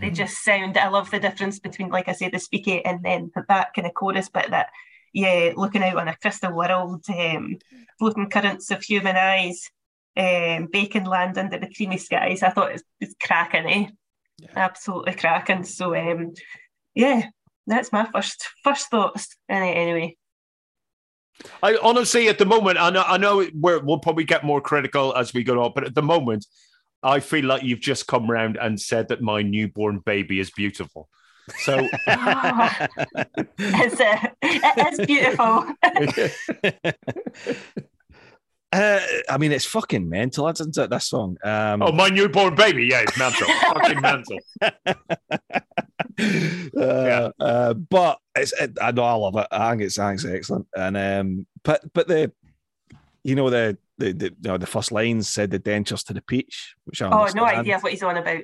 [0.00, 0.14] They Mhm.
[0.16, 0.76] just sound.
[0.76, 3.94] I love the difference between, like I say, the speaky and then that kind of
[3.94, 4.50] chorus bit.
[4.50, 4.68] That
[5.12, 7.56] yeah, looking out on a crystal world, um,
[7.98, 9.70] floating currents of human eyes,
[10.18, 12.42] um, bacon land under the creamy skies.
[12.42, 13.86] I thought it was, cracking, eh?
[14.38, 14.48] Yeah.
[14.56, 15.64] Absolutely cracking.
[15.64, 16.32] So um,
[16.94, 17.22] yeah,
[17.66, 19.36] that's my first first thoughts.
[19.48, 20.16] Anyway,
[21.62, 25.14] I honestly, at the moment, I know, I know we're, we'll probably get more critical
[25.14, 26.46] as we go on, but at the moment,
[27.02, 31.08] I feel like you've just come round and said that my newborn baby is beautiful.
[31.60, 35.64] So, it's uh, it is beautiful.
[38.70, 39.00] Uh,
[39.30, 40.90] I mean, it's fucking mental, isn't it?
[40.90, 41.38] This song.
[41.42, 44.38] Um, oh, my newborn baby, yeah, it's mental, fucking mental.
[46.76, 49.46] uh, uh, but it's it, I know I love it.
[49.50, 50.66] I think it's I think it's excellent.
[50.76, 52.32] And um, but but the
[53.24, 56.22] you know the the, the you know the first lines said the dentures to the
[56.22, 58.42] peach, which I Oh, no idea what he's on about.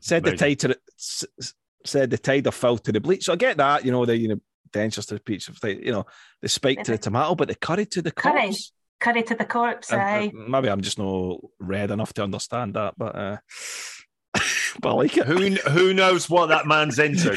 [0.00, 0.48] Said the Amazing.
[0.48, 1.54] tide to the s- s-
[1.84, 3.24] said the tide of fell to the bleach.
[3.24, 3.84] So I get that.
[3.84, 4.40] You know the you know
[4.72, 5.48] dentures to the peach.
[5.64, 6.06] You know
[6.42, 8.42] the spike to the tomato, but the curry to the Curry.
[8.42, 8.72] corpse.
[9.04, 10.32] Curry to the corpse, Uh, uh, aye.
[10.34, 13.36] maybe I'm just not read enough to understand that, but uh,
[14.80, 15.26] but I like it.
[15.26, 17.36] Who who knows what that man's into?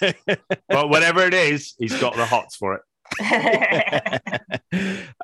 [0.68, 2.82] but whatever it is, he's got the hots for it.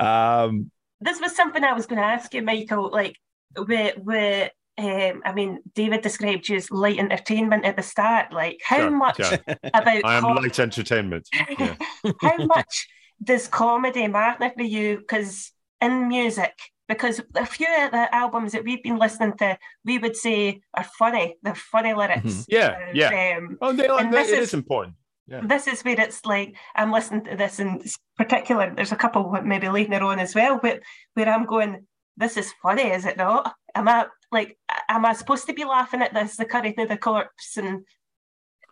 [0.00, 0.70] um,
[1.00, 2.90] this was something I was going to ask you, Michael.
[2.90, 3.16] Like,
[3.56, 8.32] with, with um, I mean, David described you as light entertainment at the start.
[8.32, 9.38] Like, how Sure, much sure.
[9.72, 11.28] about I am com- light entertainment.
[11.32, 11.74] Yeah.
[12.20, 12.88] how much
[13.22, 14.98] does comedy matter for you?
[14.98, 16.52] Because in music,
[16.88, 20.84] because a few of the albums that we've been listening to, we would say are
[20.84, 21.36] funny.
[21.42, 22.22] They're funny lyrics.
[22.24, 22.44] Mhm.
[22.48, 23.36] Yeah, yeah.
[23.38, 24.96] Um, Oh, they And this it is- is important.
[25.26, 27.82] this is where it's like I'm listening to this in
[28.16, 28.72] particular.
[28.74, 30.80] There's a couple maybe later on as well, but
[31.14, 33.54] where I'm going, this is funny, is it not?
[33.74, 34.56] Am I like,
[34.88, 36.36] am I supposed to be laughing at this?
[36.36, 37.84] The curry to the corpse, and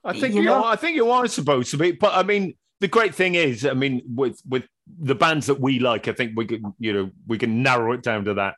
[0.04, 0.64] I think You you, know?
[0.64, 0.72] are.
[0.72, 1.92] I think you are supposed to be.
[1.92, 4.64] But I mean, the great thing is, I mean, with with
[5.10, 8.02] the bands that we like, I think we can, you know, we can narrow it
[8.02, 8.54] down to that.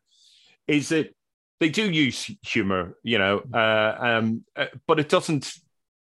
[0.66, 1.14] Is that
[1.61, 5.53] they do use humor, you know, uh, um, uh, but it doesn't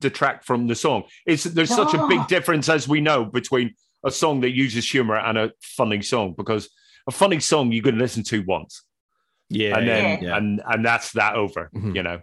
[0.01, 1.03] detract from the song.
[1.25, 5.15] It's there's such a big difference, as we know, between a song that uses humor
[5.15, 6.69] and a funny song because
[7.07, 8.83] a funny song you can listen to once
[9.49, 10.37] yeah, and then yeah.
[10.37, 11.95] and and that's that over Mhm.
[11.95, 12.19] you know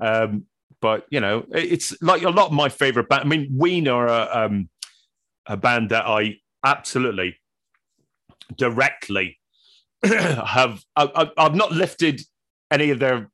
[0.00, 0.44] um
[0.80, 4.06] but you know it's like a lot of my favorite band i mean ween are
[4.06, 4.68] a, um
[5.48, 7.36] a band that i absolutely
[8.56, 9.38] directly
[10.04, 12.20] have I, i've not lifted
[12.70, 13.30] any of their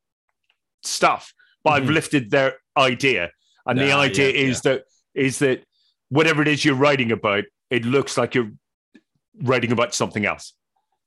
[0.83, 1.33] stuff
[1.63, 1.93] but i've Mhm.
[1.93, 3.31] lifted their idea
[3.65, 4.83] and the idea yeah, is that
[5.13, 5.63] is that
[6.09, 8.51] whatever it is you're writing about it looks like you're
[9.41, 10.53] writing about something else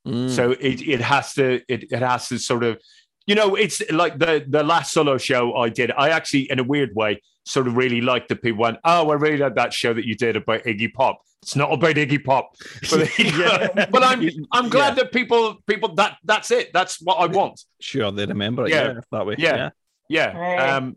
[0.07, 0.31] Mm.
[0.31, 2.81] so it, it has to it, it has to sort of
[3.27, 6.65] you know it's like the the last solo show I did I actually in a
[6.65, 9.93] weird way sort of really liked that people went oh I really like that show
[9.95, 12.55] that you did about Iggy Pop it's not about Iggy Pop
[12.91, 13.87] but, Yeah.
[13.91, 15.03] but I'm I'm glad Yeah.
[15.05, 18.71] that people people that that's it that's what I want sure they remember it.
[18.71, 18.87] Yeah.
[18.95, 19.35] Yeah, that way.
[19.39, 19.71] Yeah.
[20.09, 20.71] yeah Right.
[20.71, 20.97] um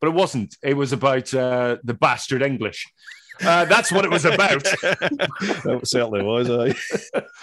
[0.00, 2.86] but it wasn't it was about uh, the bastard English
[3.42, 6.48] uh, that's what it was about it certainly was.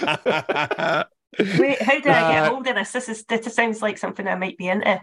[0.01, 1.05] aye.
[1.39, 2.91] Wait, how do I get Uh, hold of this?
[2.91, 5.01] This is this sounds like something I might be into.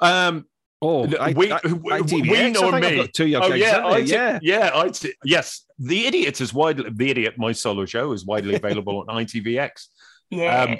[0.00, 0.46] um
[0.80, 3.70] oh, I, we, I, we, ITVX, we know me got two your Oh gigs, yeah,
[3.72, 3.98] haven't I?
[3.98, 4.38] IT, yeah.
[4.42, 5.64] yeah, IT, yes.
[5.78, 9.86] The Idiot is widely the Idiot, my solo show, is widely available on ITVX.
[10.30, 10.78] Yeah, Um,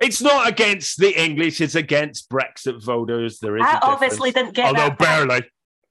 [0.00, 3.38] It's not against the English; it's against Brexit voters.
[3.38, 3.94] There is, a I difference.
[3.94, 4.98] obviously didn't get although that.
[4.98, 5.42] barely.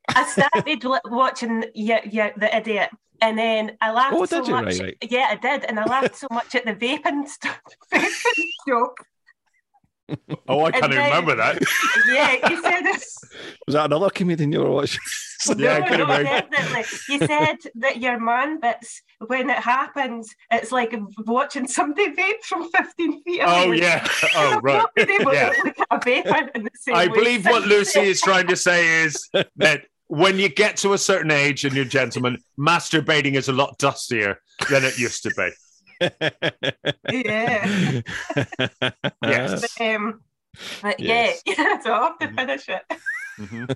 [0.10, 2.89] I started watching yeah, yeah, the idiot,
[3.22, 4.51] and then I laughed Oh, so you?
[4.51, 4.65] much.
[4.65, 4.97] Right, right.
[5.09, 7.59] Yeah, I did, and I laughed so much at the vaping stuff.
[7.93, 8.97] vaping joke.
[10.47, 11.61] Oh, I can't then- remember that.
[12.07, 13.15] Yeah, you said this.
[13.67, 14.99] Was that another comedian you were watching?
[15.55, 16.84] Yeah, it no, could have no, definitely.
[17.09, 20.93] You said that your man bits when it happens, it's like
[21.26, 23.63] watching somebody vape from 15 feet oh, away.
[23.67, 24.07] Oh yeah.
[24.36, 24.78] Oh I've right.
[24.78, 25.53] not been able Yeah.
[25.63, 28.55] look at a vapor in the same I way believe what Lucy is trying to
[28.55, 33.36] say is that when you get to a certain age and you're a gentleman, masturbating
[33.36, 34.39] is a lot dustier
[34.70, 35.49] than it used to be.
[37.12, 38.01] Yeah.
[39.24, 39.76] Yes.
[39.78, 40.22] But, um,
[40.82, 41.41] but Yes.
[41.45, 42.82] yeah, yeah, so I have to finish it.
[43.39, 43.76] Mhm.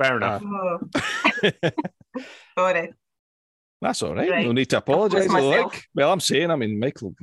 [0.00, 0.42] Fair enough.
[0.44, 0.78] Oh.
[2.56, 2.92] Sorry.
[3.82, 4.30] That's all right.
[4.30, 4.46] Right.
[4.46, 5.28] No need to apologise.
[5.28, 7.14] Like, well, I'm saying, I mean, Michael.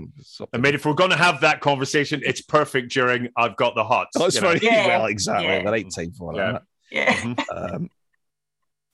[0.53, 3.83] I mean, if we're going to have that conversation, it's perfect during I've got the
[3.83, 4.17] hots.
[4.19, 4.87] Oh, it's very Yeah.
[4.87, 5.63] well, exactly Yeah.
[5.63, 6.57] the right time for Yeah.
[6.57, 6.61] it.
[6.91, 7.13] Yeah.
[7.13, 7.39] Mhm.
[7.75, 7.89] Um,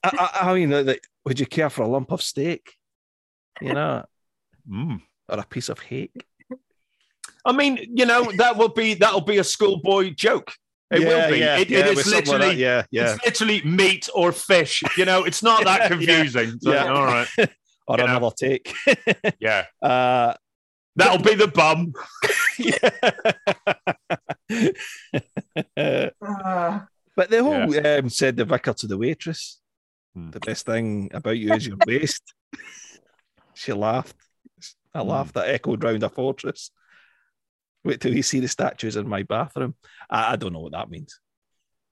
[0.03, 0.09] I,
[0.41, 2.73] I, I mean, like, would you care for a lump of steak?
[3.61, 4.05] You know,
[4.69, 5.01] Mm.
[5.29, 6.11] or a piece of cake?
[7.45, 10.51] I mean, you know, that will be that'll be a schoolboy joke.
[10.91, 11.41] It will be.
[11.41, 13.15] it, it with is something like literally yeah, yeah.
[13.15, 14.83] it's literally meat or fish.
[14.97, 15.87] You know, it's not that Yeah.
[15.87, 16.59] confusing.
[16.61, 16.93] So, Yeah.
[16.93, 17.27] All right.
[17.87, 18.03] or you know.
[18.17, 18.73] another take.
[19.39, 19.65] Yeah.
[19.81, 20.33] uh,
[20.97, 21.93] That'll be the bum.
[22.57, 22.89] yeah.
[25.77, 26.79] Uh,
[27.18, 29.59] but the whole um, said the vicar to the waitress.
[30.15, 30.30] Hmm.
[30.32, 32.24] The best thing about you is your waist.
[33.53, 34.15] she laughed.
[34.93, 35.09] I Hmm.
[35.09, 35.34] laughed.
[35.34, 36.72] That echoed round a fortress.
[37.84, 39.76] Wait till you see the statues in my bathroom.
[40.09, 41.20] I, I don't know what that means.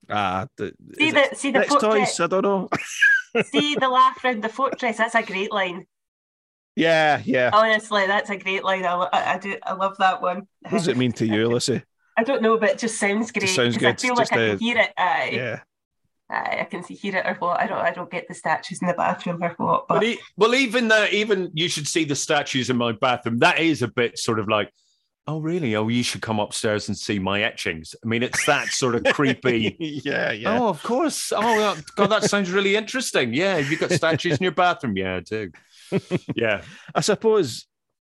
[0.09, 2.17] Ah, the, see the it see the sex fortress.
[2.17, 2.19] toys.
[2.19, 2.69] I don't know.
[3.43, 4.97] see the laugh round the fortress.
[4.97, 5.85] That's a great line.
[6.75, 7.49] yeah, yeah.
[7.53, 8.85] Honestly, that's a great line.
[8.85, 9.57] I, I, I do.
[9.63, 10.47] I love that one.
[10.61, 11.81] What does it mean to you, Lucy?
[12.17, 13.49] I don't know, but it just sounds great.
[13.49, 13.87] sounds 'cause good.
[13.89, 14.93] I feel Just like I a- can hear it.
[14.97, 15.59] Aye, Yeah.
[16.29, 17.59] aye, I can see hear it or what.
[17.59, 17.77] I don't.
[17.79, 19.87] I don't get the statues in the bathroom or what.
[19.87, 23.39] But But well, even uh, even you should see the statues in my bathroom.
[23.39, 24.71] That is a bit sort of like,
[25.27, 25.75] oh really?
[25.75, 27.95] Oh, you should come upstairs and see my etchings.
[28.03, 29.75] I mean, it's that sort of creepy.
[30.05, 30.57] yeah, yeah.
[30.59, 31.33] Oh, of course.
[31.35, 33.33] Oh, God, that sounds really interesting.
[33.33, 34.95] Yeah, have you got statues in your bathroom?
[34.95, 35.51] Yeah, I do.
[36.35, 36.61] Yeah.
[36.93, 37.65] I suppose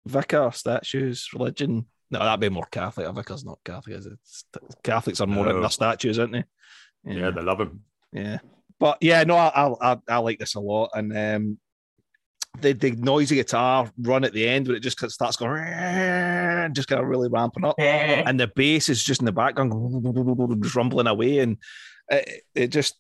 [0.06, 1.86] vicar, statues, religion.
[2.12, 3.08] No, that'd be more Catholic.
[3.08, 3.96] A vicar's not Catholic.
[3.98, 4.20] Is it?
[4.84, 5.50] Catholics are more No.
[5.52, 6.44] into their statues, aren't they?
[7.06, 7.82] Yeah, they love him.
[8.14, 8.38] Yeah,
[8.80, 11.60] but yeah, no, I I, I, I like this a lot, and um,
[12.62, 15.64] the the noisy guitar run at the end when it just starts going,
[16.74, 18.24] just kind of really ramping up, Yeah.
[18.26, 19.72] and the bass is just in the background,
[20.64, 21.58] just rumbling away, and
[22.10, 22.96] it, it just.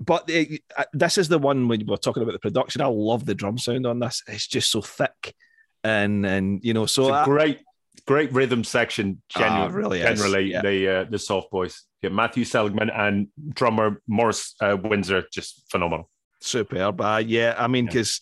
[0.00, 2.82] But it, uh, this is the one when we're talking about the production.
[2.82, 4.22] I love the drum sound on this.
[4.28, 5.34] It's just so thick,
[5.82, 7.60] and and you know, so It's a I- great,
[8.06, 9.22] great rhythm section.
[9.36, 10.62] Ah, Genuine, really is, generally yeah.
[10.62, 11.82] the uh, the soft boys.
[12.02, 16.08] Yeah, Matthew Seligman and drummer Morris uh, Windsor, just phenomenal.
[16.40, 17.00] superb.
[17.00, 17.90] Uh, yeah, I mean, Yeah.
[17.90, 18.20] because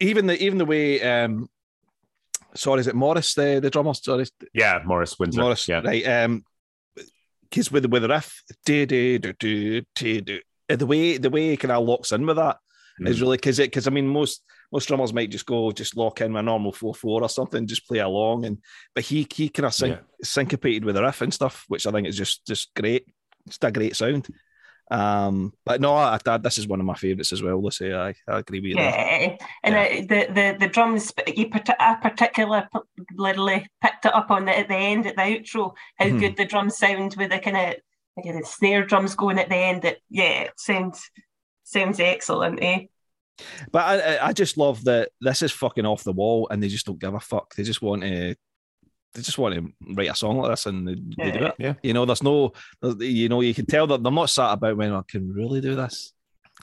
[0.00, 1.48] even the even the way, um,
[2.54, 3.94] sorry, is it Morris the the drummer?
[3.94, 5.40] Sorry, Yeah, Morris Windsor.
[5.40, 6.06] Morris, yeah, right?
[6.06, 6.44] Um,
[7.50, 9.32] because with with the riff, do, do, do,
[9.94, 12.58] do, do, the way the way he kind of locks in with that
[13.00, 13.20] is Mm.
[13.22, 14.42] really because it because I mean most
[14.72, 17.86] most drummers might just go just lock in my normal four four or something, just
[17.88, 18.58] play along, and
[18.94, 19.98] but he he kind of syn- Yeah.
[20.22, 23.06] syncopated with the riff and stuff, which I think is just just great.
[23.46, 24.28] Just a great sound.
[24.90, 27.62] Um, but no, I, I, this is one of my favorites as well.
[27.62, 28.74] Lucy, I, I agree with you.
[28.76, 28.90] there.
[28.90, 29.82] Yeah, and Yeah.
[29.82, 31.12] uh, the, the the drums.
[31.26, 35.74] He parti- I particularly picked it up on the, at the end at the outro.
[35.96, 36.20] How Mhm.
[36.20, 37.74] good the drums sound with the kind of
[38.24, 39.84] like the snare drums going at the end.
[39.84, 41.10] It yeah, it sounds
[41.64, 42.58] sounds excellent.
[42.62, 42.84] Eh?
[43.72, 46.68] But I, I- I just love that this is fucking off the wall, and they
[46.68, 47.54] just don't give a fuck.
[47.54, 48.34] They just want to,
[49.14, 51.54] they just want to write a song like this, and they, they do it.
[51.58, 51.74] Yeah.
[51.82, 54.76] You know, there's no, there's- you know, you can tell that they're not sat about
[54.76, 56.12] when I can really do this.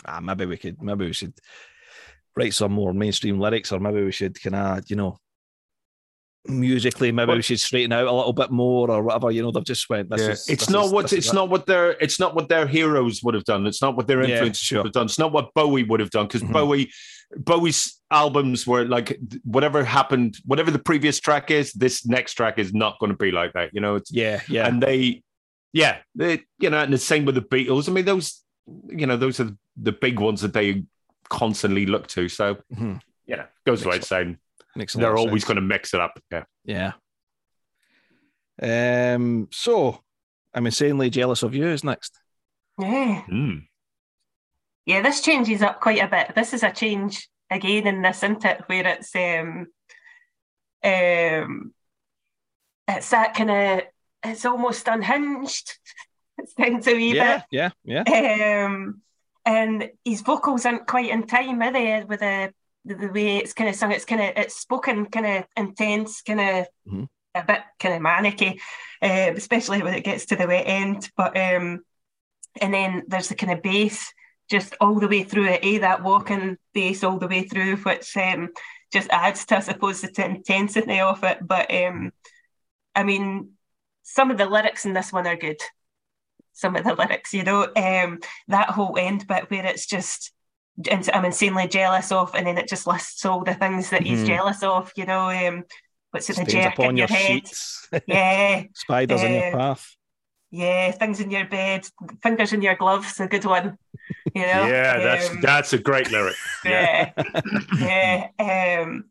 [0.05, 1.33] Ah, maybe we could, maybe we should
[2.35, 5.17] write some more mainstream lyrics, or maybe we should kind of, you know,
[6.47, 9.31] musically, maybe Well- we should straighten out a little bit more, or whatever.
[9.31, 10.09] You know, they've just went.
[10.09, 10.29] This Yeah.
[10.29, 13.33] is, it's not is- what it's not what their it's not what their heroes would
[13.33, 13.65] have done.
[13.65, 14.79] It's not what their Yeah, influences sure.
[14.79, 15.05] would have done.
[15.05, 16.53] It's not what Bowie would have done because Mhm.
[16.53, 16.91] Bowie
[17.35, 22.73] Bowie's albums were like whatever happened, whatever the previous track is, this next track is
[22.73, 23.71] not going to be like that.
[23.73, 24.67] You know, it's Yeah, yeah.
[24.67, 25.23] and they
[25.73, 28.41] yeah they you know and the same with the beatles i mean those
[28.87, 30.81] you know those are the big ones that they
[31.27, 33.01] constantly look to so Mhm.
[33.27, 34.37] you know goes without saying
[34.75, 35.45] Makes a they're always sense.
[35.45, 36.91] going to mix it up yeah Yeah.
[38.61, 39.47] Um.
[39.51, 40.01] So,
[40.53, 41.67] I'm insanely jealous of you.
[41.67, 42.19] Is next.
[42.79, 43.67] Yeah, Mm.
[44.85, 45.01] yeah.
[45.01, 46.33] This changes up quite a bit.
[46.35, 48.61] This is a change again in this, isn't it?
[48.67, 49.67] Where it's um
[50.83, 51.73] um
[52.87, 53.81] it's that kind of
[54.23, 55.77] it's almost unhinged.
[56.37, 57.43] It sounds a wee bit.
[57.49, 58.65] Yeah, yeah, yeah.
[58.65, 58.99] um,
[59.45, 62.03] and his vocals aren't quite in time, are they?
[62.03, 62.53] With the
[62.85, 66.21] the, the way it's kind of sung, it's kind of it's spoken, kind of intense,
[66.21, 67.07] kind of Mhm.
[67.33, 68.59] a bit kind of manicky,
[69.01, 71.11] uh, especially when it gets to the wet end.
[71.17, 71.83] But um,
[72.61, 74.13] and then there's the kind of bass
[74.49, 75.79] just all the way through it, eh?
[75.79, 78.49] That walking bass all the way through, which um,
[78.93, 81.39] just adds to, I suppose, the intensity of it.
[81.41, 82.11] But um,
[82.93, 83.53] I mean,
[84.03, 85.57] some of the lyrics in this one are good
[86.55, 90.31] some of the lyrics, you know, um, that whole end bit where it's just,
[91.13, 94.27] I'm insanely jealous of, and then it just lists all the things that he's Mhm.
[94.27, 95.63] jealous of, you know, um,
[96.11, 99.57] what's it, the Stains jerk in your, your head, sheets, yeah, spiders in your Uh,
[99.57, 99.95] path.
[100.51, 101.87] yeah, things in your bed,
[102.21, 103.77] fingers in your gloves, a good one,
[104.33, 104.65] you know.
[104.69, 107.11] yeah that's um, that's a great lyric yeah
[107.79, 108.81] yeah, yeah.
[108.83, 109.05] Um,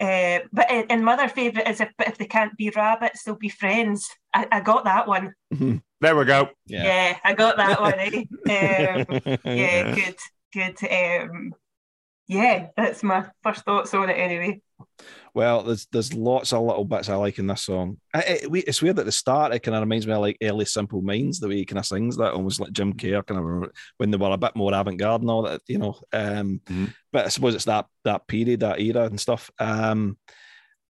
[0.00, 3.36] uh, but and and my other favourite is if if they can't be rabbits, they'll
[3.36, 4.08] be friends.
[4.34, 5.34] I, I got that one.
[6.00, 6.84] there we go Yeah.
[6.84, 7.98] Yeah, I got that one.
[7.98, 8.24] Eh?
[8.48, 10.16] Um, yeah, good,
[10.52, 10.76] good.
[10.90, 11.54] Um,
[12.28, 14.60] yeah, that's my first thoughts on it anyway.
[15.34, 17.98] Well, there's there's lots of little bits I like in this song.
[18.14, 19.52] I, it, we- it's weird at the start.
[19.52, 21.86] It kind of reminds me of like early Simple Minds, the way he kind of
[21.86, 25.20] sings that, almost like Jim Kerr, kind of when they were a bit more avant-garde
[25.22, 25.96] and all that, you know.
[26.12, 26.94] Um, Mhm.
[27.12, 29.50] But I suppose it's that that period, that era, and stuff.
[29.58, 30.16] Um,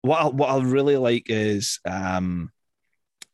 [0.02, 2.50] what I, what I really like is um,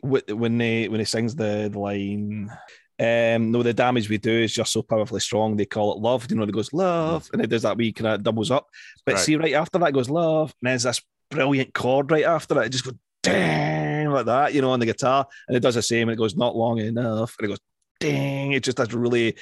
[0.00, 2.50] wh- when they when he sings the, the line.
[2.98, 5.56] Um, no, the damage we do is just so powerfully strong.
[5.56, 6.26] They call it love.
[6.30, 8.68] You know, it goes love, and it does that wee kind of doubles up.
[9.04, 9.24] But Right.
[9.24, 12.66] see, right after that goes love, and there's this brilliant chord right after it.
[12.66, 15.82] It just goes dang like that, you know, on the guitar, and it does the
[15.82, 16.08] same.
[16.08, 17.60] And it goes not long enough, and it goes
[18.00, 18.52] ding.
[18.52, 19.36] It just does really.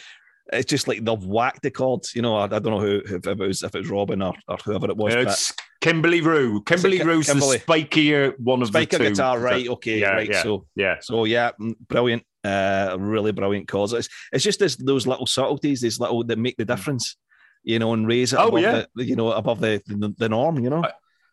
[0.52, 2.14] It's just like they've whacked the chords.
[2.14, 4.34] You know, I, I don't know who if it was if it was Robyn or,
[4.48, 5.14] or whoever it was.
[5.14, 7.58] it's Kimberley Rew Kimberley Ki- Rew's Kimberley?
[7.58, 9.68] the spikier one of Spiker the two guitar, right?
[9.68, 10.30] Okay, yeah, right.
[10.30, 10.42] yeah.
[10.42, 12.24] So yeah so yeah, mm, brilliant.
[12.44, 13.92] Uh, really brilliant chords.
[13.94, 17.16] It's, it's just this, those little subtleties, these little that make the difference,
[17.62, 18.84] you know, and raise it Oh, above yeah.
[18.94, 20.84] the, you know, above the, the the norm, you know.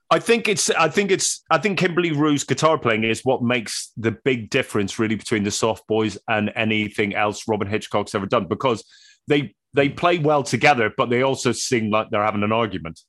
[0.09, 3.91] I think it's I think it's I think Kimberley Rew's guitar playing is what makes
[3.97, 8.47] the big difference really between the soft boys and anything else Robyn Hitchcock's ever done
[8.47, 8.83] because
[9.27, 12.99] they they play well together, but they also sing like they're having an argument.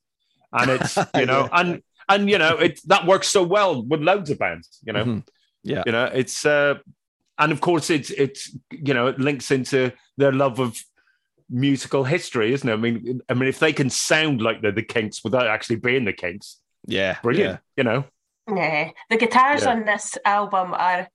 [0.53, 1.61] And it's you know, Yeah.
[1.61, 4.78] and and you know it that works so well with loads of bands.
[4.84, 5.24] You know, Mhm.
[5.64, 5.82] Yeah.
[5.86, 6.74] you know it's uh,
[7.39, 10.76] and of course it's it's you know it links into their love of
[11.49, 12.72] musical history, isn't it?
[12.72, 16.05] I mean, I mean if they can sound like they're the Kinks without actually being
[16.05, 17.61] the Kinks, Yeah, brilliant.
[17.76, 18.05] You know,
[18.49, 19.70] Yeah, the guitars Yeah.
[19.72, 21.09] on this album are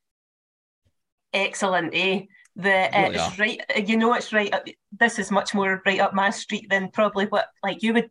[1.34, 1.94] excellent.
[1.94, 2.22] Eh,
[2.56, 3.88] the uh, Really it's right.
[3.88, 4.54] You know, it's right.
[4.54, 4.66] Up,
[5.00, 8.10] this is much more right up my street than probably what like you would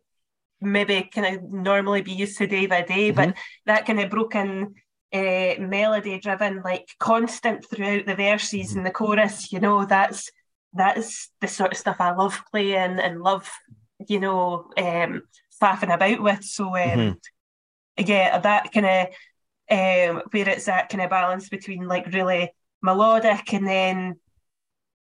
[0.61, 3.35] maybe kind of normally be used to day by day, but
[3.65, 4.75] that kind of broken.
[5.13, 10.29] Uh, melody driven like constant throughout the verses and the chorus you know that's
[10.73, 13.49] that's the sort of stuff I love playing and love
[14.05, 15.21] you know um
[15.61, 17.19] faffing about with so um
[17.97, 19.07] yeah that kind of
[19.71, 22.51] um where it's that kind of balance between like really
[22.83, 24.15] melodic and then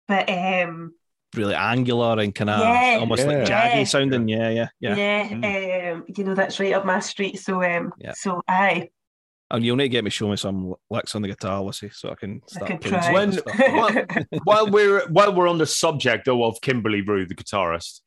[0.08, 0.94] but um
[1.36, 2.98] really angular and kind of Yeah.
[3.00, 3.28] almost Yeah.
[3.28, 3.84] like jaggy Yeah.
[3.84, 4.28] sounding.
[4.28, 4.96] Yeah, yeah, yeah.
[4.96, 8.14] yeah, um you know that's right up my street so um Yeah.
[8.14, 8.90] so aye
[9.50, 12.10] And you'll need to get me show me some licks on the guitar, Lucy, so
[12.10, 13.14] I can start could playing try.
[13.14, 13.46] When- of.
[14.30, 18.02] Well- while we're while we're on the subject though of Kimberley Rew, the guitarist,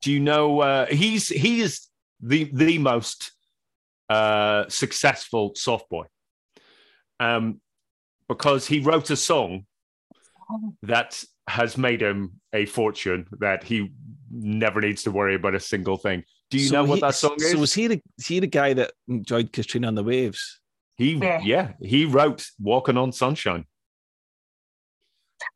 [0.00, 1.88] do you know uh, he's he is
[2.20, 3.32] the the most
[4.08, 6.04] uh, successful soft boy,
[7.18, 7.60] um,
[8.28, 9.66] because he wrote a song
[10.82, 13.92] that has made him a fortune that he
[14.30, 16.22] never needs to worry about a single thing.
[16.50, 17.52] Do you So know what he- that song is?
[17.52, 20.60] So was he the is he the guy that enjoyed Katrina and the Waves?
[20.96, 21.40] He Yeah.
[21.42, 21.72] yeah.
[21.80, 23.66] he wrote Walking on Sunshine.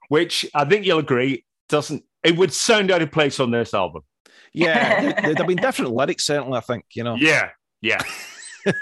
[0.08, 4.02] Which I think you'll agree doesn't it would sound out of place on this album.
[4.52, 6.56] Yeah, there, there'd have been different lyrics, certainly.
[6.56, 7.14] I think you know.
[7.14, 7.50] Yeah,
[7.82, 8.00] yeah.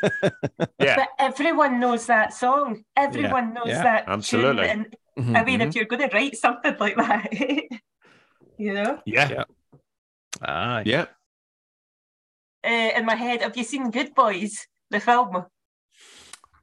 [0.80, 0.96] yeah.
[0.96, 4.62] but everyone knows that song everyone knows yeah, that absolutely.
[4.66, 4.70] tune.
[4.70, 4.96] and
[5.28, 5.36] Mhm.
[5.36, 7.32] I mean if you're going to write something like that
[8.59, 9.28] you know Yeah.
[9.30, 9.44] Yeah.
[10.42, 10.82] Aye.
[10.86, 11.07] Yeah.
[12.67, 15.45] Uh, in my head have you seen Good Boys the film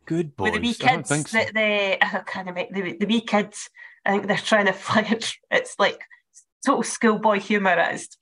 [0.05, 0.51] Good boys.
[0.51, 1.37] with the wee kids think so.
[1.37, 3.69] that they I can't make the, the wee kids
[4.05, 6.01] I think they're trying to flirt it's like
[6.65, 8.17] total schoolboy humor it's,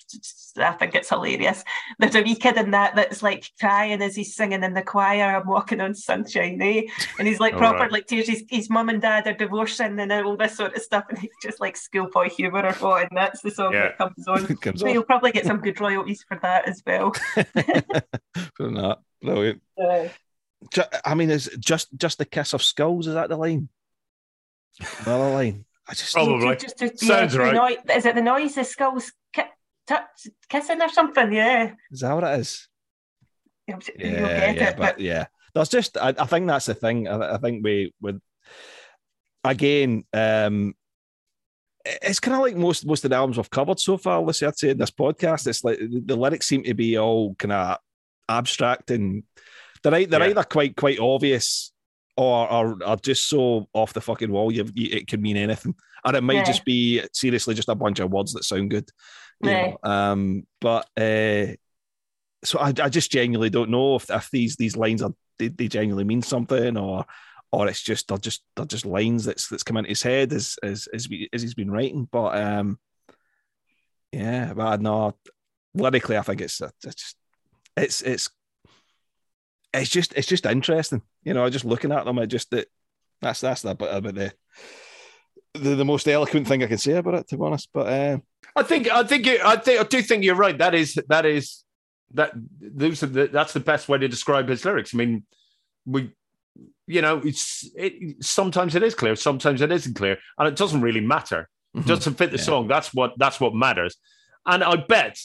[0.57, 1.63] I think it's hilarious
[1.99, 5.35] there's a wee kid in that that's like crying as he's singing in the choir
[5.37, 6.83] I'm walking on sunshine eh?
[7.17, 7.91] and he's like proper right.
[7.91, 11.05] like tears his, his mum and dad are divorcing and all this sort of stuff
[11.09, 13.83] and he's just like schoolboy humor or what and that's the song Yeah.
[13.89, 16.83] that comes on Comes so off you'll probably get some good royalties for that as
[16.85, 17.11] well
[18.55, 18.99] from that.
[19.21, 19.61] Brilliant.
[19.81, 20.09] Uh,
[21.05, 23.07] I mean, is just just the kiss of skulls?
[23.07, 23.69] Is that the line?
[25.05, 25.65] Another line.
[25.89, 26.55] I just Probably.
[26.55, 27.53] Just, just, Sounds the right.
[27.53, 29.41] noi- is it the noise the skulls ki-
[29.87, 31.31] touch, kissing or something?
[31.33, 31.71] Yeah.
[31.91, 32.67] is that what it is?
[33.67, 34.77] You'll, you'll Yeah, get yeah, it.
[34.77, 35.97] but yeah, that's just.
[35.97, 37.07] I, I think that's the thing.
[37.07, 38.19] I, I think we with
[39.43, 40.03] again.
[40.13, 40.73] um
[41.83, 44.21] it's kind of like most most of the albums we've covered so far.
[44.21, 46.97] Let's say I'd say in this podcast, it's like the, the lyrics seem to be
[46.97, 47.77] all kind of
[48.29, 49.23] abstract and
[49.83, 50.27] they're, they're Yeah.
[50.29, 51.71] either quite quite obvious
[52.21, 54.51] or are, are just so off the fucking wall.
[54.51, 56.43] You, you it can mean anything, and it might Yeah.
[56.43, 58.89] just be seriously just a bunch of words that sound good.
[59.41, 59.61] you Yeah.
[59.61, 59.77] know.
[59.89, 61.55] Um, but uh,
[62.43, 65.67] so I, I just genuinely don't know if, if these these lines are they, they
[65.67, 67.05] genuinely mean something or
[67.51, 70.55] or it's just they're just they're just lines that's that's come into his head as
[70.63, 72.07] as as, we, as he's been writing.
[72.11, 72.79] But um,
[74.11, 75.15] yeah, but no,
[75.73, 77.15] lyrically, I think it's it's
[77.77, 78.29] it's it's
[79.73, 81.01] it's just it's just interesting.
[81.23, 82.67] You know, just looking at them, I just that
[83.21, 84.33] that's that's the, about the,
[85.53, 87.69] the the most eloquent thing I can say about it, to be honest.
[87.73, 88.17] But uh,
[88.55, 90.57] I think I think you, I think I do think you're right.
[90.57, 91.63] That is that is
[92.13, 94.93] that those are the, that's the best way to describe his lyrics.
[94.93, 95.23] I mean,
[95.85, 96.11] we
[96.87, 100.81] you know it's it, sometimes it is clear, sometimes it isn't clear, and it doesn't
[100.81, 101.47] really matter.
[101.73, 102.43] It doesn't fit the Yeah.
[102.43, 102.67] song.
[102.67, 103.95] That's what that's what matters.
[104.45, 105.17] And I bet,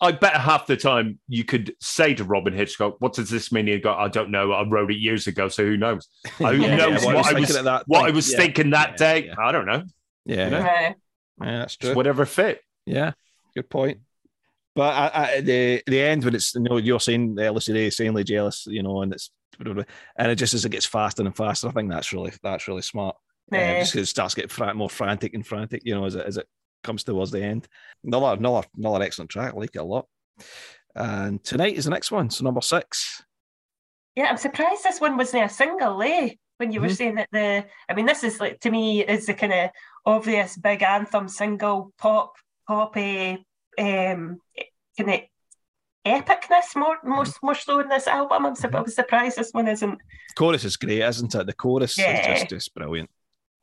[0.00, 3.66] I bet half the time you could say to Robyn Hitchcock, "What does this mean?"
[3.66, 4.52] You go, "I don't know.
[4.52, 6.08] I wrote it years ago, so who knows?
[6.38, 8.08] Who Yeah, knows yeah, what I was at that what.
[8.08, 8.38] I was Yeah.
[8.38, 9.26] thinking that Yeah, day?
[9.26, 9.34] yeah.
[9.38, 9.82] I don't know.
[10.24, 10.58] Yeah, you know?
[10.58, 10.92] yeah,
[11.40, 11.90] Uh, that's true.
[11.90, 13.12] It's whatever fit." Yeah,
[13.54, 13.98] good point.
[14.76, 17.86] But I, I, the the end when it's you know you're saying the Lucy Day
[17.86, 21.66] insanely jealous, you know, and it's and it just as it gets faster and faster,
[21.66, 23.16] I think that's really that's really smart.
[23.50, 23.78] Um, Yeah.
[23.80, 26.36] just 'cause it starts getting fra- more frantic and frantic, you know, as it as
[26.36, 26.46] it
[26.84, 27.68] comes towards the end.
[28.04, 30.06] Another another another excellent track, I like it a lot.
[30.94, 33.22] And tonight is the next one, so number six.
[34.16, 36.30] yeah, I'm surprised this one wasn't a single, eh?
[36.56, 36.96] When you were Mhm.
[36.96, 39.70] saying that the, I mean, this is like to me is the kind of
[40.04, 42.34] obvious big anthem single pop
[42.66, 43.46] poppy
[43.78, 44.40] um
[44.98, 45.20] kind of
[46.04, 48.46] epicness more more more so in this album.
[48.46, 49.98] I'm, sur- I was surprised this one isn't.
[50.36, 51.46] Chorus is great, isn't it?
[51.46, 52.18] The chorus Yeah.
[52.18, 53.10] is just just brilliant.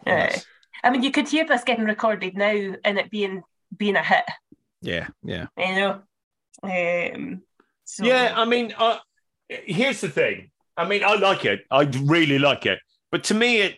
[0.08, 0.46] Uh, Yes.
[0.86, 3.44] I mean, you could hear this getting recorded now and it being
[3.76, 4.26] being a hit.
[4.82, 5.48] Yeah, yeah.
[5.58, 6.02] You know.
[6.64, 7.42] Um,
[7.84, 9.00] so, Yeah, I mean, I,
[9.50, 10.52] here's the thing.
[10.78, 11.62] I mean, I like it.
[11.72, 12.80] I really like it.
[13.12, 13.78] But to me, it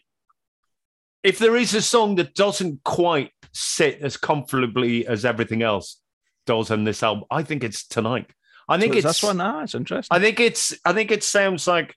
[1.23, 5.99] if there is a song that doesn't quite sit as comfortably as everything else
[6.45, 8.29] does on this album, I think it's tonight.
[8.69, 9.41] I think So it's this one.
[9.41, 10.15] Ah, it's interesting.
[10.15, 10.73] I think it's.
[10.85, 11.95] I think it sounds like.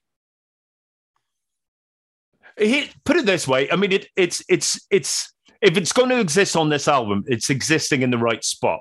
[2.61, 3.71] Here, put it this way.
[3.71, 5.33] I mean, it, it's it's it's
[5.63, 8.81] if it's going to exist on this album, it's existing in the right spot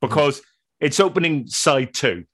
[0.00, 0.42] because
[0.80, 2.24] it's opening side two.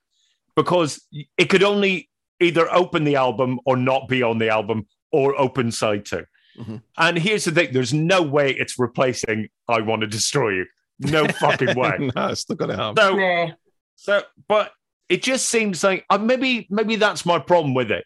[0.56, 1.00] Because
[1.36, 2.10] it could only
[2.40, 6.24] either open the album or not be on the album or open side 2
[6.58, 6.82] Mhm.
[6.96, 10.66] And here's the thing: there's no way it's replacing "I Want to Destroy You."
[10.98, 12.10] No fucking way.
[12.16, 12.96] no, it's not going to happen.
[12.96, 13.52] So Nah.
[13.94, 14.72] so, but
[15.08, 18.04] it just seems like uh, maybe maybe that's my problem with it.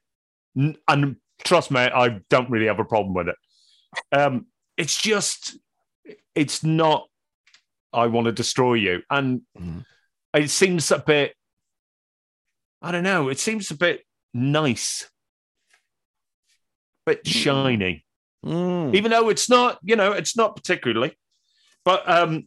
[0.59, 3.37] N- And trust me, I don't really have a problem with it.
[4.13, 5.59] Um, it's just,
[6.35, 7.09] it's not.
[7.93, 9.85] I want to destroy you, and Mhm.
[10.35, 11.35] it seems a bit.
[12.81, 13.29] I don't know.
[13.29, 14.03] It seems a bit
[14.35, 15.11] nice,
[17.07, 18.05] bit shiny
[18.45, 18.93] Mm.
[18.97, 21.17] even though it's not, you know, it's not particularly.
[21.85, 22.47] But um,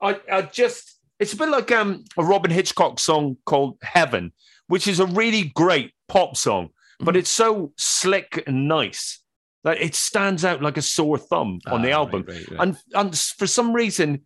[0.00, 4.32] I, I just, it's a bit like um, a Robyn Hitchcock song called Heaven,
[4.68, 6.70] which is a really great pop song,
[7.00, 7.18] but Mhm.
[7.18, 9.20] it's so slick and nice
[9.64, 12.24] that it stands out like a sore thumb on the Ah, album.
[12.28, 12.60] right, right, right.
[12.60, 14.22] And, and for some reason,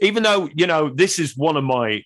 [0.00, 2.02] even though, you know, this is one of my,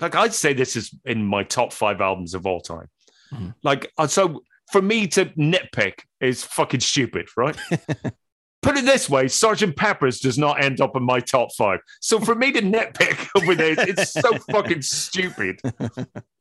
[0.00, 2.88] like, I'd say this is in my top five albums of all time.
[3.32, 3.54] Mhm.
[3.62, 7.56] Like, uh, so for me to nitpick is fucking stupid, right?
[8.62, 11.80] Put it this way, Sergeant Pepper's does not end up in my top five.
[12.00, 15.60] So for me to nitpick over this, it's so fucking stupid.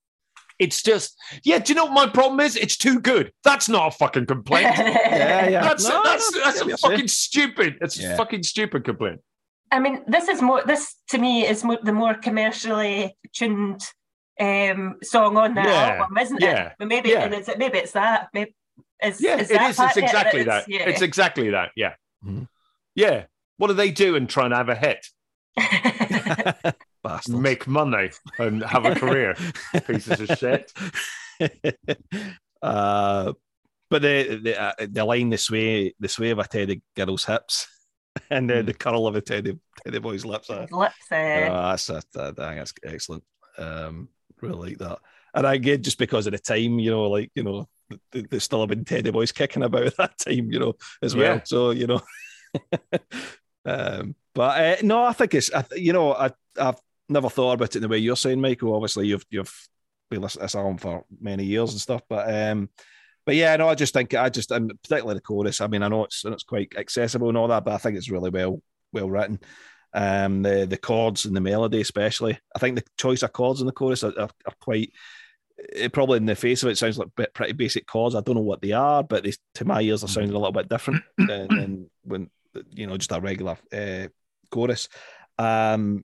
[0.59, 1.59] It's just, yeah.
[1.59, 2.55] Do you know what my problem is?
[2.55, 3.31] It's too good.
[3.43, 4.65] That's not a fucking complaint.
[4.77, 5.61] yeah, yeah.
[5.63, 6.91] That's No, that's no, that's yeah, a you're saying.
[6.91, 7.77] fucking stupid.
[7.79, 8.13] That's Yeah.
[8.13, 9.21] a fucking stupid complaint.
[9.71, 10.61] I mean, this is more.
[10.65, 13.81] This to me is more, the more commercially tuned
[14.39, 16.73] um, song on that Yeah, album, isn't yeah, it?
[16.79, 17.23] But maybe yeah.
[17.23, 18.27] and it's, maybe it's that.
[18.33, 18.55] Maybe
[19.03, 19.75] is, Yeah, is it that is.
[19.77, 20.03] part It's it?
[20.03, 20.71] exactly It's- that.
[20.71, 20.89] yeah.
[20.89, 21.71] It's exactly that.
[21.75, 21.93] Yeah.
[22.25, 22.47] Mhm.
[22.95, 23.25] Yeah.
[23.57, 25.07] What do they do and try and have a hit?
[27.03, 27.37] Bastards.
[27.37, 29.35] Make money and have a career.
[29.87, 30.71] Pieces of shit.
[32.61, 33.33] uh,
[33.89, 37.67] but the the, uh, the line the sway the sway of a teddy girl's hips
[38.29, 38.65] and then Hmm.
[38.67, 40.49] the curl of a teddy teddy boy's lips.
[40.49, 43.23] Uh, Lips, uh, oh, that's that, that, I think that's excellent.
[43.57, 44.09] Um,
[44.41, 44.99] really like that.
[45.35, 47.67] And I again, just because of the time, you know, like you know,
[48.11, 51.15] th- there's still have been teddy boys kicking about at that time, you know, as
[51.15, 51.35] well.
[51.37, 51.41] Yeah.
[51.43, 52.01] So you know,
[53.65, 56.79] um, but uh, no, I think it's I, th- you know I I've
[57.13, 58.75] never thought about it in the way you're saying, Michael.
[58.75, 59.53] Obviously, you've you've
[60.09, 62.69] been listening to this album for many years and stuff, but um,
[63.25, 65.61] but yeah, no, I just think I just and particularly the chorus.
[65.61, 67.97] I mean, I know it's and it's quite accessible and all that, but I think
[67.97, 68.61] it's really well
[68.91, 69.39] well written.
[69.93, 72.39] Um, the the chords and the melody, especially.
[72.55, 74.91] I think the choice of chords in the chorus are, are, are quite.
[75.57, 78.15] It probably in the face of it sounds like pretty basic chords.
[78.15, 80.51] I don't know what they are, but they, to my ears, they're sounding a little
[80.51, 82.29] bit different than, than when
[82.71, 84.07] you know just a regular uh,
[84.49, 84.89] chorus.
[85.37, 86.03] Um,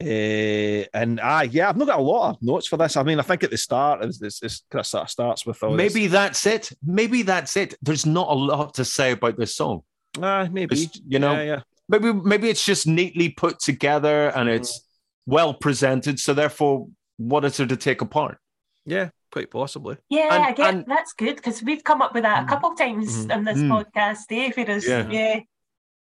[0.00, 2.96] uh, and ah, yeah, I've not got a lot of notes for this.
[2.96, 5.44] I mean, I think at the start, it's, it's, it's kind of sort of starts
[5.46, 6.70] with all this- Maybe that's it.
[6.84, 7.74] Maybe that's it.
[7.82, 9.82] There's not a lot to say about this song.
[10.22, 11.60] ah, maybe It's, you know, yeah, yeah.
[11.88, 14.80] maybe maybe it's just neatly put together and it's
[15.26, 16.18] well presented.
[16.20, 18.38] So therefore, what is there to take apart?
[18.86, 19.96] Yeah, quite possibly.
[20.08, 22.48] yeah, and- I get and- that's good because we've come up with that a Mm.
[22.48, 23.34] couple times Mhm.
[23.34, 23.68] on this Mm.
[23.68, 24.24] podcast.
[24.30, 25.10] Eh, for Yeah.
[25.10, 25.40] yeah,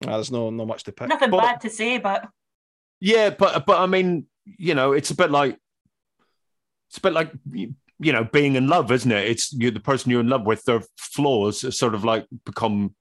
[0.05, 1.07] Ah, there's no no much to pick.
[1.07, 2.27] nothing But- bad to say, but
[2.99, 5.57] Yeah, but but I mean, you know, it's a bit like
[6.89, 9.27] it's a bit like you know being in love, isn't it?
[9.27, 10.63] It's you the person you're in love with.
[10.63, 12.95] Their flaws sort of like become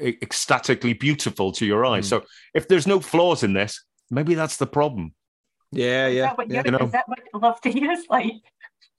[0.00, 2.06] e- ecstatically beautiful to your eyes.
[2.06, 2.10] Mm.
[2.10, 5.14] So if there's no flaws in this, maybe that's the problem.
[5.70, 6.22] Yeah, is yeah.
[6.22, 6.54] that what yeah.
[6.56, 6.86] you're, You know.
[6.86, 8.32] is that what love to you is like?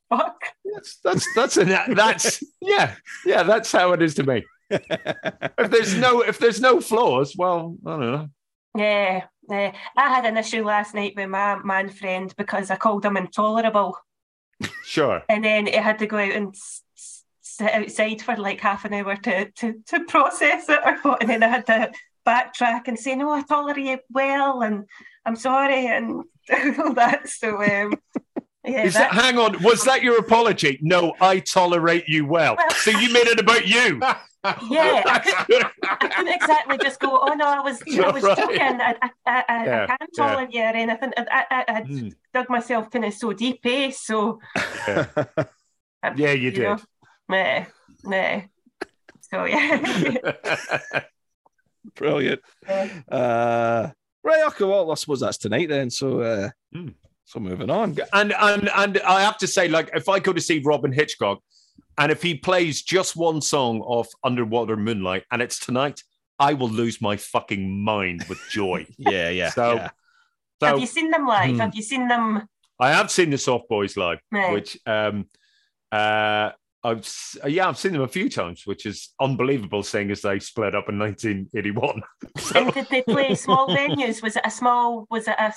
[0.10, 0.44] Fuck.
[0.66, 2.96] That's that's that's an, that's yeah
[3.26, 4.44] yeah that's how it is to me.
[4.72, 8.30] If there's no if there's no flaws, well, I don't know.
[8.76, 9.74] Yeah, yeah.
[9.98, 13.98] I had an issue last night with my man friend because I called him intolerable,
[14.84, 15.22] Sure.
[15.30, 16.56] and then he had to go out and
[17.42, 21.30] sit outside for like half an hour to to, to process it or what, and
[21.30, 21.92] then I had to
[22.26, 24.86] backtrack and say, "No, I tolerate you well, and
[25.26, 26.24] I'm sorry," and
[26.80, 27.28] all that.
[27.30, 27.96] So, um,
[28.66, 30.80] yeah, Is that, that, hang on, was that your apology?
[30.82, 32.56] No, I tolerate you well.
[32.56, 34.02] Well- So you made it about you.
[34.70, 35.04] yeah.
[35.08, 35.68] I couldn't,
[36.02, 38.38] I couldn't exactly just go, "Oh no, I was I was Right.
[38.38, 38.60] joking.
[38.82, 40.24] I I, I, I, Yeah, can't yeah.
[40.24, 42.10] tolerate you or anything." I, I, I Hmm.
[42.34, 43.92] dug myself kind of so deep, eh?
[43.92, 44.40] So.
[44.88, 45.08] um,
[46.18, 46.62] Yeah, you did.
[46.64, 46.78] know,
[47.30, 47.66] meh,
[48.04, 48.42] meh.
[49.22, 50.18] So yeah,
[51.96, 52.42] Brilliant.
[53.10, 53.90] Uh,
[54.24, 55.90] right, okay, well, I suppose that's tonight then.
[55.90, 56.90] So, uh, Hmm.
[57.26, 57.98] So moving on.
[58.12, 61.40] And and and I have to say, like, if I go to see Robyn Hitchcock,
[61.98, 66.02] and if he plays just one song off Underwater Moonlight, and it's tonight,
[66.40, 68.88] I will lose my fucking mind with joy.
[68.98, 69.50] Yeah, yeah.
[69.52, 69.90] So- yeah.
[70.62, 71.50] So Have you seen them live?
[71.52, 71.60] Hmm.
[71.60, 72.48] Have you seen them?
[72.80, 74.54] I have seen the Soft Boys live, Right.
[74.54, 75.26] which um
[75.92, 76.52] uh
[76.86, 77.08] I've
[77.48, 80.88] yeah I've seen them a few times, which is unbelievable, seeing as they split up
[80.90, 82.02] in 1981.
[82.40, 84.22] So, And did they play small venues?
[84.24, 85.06] Was it a small?
[85.10, 85.54] Was it a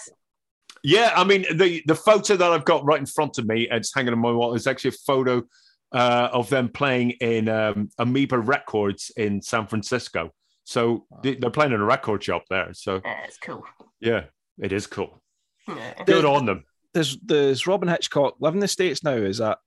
[0.83, 3.95] yeah, I mean the the photo that I've got right in front of me, it's
[3.95, 5.43] hanging on my wall, is actually a photo
[5.93, 10.33] uh, of them playing in um, Amoeba Records in San Francisco.
[10.65, 12.73] So they- they're playing in a record shop there.
[12.75, 13.65] So Uh, it's cool.
[14.01, 14.25] yeah,
[14.59, 15.23] it is cool.
[15.69, 16.05] Yeah.
[16.05, 16.65] Good on them.
[16.95, 19.13] There's there's Robyn Hitchcock living in the states now?
[19.15, 19.59] Is that?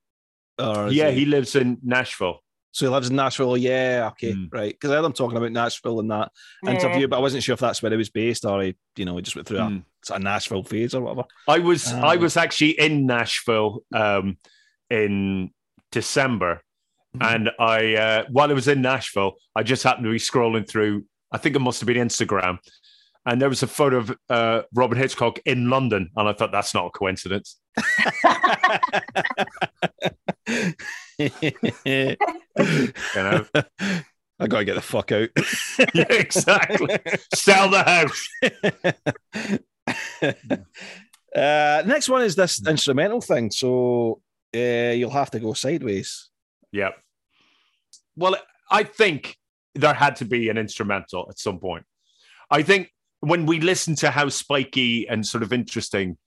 [0.58, 2.44] Or is Yeah, he lives in Nashville.
[2.72, 3.56] so he lives in Nashville.
[3.58, 4.48] Yeah, okay, Mm.
[4.52, 4.74] right.
[4.74, 6.32] Because I heard him talking about Nashville in that
[6.64, 6.72] Yeah.
[6.72, 9.16] interview, but I wasn't sure if that's where he was based or he, you know,
[9.16, 9.84] he just went through a, Mm.
[10.04, 11.24] sort of Nashville phase or whatever.
[11.48, 12.20] I was I Ah.
[12.20, 14.38] was actually in Nashville um,
[14.90, 15.52] in
[15.92, 16.62] December,
[17.18, 17.36] Mhm.
[17.36, 21.06] and I uh, while I was in Nashville, I just happened to be scrolling through.
[21.32, 22.60] I think it must have been Instagram,
[23.26, 26.74] and there was a photo of uh, Robert Hitchcock in London, and I thought that's
[26.74, 27.60] not a coincidence.
[31.20, 32.16] You
[33.16, 33.46] know,
[34.40, 35.30] I gotta get the fuck out.
[35.94, 36.98] yeah, exactly.
[37.34, 38.30] Sell the house.
[41.36, 43.52] uh, next one is this instrumental thing.
[43.52, 44.22] So
[44.56, 46.30] uh, you'll have to go sideways.
[46.72, 46.94] Yep.
[48.16, 48.36] Well,
[48.72, 49.38] I think
[49.76, 51.86] there had to be an instrumental at some point.
[52.52, 56.18] I think when we listen to how spiky and sort of interesting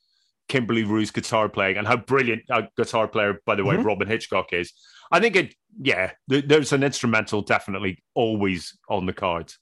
[0.49, 3.85] Kimberley Rew's guitar playing and how brilliant a guitar player, by the way, Mhm.
[3.85, 4.73] Robyn Hitchcock is,
[5.11, 9.59] I think it, yeah, th- there's an instrumental definitely always on the cards.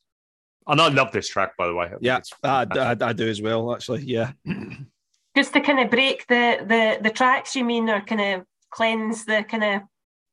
[0.66, 1.86] And I love this track, by the way.
[1.86, 2.66] I Yeah, I.
[2.70, 3.74] I, I do as well.
[3.74, 4.32] Actually, yeah.
[5.36, 9.24] Just to kind of break the the the tracks, you mean, or kind of cleanse
[9.24, 9.82] the kind of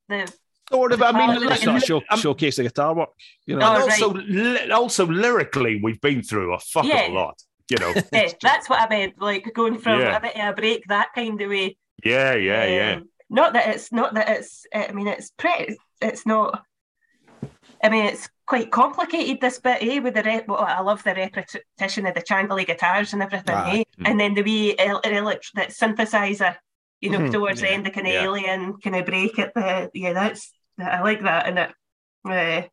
[0.09, 0.31] the.
[0.69, 3.09] Sort of, I mean, Oh, Let's like- not show, um, showcase the guitar work.
[3.45, 4.01] You know, and right.
[4.03, 7.07] also, li- also lyrically, we've been through a fuck of Yeah.
[7.07, 7.41] a lot.
[7.69, 9.13] You know, Yeah, that's what I meant.
[9.21, 10.17] Like going from Yeah.
[10.17, 11.77] a bit of a break that kind of way.
[12.03, 12.95] yeah, yeah, yeah.
[12.97, 14.65] Um, Not that it's not that it's.
[14.73, 15.77] I mean, it's pretty.
[16.01, 16.63] It's not.
[17.83, 19.39] I mean, it's quite complicated.
[19.41, 19.99] This bit, eh?
[19.99, 23.71] With the rep, well, I love the repetition of the Chandley guitars and everything, Ah,
[23.71, 23.83] eh?
[23.99, 24.09] mm.
[24.09, 26.55] And then the wee el- that synthesizer,
[27.01, 28.23] you know, Mhm, towards the end, the kind of yeah.
[28.23, 29.89] alien kind of break at the.
[29.93, 30.51] Yeah, that's.
[30.79, 31.71] I like that, and it.
[32.27, 32.67] Uh,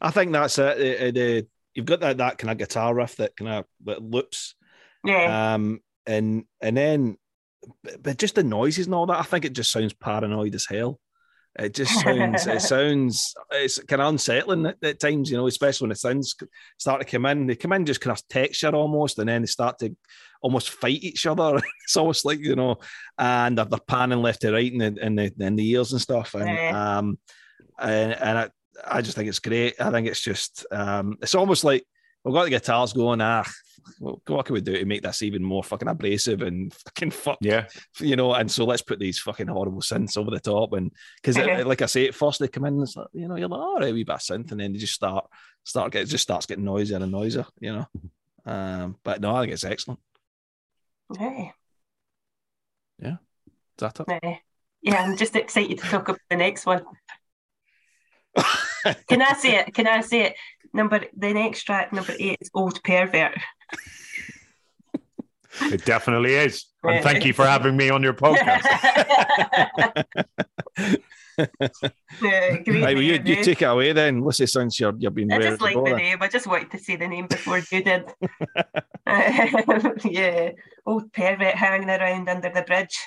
[0.00, 0.78] I think that's it.
[0.78, 4.54] The, the, you've got that that kind of guitar riff that kind of that loops,
[5.04, 7.16] yeah, um, and and then,
[8.00, 9.18] but just the noises and all that.
[9.18, 11.00] I think it just sounds paranoid as hell.
[11.58, 12.46] It just sounds.
[12.46, 13.34] it sounds.
[13.52, 16.34] It's kind of unsettling at, at times, you know, especially when the sounds
[16.78, 17.46] start to come in.
[17.46, 19.96] They come in just kind of texture almost, and then they start to
[20.42, 21.56] almost fight each other.
[21.84, 22.76] it's almost like you know,
[23.18, 26.00] and they're, they're panning left to right in the in the, in the ears and
[26.00, 26.98] stuff, and Yeah.
[26.98, 27.18] um,
[27.78, 28.50] and and I,
[28.84, 29.80] I just think it's great.
[29.80, 31.84] I think it's just um, it's almost like
[32.26, 33.20] we've got the guitars going.
[33.20, 33.44] Ah,
[34.00, 37.38] well, what can we do to make this even more fucking abrasive and fucking fuck,
[37.40, 37.66] Yeah.
[38.00, 38.34] you know?
[38.34, 40.90] And so let's put these fucking horrible synths over the top, and
[41.22, 41.62] because Okay.
[41.62, 43.60] like I say, at first they come in, and it's like, you know, you're like,
[43.60, 45.26] all right, we bit of synth, and then they just start
[45.64, 47.86] start get just starts getting noisier and noisier, you know.
[48.44, 50.00] Um, but no, I think it's excellent.
[51.18, 51.50] yeah,
[53.00, 53.14] Is
[53.78, 54.06] that it?
[54.22, 54.36] yeah.
[54.82, 56.84] Yeah, I'm just excited to talk about the next one.
[59.08, 59.74] Can I say it?
[59.74, 60.34] Can I say it?
[60.72, 63.36] Number the next track, number eight, is Old Pervert.
[65.58, 66.66] It definitely is.
[66.82, 68.62] And thank you for having me on your podcast.
[72.22, 74.22] Yeah, Right, well, you, you take it away then.
[74.22, 75.96] Let's say since you're you've been I just like the then.
[75.96, 76.18] name.
[76.22, 78.04] I just wanted to say the name before you did.
[80.04, 80.52] yeah,
[80.86, 82.98] old pervert hanging around under the bridge.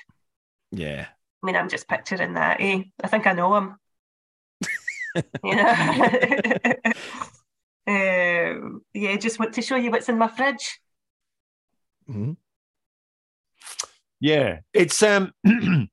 [0.72, 1.08] Yeah.
[1.42, 2.58] I mean, I'm just picturing that.
[2.60, 2.84] Eh?
[3.04, 3.78] I think I know him.
[5.16, 5.24] You
[5.56, 5.64] know.
[7.88, 10.80] um, yeah, just want to show you what's in my fridge.
[12.10, 12.38] Mhm.
[14.20, 15.32] Yeah, it's um,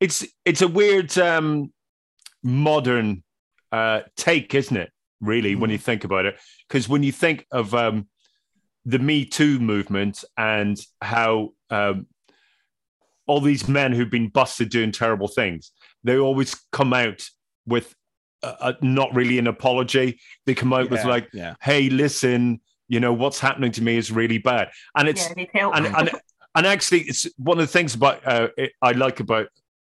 [0.00, 1.72] it's it's a weird um,
[2.42, 3.22] modern
[3.72, 4.90] uh, take, isn't it?
[5.20, 6.38] Really, when you think about it,
[6.68, 8.08] because when you think of um,
[8.84, 12.06] the Me Too movement and how um,
[13.26, 17.22] all these men who've been busted doing terrible things, they always come out
[17.66, 17.94] with
[18.44, 20.20] a, a, not really an apology.
[20.46, 21.54] They come out with like, yeah.
[21.60, 25.86] "Hey, listen, you know what's happening to me is really bad," and it's yeah, and
[25.86, 26.10] and
[26.54, 29.48] and actually, it's one of the things about uh, it, I like about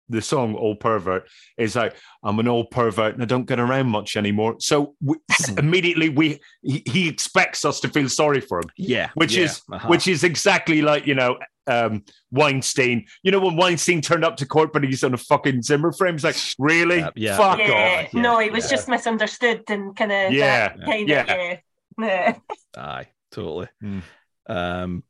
[0.09, 1.27] the song "Old Pervert"
[1.57, 4.55] is like I'm an old pervert and I don't get around much anymore.
[4.59, 5.15] So we,
[5.57, 9.09] immediately we he, he expects us to feel sorry for him, Yeah.
[9.13, 9.87] which yeah, is uh-huh.
[9.87, 11.37] which is exactly like you know
[11.69, 13.05] um, Weinstein.
[13.23, 16.15] You know when Weinstein turned up to court, but he's on a fucking Zimmer frame.
[16.15, 16.99] It's like, really?
[16.99, 17.37] Yeah, yeah.
[17.37, 18.13] Fuck yeah, off.
[18.13, 18.71] no, it was yeah.
[18.71, 21.21] just misunderstood and kind of Yeah, kind yeah.
[21.21, 21.57] of yeah.
[21.99, 22.35] yeah.
[22.77, 23.67] Aye, totally.
[23.83, 24.01] Mm.
[24.47, 25.03] Um,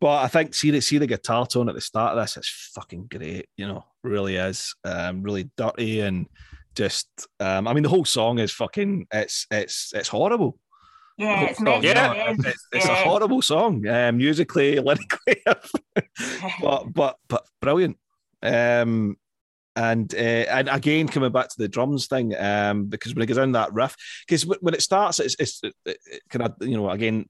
[0.00, 2.70] but I think see the see the guitar tone at the start of this, it's
[2.74, 3.48] fucking great.
[3.56, 4.74] You know, really is.
[4.84, 6.26] Um, really dirty and
[6.74, 7.08] just.
[7.40, 9.06] Um, I mean, the whole song is fucking.
[9.12, 10.58] It's it's it's horrible.
[11.16, 12.12] Yeah, it's whole song, meant Yeah.
[12.12, 15.42] to it's, it's, it's a horrible song, um, musically, lyrically,
[16.60, 17.96] but but but brilliant.
[18.42, 19.16] Um,
[19.74, 23.36] and uh, and again, coming back to the drums thing, um, because when it goes
[23.36, 26.90] down that riff, because when it starts, it's it's it, it, kind of you know
[26.90, 27.26] again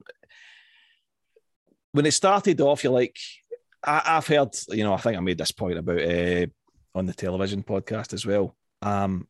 [1.97, 3.17] when it started off, you're like,
[3.83, 6.47] I, I've heard, you know, I think I made this point about uh,
[6.95, 8.55] on the television podcast as well.
[8.83, 9.27] Um,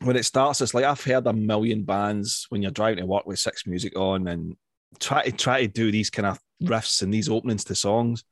[0.00, 3.26] when it starts, it's like I've heard a million bands when you're driving to work
[3.26, 4.56] with six music on and
[5.00, 8.24] try to try to do these kind of riffs and these openings to songs,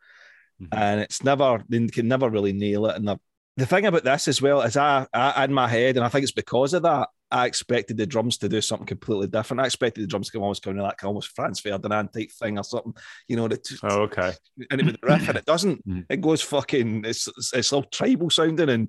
[0.62, 0.68] Mhm.
[0.72, 2.96] and it's never they can never really nail it.
[2.96, 3.18] And the,
[3.56, 6.22] the thing about this as well is I, I in my head, and I think
[6.22, 7.08] it's because of that.
[7.30, 9.60] I expected the drums to do something completely different.
[9.60, 12.56] I expected the drums to come almost come in like almost Franz Ferdinand type thing
[12.56, 12.94] or something,
[13.26, 14.32] you know, that Oh, okay.
[14.70, 15.84] and it with the riff, and it doesn't.
[15.88, 16.06] Mm.
[16.08, 17.04] It goes fucking.
[17.04, 18.88] It's it's, it's all tribal sounding and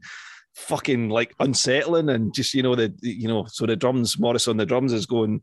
[0.58, 4.58] fucking like unsettling, and just you know the you know so the drums Morris on
[4.58, 5.42] the drums is going,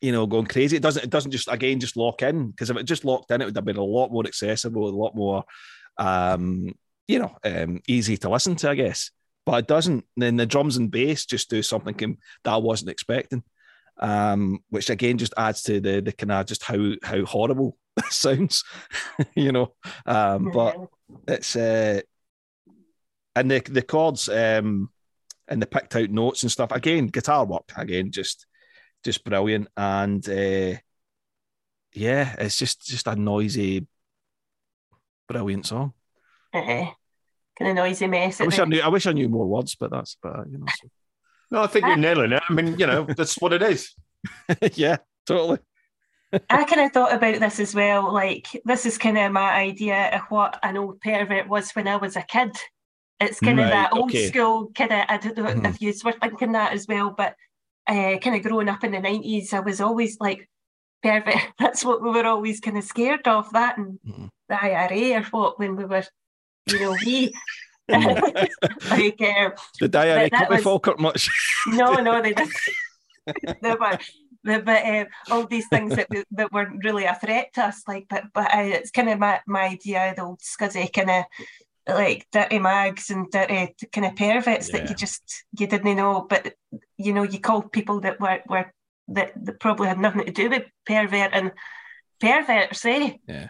[0.00, 0.76] you know, going crazy.
[0.76, 3.40] It doesn't it doesn't just again just lock in because if it just locked in,
[3.40, 5.44] it would have been a lot more accessible, a lot more,
[5.98, 6.74] um,
[7.06, 9.10] you know, um, easy to listen to, I guess.
[9.44, 10.04] But it doesn't.
[10.16, 13.44] Then the drums and bass just do something that I wasn't expecting.
[13.98, 18.12] Um, which again just adds to the the kind of just how how horrible it
[18.12, 18.64] sounds,
[19.34, 19.74] you know.
[20.06, 20.76] Um, but
[21.28, 22.00] it's uh
[23.36, 24.90] and the the chords um
[25.46, 28.46] and the picked out notes and stuff again guitar work again just
[29.04, 30.74] just brilliant and uh
[31.92, 33.86] yeah it's just just a noisy
[35.28, 35.92] brilliant song
[36.54, 36.60] uh,
[37.58, 38.40] kind of noisy mess.
[38.40, 40.58] i wish the- i knew i wish i knew more words but that's but you
[40.58, 40.88] know so-
[41.48, 42.42] No, I think you're nailing it.
[42.48, 43.94] I mean, you know, that's what it is.
[44.74, 44.96] yeah
[45.26, 45.60] totally
[46.50, 48.12] I kind of thought about this as well.
[48.12, 51.96] Like, this is kind of my idea of what an old pervert was when I
[51.98, 52.50] was a kid.
[53.20, 54.28] It's kind of Right, that old okay.
[54.28, 55.04] school kind of.
[55.08, 55.68] I don't know Mhm.
[55.70, 57.34] if you were thinking that as well, but
[57.88, 60.48] uh, kind of growing up in the nineties, I was always like
[61.02, 63.50] "Perfect." That's what we were always kind of scared of.
[63.52, 64.28] That and Mhm.
[64.48, 66.04] the IRA or what when we were,
[66.66, 67.32] you know, we.
[68.90, 71.30] Like uh, the diary that cut me was- Falkirk much
[71.68, 72.52] no, no, they didn't.
[73.62, 73.98] they were,
[74.42, 77.82] but uh, all these things that w- that weren't really a threat to us.
[77.86, 81.24] Like, but but uh, it's kind of my, my idea the old scuzzy kind of
[81.88, 86.54] like dirty mags and dirty kind of perverts that you just you didn't know, but
[86.96, 88.72] you know you called people that were were
[89.08, 91.52] that, that probably had nothing to do with pervert and
[92.20, 92.84] perverts.
[92.84, 93.16] Eh?
[93.28, 93.48] yeah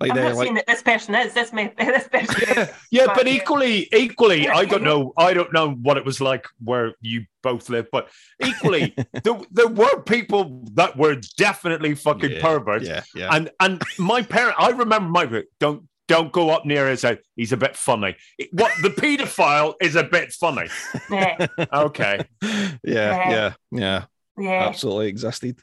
[0.00, 1.34] like I'm not like saying that this person is.
[1.34, 2.42] This may this person.
[2.42, 2.56] is.
[2.56, 3.32] Yeah, yeah, but But, yeah.
[3.34, 5.12] equally, equally, I don't know.
[5.16, 8.08] I don't know what it was like where you both live, but
[8.44, 8.94] equally,
[9.24, 12.86] there, there were people that were definitely fucking yeah, perverts.
[12.86, 17.02] yeah yeah And and my parent, I remember my don't don't go up near his
[17.02, 17.18] house.
[17.36, 18.16] He's a bit funny.
[18.38, 20.68] It- what the paedophile is a bit funny.
[21.10, 22.20] yeah, Okay.
[22.42, 24.04] yeah yeah yeah
[24.38, 24.66] yeah.
[24.68, 25.60] absolutely existed.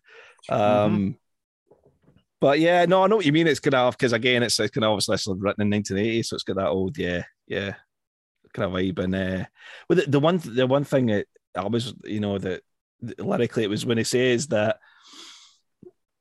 [0.49, 1.17] Um,
[2.41, 3.47] But yeah, no, I know what you mean.
[3.47, 6.43] It's kind of because again, it's, it's kind of obviously written in 1980, so it's
[6.43, 7.75] got that old yeah, yeah,
[8.53, 8.99] kind of vibe.
[8.99, 9.45] And uh,
[9.89, 12.61] with the, the one the one thing that I was, you know, that
[13.01, 14.77] that lyrically it was when he says that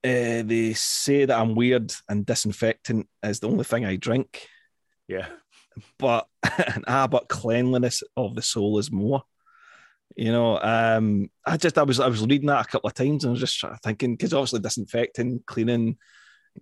[0.04, 4.46] uh, they say that I'm weird and disinfectant is the only thing I drink,
[5.08, 5.26] Yeah.
[5.98, 6.26] but
[6.86, 9.22] ah, but cleanliness of the soul is more.
[10.16, 13.24] You know, um, I just I was I was reading that a couple of times
[13.24, 15.96] and I was just thinking because obviously disinfecting, cleaning,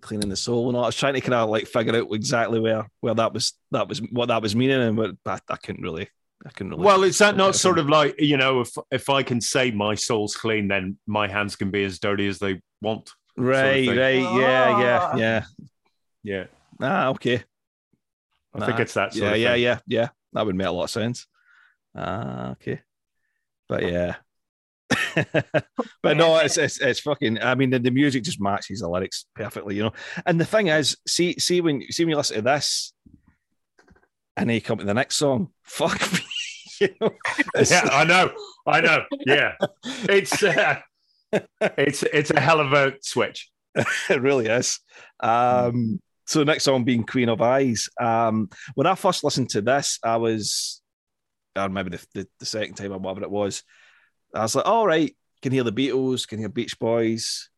[0.01, 0.85] cleaning the soul, and all.
[0.85, 3.87] I was trying to kind of like figure out exactly where where that was that
[3.87, 6.09] was what that was meaning, and what, but I couldn't really,
[6.45, 6.83] I couldn't really.
[6.83, 9.93] Well, is that not sort of like you know, if if I can say my
[9.93, 13.11] soul's clean, then my hands can be as dirty as they want.
[13.37, 13.97] Right, thing.
[13.97, 15.15] right, yeah, yeah, Ah.
[15.17, 15.43] yeah.
[16.23, 16.45] Yeah,
[16.81, 17.43] Ah, okay.
[18.53, 19.13] I think it's that.
[19.13, 19.61] Sort yeah, of yeah, thing.
[19.63, 20.09] yeah, yeah.
[20.33, 21.27] That would make a lot of sense.
[21.95, 22.81] Ah, okay.
[23.67, 24.15] But yeah.
[26.03, 27.41] but no, it's, it's it's fucking.
[27.41, 29.93] I mean, the, the music just matches the lyrics perfectly, you know.
[30.25, 32.93] And the thing is, see, see when you see when you listen to this,
[34.37, 36.19] and then you come to the next song, fuck me,
[36.79, 37.11] you know.
[37.69, 38.31] Yeah, I know,
[38.67, 39.03] I know.
[39.25, 39.53] Yeah,
[39.83, 40.79] it's uh,
[41.61, 43.49] it's it's a hell of a switch.
[43.75, 44.79] it really is.
[45.19, 47.89] Um, so next song being Queen of Eyes.
[47.99, 50.81] Um, when I first listened to this, I was,
[51.55, 53.63] or maybe the, the, the second time or whatever it was,
[54.33, 57.49] I was like, all right, can hear the Beatles, can hear Beach Boys,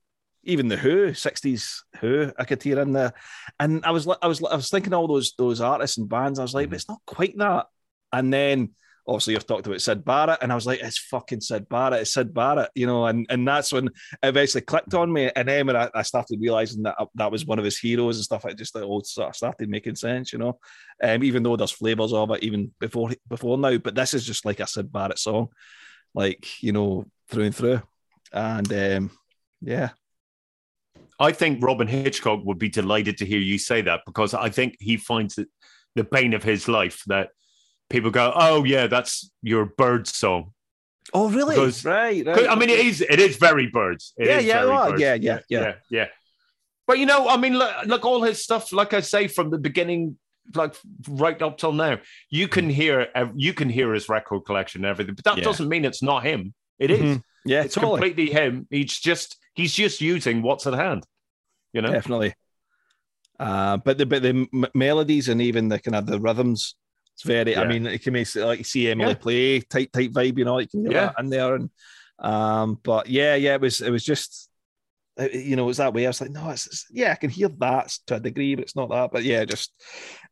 [0.43, 3.13] even the Who, '60s Who, I could hear in there,
[3.59, 6.39] and I was I was I was thinking all those those artists and bands.
[6.39, 7.67] I was like, but it's not quite that.
[8.11, 8.71] And then
[9.07, 12.13] obviously you've talked about Syd Barrett, and I was like, it's fucking Syd Barrett, it's
[12.13, 15.31] Syd Barrett, you know, and and that's when it eventually clicked on me.
[15.35, 18.17] And then when I, I started realizing that uh, that was one of his heroes
[18.17, 20.59] and stuff, it just like, all sort of started making sense, you know.
[21.03, 24.45] Um, even though there's flavors of it even before before now, but this is just
[24.45, 25.49] like a Syd Barrett song,
[26.13, 27.81] like you know, through and through.
[28.33, 29.11] And um,
[29.61, 29.89] yeah,
[31.19, 34.75] I think Robyn Hitchcock would be delighted to hear you say that because I think
[34.79, 35.47] he finds it
[35.95, 37.29] the bane of his life that
[37.89, 40.51] people go, "Oh yeah, that's your bird song."
[41.13, 41.55] Oh, really?
[41.55, 42.49] Because- right, 'Cause, right.
[42.49, 44.13] I mean, it is it is very Byrds.
[44.17, 45.01] It Yeah, is yeah, very well, Byrds.
[45.01, 45.59] yeah, yeah, yeah.
[45.61, 46.07] yeah, yeah.
[46.87, 49.57] But you know, I mean, look, look, all his stuff, like I say, from the
[49.57, 50.17] beginning,
[50.53, 50.75] like
[51.09, 51.99] right up till now,
[52.29, 55.15] you can hear you can hear his record collection and everything.
[55.15, 55.43] But that Yeah.
[55.43, 56.53] doesn't mean it's not him.
[56.79, 56.99] It is.
[57.01, 57.23] Mhm.
[57.45, 57.93] Yeah, It's totally.
[58.01, 58.67] completely him.
[58.69, 61.05] He's just he's just using what's at hand.
[61.73, 61.91] You know.
[61.91, 62.33] definitely.
[63.39, 66.75] Uh, but the but the m- melodies and even the kind of the rhythms,
[67.15, 67.57] it's very.
[67.57, 69.15] I mean, it can make like you see Emily Yeah.
[69.15, 71.05] play type type vibe, you know, you can hear Yeah.
[71.07, 71.55] that in there.
[71.55, 71.69] And
[72.19, 74.49] um, but yeah, yeah, it was it was just.
[75.31, 76.05] You know, it was that way.
[76.05, 78.63] I was like, no, it's, it's- yeah, I can hear that to a degree, but
[78.65, 79.11] it's not that.
[79.13, 79.71] But yeah, just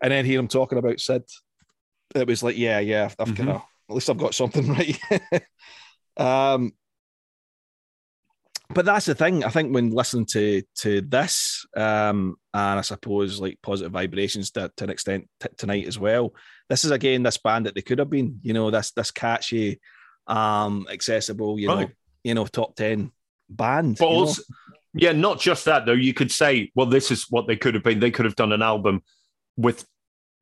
[0.01, 1.23] and then hear him talking about Syd,
[2.13, 3.37] it was like, yeah, yeah, I've Mhm.
[3.37, 4.99] kind of at least I've got something right.
[6.17, 6.73] um,
[8.73, 9.43] but that's the thing.
[9.43, 14.71] I think when listening to to this, um, and I suppose like positive vibrations to,
[14.77, 16.33] to an extent t- tonight as well.
[16.69, 18.39] This is again this band that they could have been.
[18.41, 19.79] You know, this this catchy,
[20.27, 21.59] um, accessible.
[21.59, 21.87] You know,
[22.23, 23.11] you know, top ten
[23.49, 23.97] band.
[23.97, 24.33] But you know?
[24.93, 25.93] yeah, not just that though.
[25.93, 27.99] You could say, well, this is what they could have been.
[27.99, 29.03] They could have done an album
[29.57, 29.85] with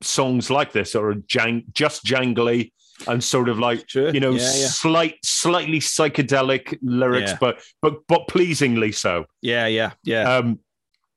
[0.02, 2.72] songs like this, or a jang- just jangly
[3.08, 4.12] and sort of like True.
[4.14, 7.38] you know, yeah, yeah, slight, slightly psychedelic lyrics, Yeah.
[7.40, 9.26] but but but pleasingly so.
[9.42, 10.38] yeah, yeah, yeah.
[10.38, 10.60] Um,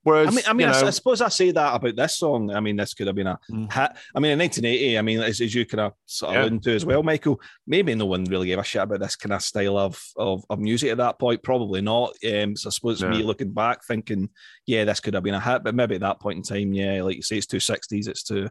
[0.03, 2.51] whereas, I mean, I mean, I, I suppose I say that about this song.
[2.51, 3.69] I mean, this could have been a Mm.
[4.15, 6.41] I mean, in 1980, I mean, as, as you kind of sort of Yeah.
[6.43, 9.33] alluding to as well, Michael, maybe no one really gave a shit about this kind
[9.33, 11.43] of style of of, of music at that point.
[11.43, 12.13] Probably not.
[12.31, 13.09] Um, so I suppose No.
[13.11, 14.29] me looking back, thinking,
[14.67, 17.03] yeah, this could have been a hit, but maybe at that point in time, yeah,
[17.03, 18.49] like you say, it's two sixties, it's too,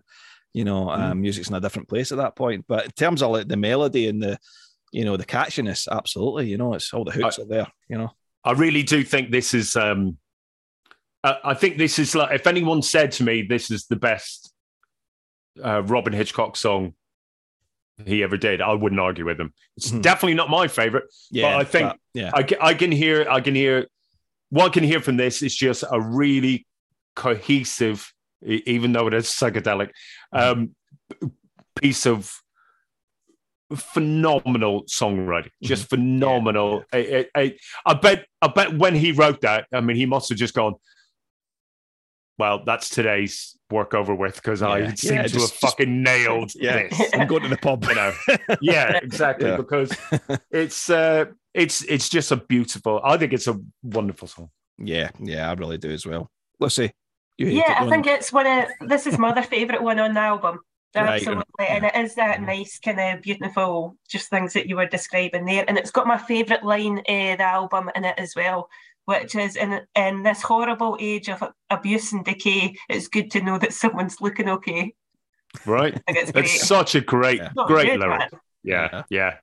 [0.53, 0.99] you know, Mm.
[1.11, 2.65] um, music's in a different place at that point.
[2.67, 4.37] But in terms of like the melody and the,
[4.91, 8.11] you know, the catchiness, absolutely, you know, it's all the hooks are there, you know.
[8.43, 9.75] I really do think this is.
[9.75, 10.17] Um,
[11.23, 14.53] I, I think this is like if anyone said to me, "This is the best
[15.63, 16.93] uh, Robyn Hitchcock song
[18.05, 19.53] he ever did," I wouldn't argue with them.
[19.77, 20.01] It's Mhm.
[20.01, 21.05] definitely not my favorite.
[21.31, 23.87] Yeah, I think- but, yeah, I can, I can hear, I can hear.
[24.49, 26.67] What I can hear from this is just a really
[27.15, 28.13] cohesive,
[28.45, 29.89] even though it is psychedelic,
[30.31, 30.75] um,
[31.75, 32.31] piece of
[33.75, 35.49] phenomenal songwriting.
[35.63, 36.83] Just phenomenal.
[36.93, 40.29] I, I, I- I bet, I bet when he wrote that, I mean, he must
[40.29, 40.75] have just gone.
[42.39, 46.03] Well, that's today's work over with because I Yeah, seem yeah, to just- have fucking
[46.03, 46.87] nailed yeah.
[46.89, 47.83] this I'm going to the pub.
[47.89, 48.13] you know
[48.61, 49.57] yeah exactly Yeah.
[49.57, 49.95] because
[50.51, 54.49] it's uh it's it's just a beautiful i think it's a wonderful song
[54.79, 56.31] Yeah, yeah, I really do as well.
[56.59, 56.93] You hate
[57.37, 58.13] Yeah, it, I think you?
[58.13, 60.59] it's one of this is my other favourite one on the album.
[60.95, 61.65] Right, Absolutely.
[61.67, 65.65] And it is that nice, kind of beautiful, just things that you were describing there.
[65.67, 68.69] And it's got my favourite line uh, the album in it as well,
[69.05, 73.57] which is in in this horrible age of abuse and decay, it's good to know
[73.57, 74.93] that someone's looking okay.
[75.65, 77.49] right it's it's such a great Yeah.
[77.67, 78.29] Great good, lyric man.
[78.63, 79.35] yeah yeah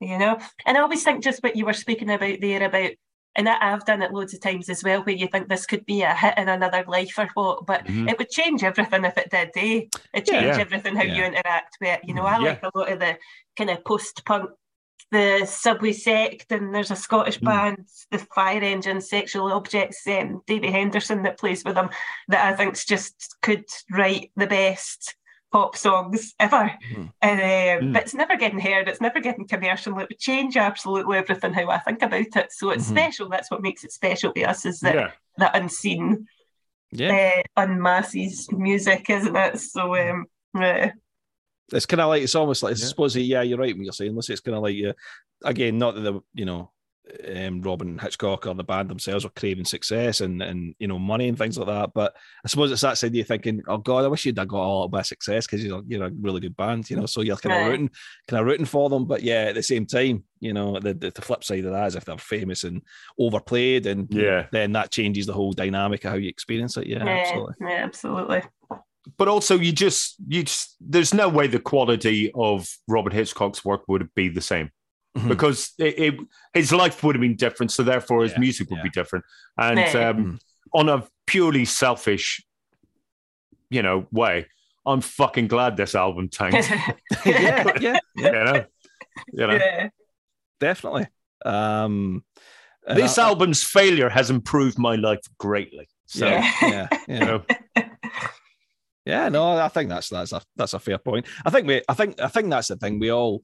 [0.00, 2.90] you know and i always think just what you were speaking about there about
[3.36, 5.84] and I- i've done it loads of times as well where you think this could
[5.86, 8.10] be a hit in another life or what but Mhm.
[8.10, 9.80] it would change everything if it did eh?
[10.14, 10.40] it Yeah.
[10.40, 10.60] change Yeah.
[10.60, 12.44] everything how you interact with it you know i Yeah.
[12.48, 13.18] like a lot of the
[13.56, 14.50] kind of post-punk
[15.10, 17.44] the subway sect and there's a scottish Mm.
[17.44, 21.90] band the fire engine sexual objects um, davy henderson that plays with them
[22.28, 25.14] that i think's just could write the best
[25.52, 26.72] pop songs ever
[27.20, 27.92] and, um, Mm.
[27.92, 28.88] but it's never getting heard.
[28.88, 29.98] It's never getting commercial.
[29.98, 32.52] It would change absolutely everything how I think about it.
[32.52, 32.90] So it's Mhm.
[32.90, 33.28] special.
[33.28, 34.64] That's what makes it special to us.
[34.66, 36.26] Is that yeah that unseen,
[36.90, 39.58] Yeah, uh, unmasses music, isn't it?
[39.60, 40.92] So um, yeah.
[41.72, 42.86] it's kind of like it's almost like I Yeah.
[42.86, 44.32] suppose yeah, you're right when you're saying Lucy.
[44.32, 44.92] It's kind of like uh,
[45.44, 46.70] again, not that the you know
[47.36, 51.28] um, Robyn Hitchcock or the band themselves were craving success and and you know money
[51.28, 52.14] and things like that, but
[52.44, 54.62] I suppose it's that side of you thinking, oh God, I wish you'd have got
[54.62, 57.06] a little bit of success because you're you're a really good band, you know.
[57.06, 57.70] So you're kind of Right.
[57.70, 57.90] rooting,
[58.28, 61.10] kind of rooting for them, but yeah, at the same time, you know, the, the
[61.10, 62.82] the flip side of that is if they're famous and
[63.18, 64.46] overplayed, and Yeah.
[64.52, 66.86] then that changes the whole dynamic of how you experience it.
[66.86, 67.54] Yeah, yeah, absolutely.
[67.60, 68.42] yeah, absolutely.
[69.18, 73.82] but also you just you just there's no way the quality of robert hitchcock's work
[73.88, 74.70] would be the same
[75.16, 75.28] Mhm.
[75.28, 76.14] because it, it,
[76.54, 78.82] his life would have been different, so therefore his Yeah, music would yeah.
[78.82, 79.24] be different.
[79.58, 80.08] And Yeah.
[80.08, 80.38] um,
[80.72, 82.42] on a purely selfish,
[83.68, 84.46] you know, way,
[84.86, 86.70] I'm fucking glad this album tanked.
[87.26, 88.64] yeah, yeah, you know,
[89.32, 89.54] you know.
[89.54, 89.88] yeah.
[90.60, 91.06] definitely.
[91.44, 92.24] Um,
[92.86, 95.88] This I- album's failure has improved my life greatly.
[96.06, 97.42] So, yeah, yeah, you know,
[99.04, 101.26] Yeah, no, I think that's that's a that's a fair point.
[101.44, 103.00] I think we, I think, I think that's the thing.
[103.00, 103.42] We all,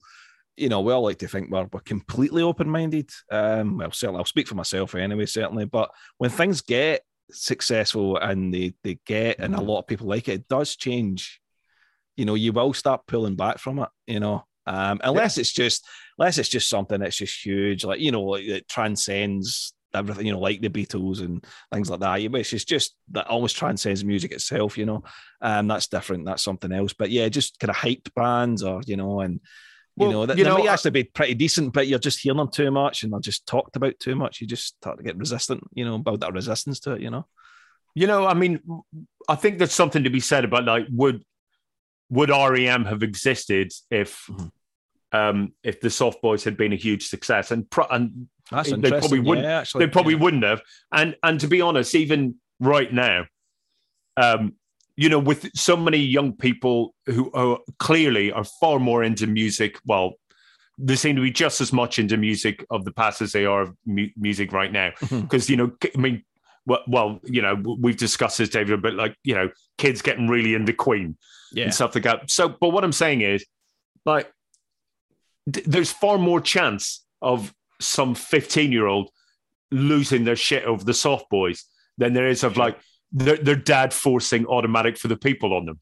[0.59, 3.09] you know, we all like to think we're, we're completely open minded.
[3.31, 5.65] Um, well, certainly, I'll speak for myself anyway, certainly.
[5.65, 10.27] But when things get successful and they they get, and a lot of people like
[10.27, 11.39] it, it does change.
[12.17, 13.89] You know, you will start pulling back from it.
[14.07, 15.85] You know, um, unless it's just
[16.17, 20.25] unless it's just something that's just huge, like you know, like it transcends everything.
[20.25, 22.31] You know, like the Beatles and things like that.
[22.31, 24.77] Which is just that almost transcends music itself.
[24.77, 25.03] You know,
[25.41, 26.25] um, that's different.
[26.25, 26.93] That's something else.
[26.93, 29.39] But yeah, just kind of hyped bands, or you know, and
[29.99, 32.19] you Well, know, that you they know, might actually be pretty decent, but you're just
[32.21, 34.39] hearing them too much, and they're just talked about too much.
[34.41, 35.61] You just start to get resistant.
[35.73, 37.01] You know, build that resistance to it.
[37.01, 37.27] You know.
[37.95, 38.59] you know, I mean,
[39.27, 41.23] I think there's something to be said about like would
[42.09, 44.51] would REM have existed if Mhm.
[45.11, 48.89] um if the Soft Boys had been a huge success and pro- and That's They
[48.89, 50.19] probably wouldn't- Yeah, actually, they probably yeah.
[50.21, 50.61] wouldn't have.
[50.91, 53.25] And and to be honest, even right now,
[54.17, 54.55] um,
[54.99, 59.79] you know, with so many young people who are clearly are far more into music.
[59.85, 60.15] Well,
[60.77, 63.61] they seem to be just as much into music of the past as they are
[63.61, 64.89] of mu- music right now.
[64.99, 65.21] Mm-hmm.
[65.21, 66.25] Because you know, I mean,
[66.65, 70.53] well, well, you know, we've discussed this, David, but like you know, kids getting really
[70.53, 71.17] into Queen
[71.53, 71.63] Yeah.
[71.65, 72.29] and stuff like that.
[72.29, 73.45] So, but what I'm saying is,
[74.05, 74.29] like,
[75.49, 79.11] th- there's far more chance of some 15 year old
[79.71, 81.63] losing their shit over the soft boys
[81.97, 82.77] than there is of like
[83.11, 85.79] their, their dad forcing automatic for the people on them.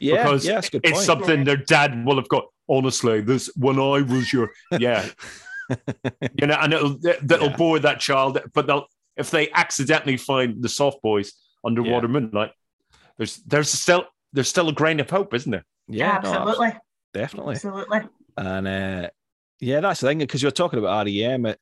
[0.00, 1.04] Yeah, because yeah, that's a good It's point.
[1.06, 2.44] something their dad will have got.
[2.70, 5.08] Honestly, this when I was your yeah,
[6.40, 7.56] you know, and it'll that'll Yeah.
[7.56, 8.38] bore that child.
[8.52, 8.86] But they'll
[9.16, 11.32] if they accidentally find the soft boys
[11.64, 12.50] underwater midnight,
[13.16, 15.64] there's there's still there's still a grain of hope, isn't there?
[15.88, 16.72] yeah, no, absolutely,
[17.14, 17.54] definitely.
[17.54, 18.00] absolutely.
[18.36, 19.08] And uh,
[19.60, 21.46] yeah, that's the thing because you're talking about REM.
[21.46, 21.58] It,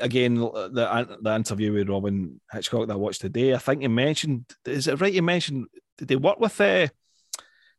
[0.00, 4.44] again, the the interview with Robyn Hitchcock that I watched today, I think he mentioned.
[4.64, 5.12] Is it right?
[5.12, 5.66] You mentioned
[5.98, 6.88] did they work with uh,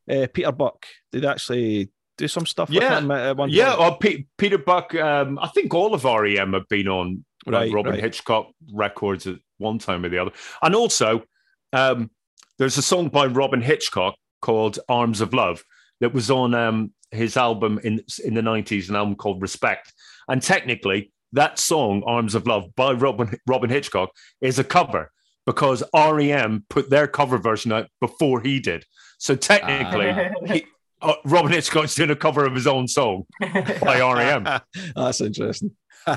[0.10, 0.86] uh, Peter Buck?
[1.12, 2.70] Did they actually do some stuff?
[2.70, 2.96] Yeah.
[2.96, 3.92] with him at one Yeah, point?
[3.94, 4.94] or Pe- Peter Buck.
[4.96, 8.02] Um, I think all of REM have been on like, Right, Robyn right.
[8.04, 10.32] Hitchcock records at one time or the other.
[10.62, 11.24] And also,
[11.74, 12.12] um,
[12.60, 15.64] there's a song by Robyn Hitchcock called "Arms of Love"
[16.02, 19.92] that was on um, his album in in the '90s, an album called Respect.
[20.28, 24.10] And technically, that song "Arms of Love" by Robyn Robyn Hitchcock
[24.42, 25.12] is a cover
[25.46, 28.86] because REM put their cover version out before he did.
[29.20, 30.30] So technically, Ah.
[30.54, 30.66] he,
[31.02, 33.26] uh, Robyn Hitchcock's doing a cover of his own song
[33.82, 34.44] by REM.
[34.96, 35.72] That's interesting.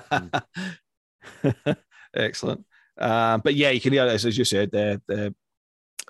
[2.14, 2.64] Excellent.
[2.98, 5.34] Um, but yeah, you can hear as, as you said, the, the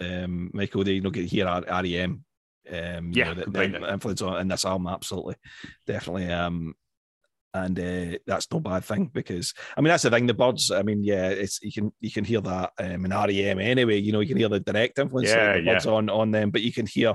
[0.00, 2.22] um, Michael, they you know get hear R- REM.
[2.70, 5.36] Um, you Yeah, know, the, the influence on in this album, absolutely,
[5.86, 6.30] definitely.
[6.30, 6.74] Um,
[7.56, 10.26] and uh, that's no bad thing because I mean that's the thing.
[10.26, 10.70] The Byrds.
[10.70, 13.98] I mean, yeah, it's you can you can hear that um, in REM anyway.
[13.98, 16.62] You know, you can hear the direct influence Yeah, the Byrds on on them, but
[16.62, 17.14] you can hear,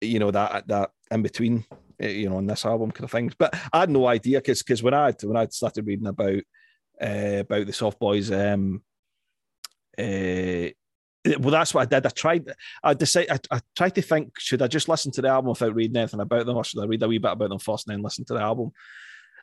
[0.00, 1.64] you know, that that in between,
[2.02, 3.34] uh, you know, on this album kind of things.
[3.38, 6.42] But I had no idea because because when I when I started reading about
[7.00, 8.82] uh, about the Soft Boys, um,
[9.98, 10.68] uh,
[11.38, 12.06] well, that's what I did.
[12.06, 12.52] I tried.
[12.82, 13.30] I decided.
[13.30, 16.20] I, I tried to think: should I just listen to the album without reading anything
[16.20, 18.24] about them, or should I read a wee bit about them first and then listen
[18.26, 18.72] to the album?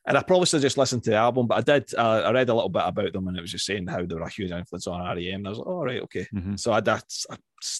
[0.05, 1.93] And I probably should just listened to the album, but I did.
[1.97, 4.15] Uh, I read a little bit about them, and it was just saying how they
[4.15, 5.35] were a huge influence on REM.
[5.35, 6.59] And I was like, "All right, okay." Mhm.
[6.59, 7.05] So I that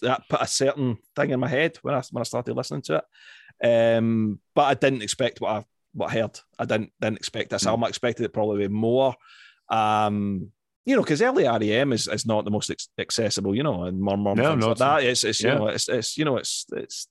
[0.01, 3.03] that put a certain thing in my head when I when I started listening to
[3.61, 3.97] it.
[3.97, 6.39] Um, but I didn't expect what I what I heard.
[6.57, 7.67] I didn't didn't expect this Mm.
[7.67, 7.83] album.
[7.83, 9.15] I expected it probably more.
[9.69, 10.51] Um,
[10.85, 13.99] you know, because early REM is, is not the most ex- accessible, you know, and
[14.01, 15.03] more more No, things no, like that.
[15.03, 15.55] It's it's you Yeah.
[15.57, 17.07] know it's it's you know it's it's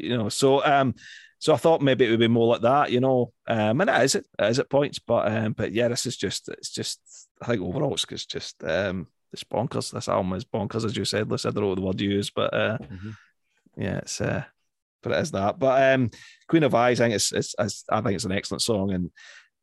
[0.00, 0.94] you know so um
[1.42, 4.02] so I thought maybe it would be more like that, you know, um, and it
[4.02, 7.00] is it, it is at points, but um, but yeah, this is just it's just
[7.42, 9.90] I think overall it's just just um it's bonkers.
[9.90, 11.26] This album is bonkers, as you said.
[11.32, 13.16] I don't know what the word you use, but uh, Mhm.
[13.76, 14.44] yeah, it's uh,
[15.02, 15.58] but it is that.
[15.58, 16.10] But um,
[16.46, 19.10] Queen of Eyes, I think it's, it's, it's I think it's an excellent song, and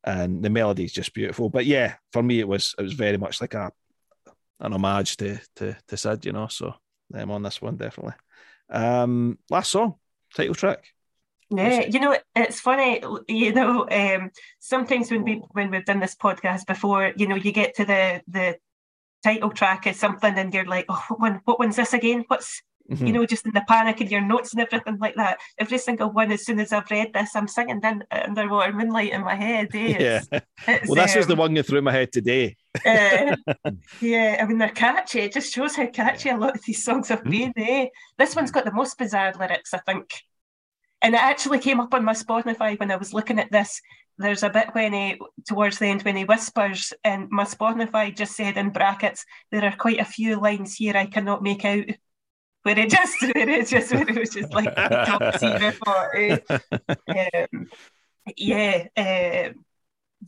[0.04, 1.50] and the melody is just beautiful.
[1.50, 3.72] But yeah, for me, it was it was very much like a
[4.60, 6.48] an homage to to to Syd, you know.
[6.48, 6.74] So
[7.14, 8.16] I'm on this one definitely.
[8.70, 9.96] Um, last song,
[10.36, 10.84] title track.
[11.52, 16.16] Yeah, you know, it's funny, you know, um, sometimes when we when we've done this
[16.16, 18.58] podcast before, you know, you get to the the
[19.24, 22.24] title track is something and you're like, oh, what one what one's this again?
[22.28, 22.62] What's
[22.92, 23.06] Mhm.
[23.06, 25.38] you know, just in the panic and your notes and everything like that.
[25.60, 29.22] Every single one, as soon as I've read this, I'm singing in Underwater Moonlight in
[29.22, 29.68] my head.
[29.76, 29.96] Eh?
[30.00, 30.22] yeah.
[30.32, 32.56] It's- it's, Well, this is the um, one you threw in my head today.
[32.84, 33.36] uh,
[34.02, 35.20] yeah, I mean they're catchy.
[35.20, 37.54] It just shows how catchy a lot of these songs have been.
[37.58, 37.90] Eh?
[38.18, 40.10] This one's got the most bizarre lyrics, I think.
[41.02, 43.82] And it actually came up on my Spotify when I was looking at this.
[44.18, 45.18] There's a bit when he,
[45.48, 49.76] towards the end, when he whispers, and my Spotify just said in brackets, there are
[49.76, 51.86] quite a few lines here I cannot make out.
[52.64, 56.40] Where it just, where it just, where it was just like top zero for,
[57.08, 57.70] um,
[58.36, 59.66] yeah, um,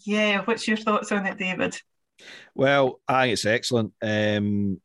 [0.06, 0.42] yeah.
[0.46, 1.78] What's your thoughts on it, David?
[2.56, 3.92] Well, I think it's excellent.
[4.02, 4.80] Um,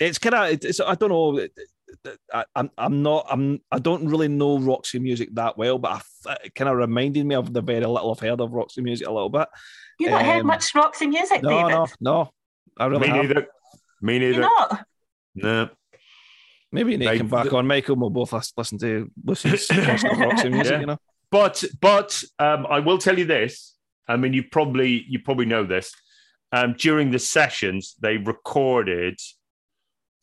[0.00, 1.46] it's kind of, it's, I don't know.
[2.32, 6.36] I, I'm, I'm not, I'm, I don't really know Roxy music that well, but I
[6.44, 9.12] it kind of reminded me of the very little I've heard of Roxy music a
[9.12, 9.46] little bit.
[10.00, 11.70] You not heard Um, much Roxy music, No, David?
[11.70, 12.30] no, no.
[12.78, 13.26] I really Me have.
[13.28, 13.46] neither.
[14.00, 14.40] Me You neither.
[14.40, 14.84] not?
[15.34, 15.68] No.
[16.72, 17.96] Maybe you need to come back the- on, Michael.
[17.96, 20.80] We'll both lis- listen to Lucy's version of Roxy music, Yeah.
[20.80, 20.98] you know.
[21.30, 23.74] But but um, I will tell you this.
[24.08, 25.92] I mean, you probably you probably know this.
[26.50, 29.18] Um, during the sessions, they recorded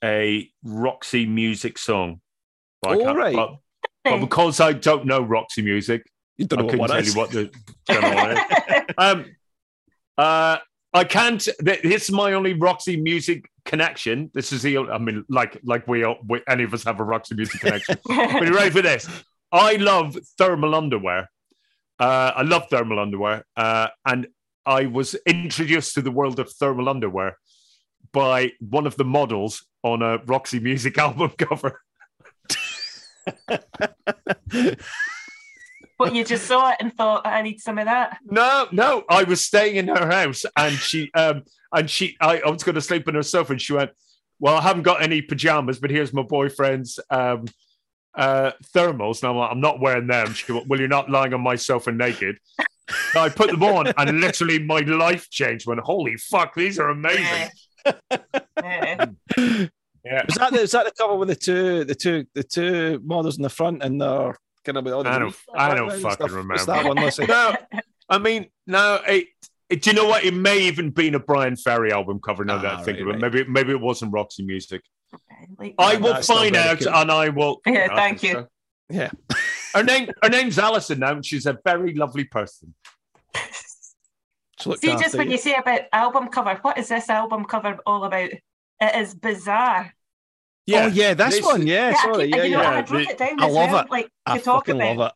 [0.04, 2.22] a Roxy music song.
[2.82, 3.36] But I Oh, can't- right.
[3.36, 3.56] But,
[4.04, 7.14] but because I don't know Roxy music, You don't I know couldn't what tell you
[7.14, 7.52] what the
[7.88, 8.86] going is.
[8.98, 9.26] Um,
[10.18, 10.58] uh,
[10.94, 11.40] I can't.
[11.42, 14.32] th- This is my only Roxy music connection.
[14.34, 14.78] This is the.
[14.78, 17.98] I mean, like like we, all, we any of us have a Roxy music connection.
[18.08, 19.08] but you ready for this?
[19.52, 21.30] I love thermal underwear.
[22.00, 24.28] Uh, I love thermal underwear, uh, and
[24.66, 27.38] I was introduced to the world of thermal underwear
[28.11, 31.81] by one of the models on a Roxy Music album cover.
[35.98, 38.18] but you just saw it and thought, I need some of that.
[38.26, 42.49] No, no, I was staying in her house, and she, um, and she, I, I
[42.49, 43.91] was going to sleep on her sofa, and she went,
[44.40, 47.45] "Well, I haven't got any pajamas, but here's my boyfriend's um,
[48.15, 51.34] uh, thermals." And I'm like, "I'm not wearing them." She went, "Well, you're not lying
[51.34, 52.40] on my sofa naked."
[53.14, 55.68] So I put them on, and literally my life changed.
[55.68, 57.49] When holy fuck, these are amazing.
[57.85, 59.06] Yeah.
[60.06, 63.01] Yeah, Was that the, is that the cover with the two the two the two
[63.03, 64.34] models in the front and they're
[64.64, 66.65] kind of with all the I don't, I don't fucking It's remember.
[66.65, 67.26] that one, Lucy.
[67.27, 67.53] No,
[68.07, 69.01] I mean, no.
[69.07, 69.27] It,
[69.69, 70.23] it, do you know what?
[70.23, 72.45] It may even been a Bryan Ferry album cover.
[72.45, 73.34] Now that Ah, I think right, of it, right.
[73.34, 74.81] maybe maybe it wasn't Roxy Music.
[75.60, 76.89] Like, I will find out, cool.
[76.95, 77.60] and I will.
[77.65, 78.31] Yeah, thank you.
[78.34, 78.47] so.
[78.89, 79.11] Yeah.
[79.76, 82.73] Her name, her name's Alison now, and she's a very lovely person.
[84.61, 85.34] So look See, after just when you.
[85.34, 88.30] you say about album cover, what is this album cover all about?
[88.81, 89.94] It is bizarre.
[90.72, 91.65] oh yeah, this, this- one.
[91.65, 92.26] Yeah, Yeah, I sorry.
[92.27, 92.69] keep- Yeah, you know, yeah.
[92.69, 93.91] I had wrote the- it down I love well, it.
[93.91, 94.98] like I to talk about.
[94.98, 95.11] love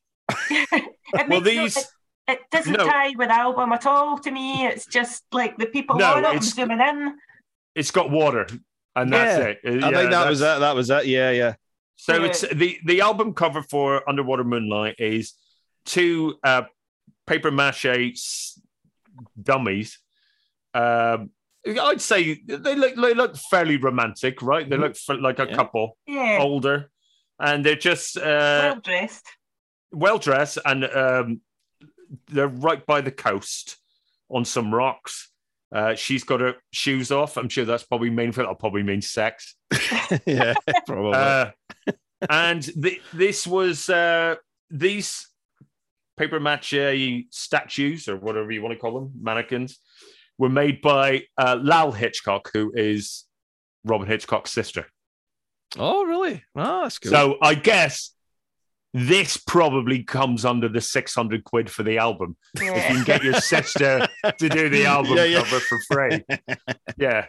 [0.50, 0.68] it.
[0.72, 1.88] it Well, makes no- it,
[2.28, 2.86] it doesn't No.
[2.88, 4.66] tie with album at all to me.
[4.66, 6.28] It's just like the people No, on it.
[6.28, 7.18] I'm zooming in.
[7.76, 8.48] It's got water,
[8.96, 9.84] and that's Yeah, it.
[9.84, 10.60] I think that was that's- it.
[10.62, 11.06] That was it.
[11.08, 11.54] Yeah, yeah.
[11.98, 12.26] So Yeah.
[12.28, 15.34] it's the the album cover for Underwater Moonlight is
[15.86, 16.64] two uh,
[17.28, 18.60] paper mache s-
[19.42, 20.00] dummies.
[20.74, 21.32] Um,
[21.66, 24.70] I'd say they look they look fairly romantic, right?
[24.70, 25.56] They look f- like a Yeah.
[25.56, 26.90] couple Yeah, older,
[27.40, 28.22] and they're just uh,
[28.74, 29.26] well dressed.
[29.92, 31.42] well dressed, and um,
[32.28, 33.78] they're right by the coast
[34.30, 35.30] on some rocks.
[35.72, 37.38] Uh, she's got her shoes off.
[37.38, 39.56] I'm sure that's probably mean for that probably means sex.
[40.26, 40.54] yeah,
[40.86, 41.14] probably.
[41.14, 41.52] Uh,
[42.30, 44.36] and the, this was uh,
[44.70, 45.28] these
[46.18, 49.80] paper mache statues or whatever you want to call them, mannequins,
[50.38, 53.26] were made by uh, Lal Hitchcock, who is
[53.84, 54.86] Robyn Hitchcock's sister.
[55.78, 56.44] oh, really?
[56.56, 57.12] Oh, that's cool.
[57.12, 58.12] So I guess
[58.94, 62.38] this probably comes under the 600 quid for the album.
[62.56, 64.08] If you can get your sister
[64.38, 65.38] to do the album Yeah, yeah.
[65.44, 66.24] cover for free.
[66.98, 67.26] Yeah.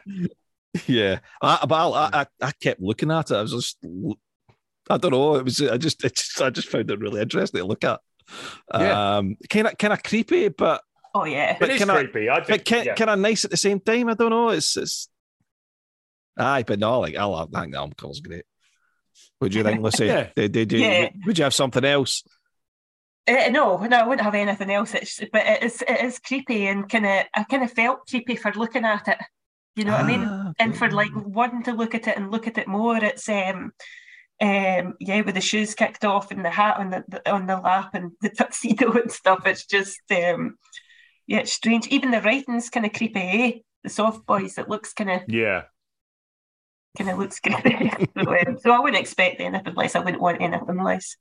[0.86, 3.34] yeah, I, but I, I, I kept looking at it.
[3.36, 3.78] I was just,
[4.90, 5.36] I don't know.
[5.36, 8.00] It was, I just, it just I just found it really interesting to look at.
[8.72, 9.16] Yeah.
[9.18, 10.82] Um, kind of, kind of creepy, but
[11.14, 11.56] Oh yeah.
[11.60, 12.28] But it is can I- creepy.
[12.28, 12.64] I but think.
[12.64, 12.94] kind, yeah.
[12.94, 14.08] kind of nice at the same time.
[14.08, 14.48] I don't know.
[14.50, 15.08] It's, it's.
[16.36, 17.50] Aye, but no, like I love.
[17.54, 18.44] I think the album cover's great.
[19.38, 20.06] What do you think, Lucy?
[20.06, 20.28] Yeah.
[20.34, 21.08] Did, did, did, Yeah.
[21.26, 22.24] Would you have something else?
[23.26, 24.92] Uh, no, no, I wouldn't have anything else.
[24.94, 28.36] It's, but it is, it is creepy and kind of, I kind of felt creepy
[28.36, 29.18] for looking at it.
[29.76, 30.24] You know what I mean?
[30.24, 33.28] Ah, And for like wanting to look at it and look at it more, it's
[33.28, 33.72] um,
[34.40, 37.56] um, yeah, with the shoes kicked off and the hat on the, the on the
[37.56, 39.46] lap and the tuxedo and stuff.
[39.46, 40.56] It's just um,
[41.26, 41.86] yeah, it's strange.
[41.88, 43.20] Even the writing's kind of creepy.
[43.20, 43.52] Eh?
[43.84, 45.64] The soft boys, it looks kind of Yeah.
[46.96, 47.90] kind of looks creepy.
[47.90, 49.94] so, um, so I wouldn't expect anything less.
[49.94, 51.16] I wouldn't want anything less.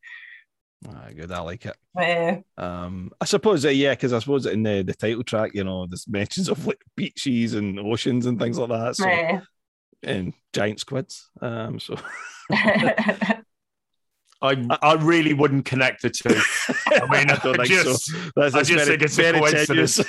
[0.88, 1.32] Ah, good.
[1.32, 1.78] I like it.
[1.98, 5.64] Uh, Um, I suppose, uh, yeah, because I suppose in the, the title track, you
[5.64, 8.96] know, there's mentions of like beaches and oceans and things like that.
[8.98, 9.40] So, uh,
[10.04, 11.30] and giant squids.
[11.42, 11.96] Um, so
[14.44, 16.36] I I really wouldn't connect the two.
[16.88, 18.18] I mean, I, don't think just, so.
[18.36, 20.00] That's, I that's just very, think it's a coincidence.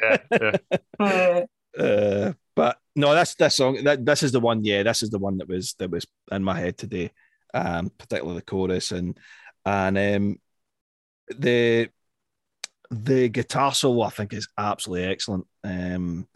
[0.30, 0.56] yeah,
[1.00, 1.44] yeah.
[1.82, 3.84] Uh, but no, that's that song.
[3.84, 4.62] That this is the one.
[4.62, 7.10] Yeah, this is the one that was that was in my head today.
[7.54, 9.16] Um, particularly the chorus and
[9.64, 10.36] and um,
[11.30, 11.88] the
[12.90, 14.02] the guitar solo.
[14.02, 15.46] I think is absolutely excellent.
[15.64, 16.28] Um,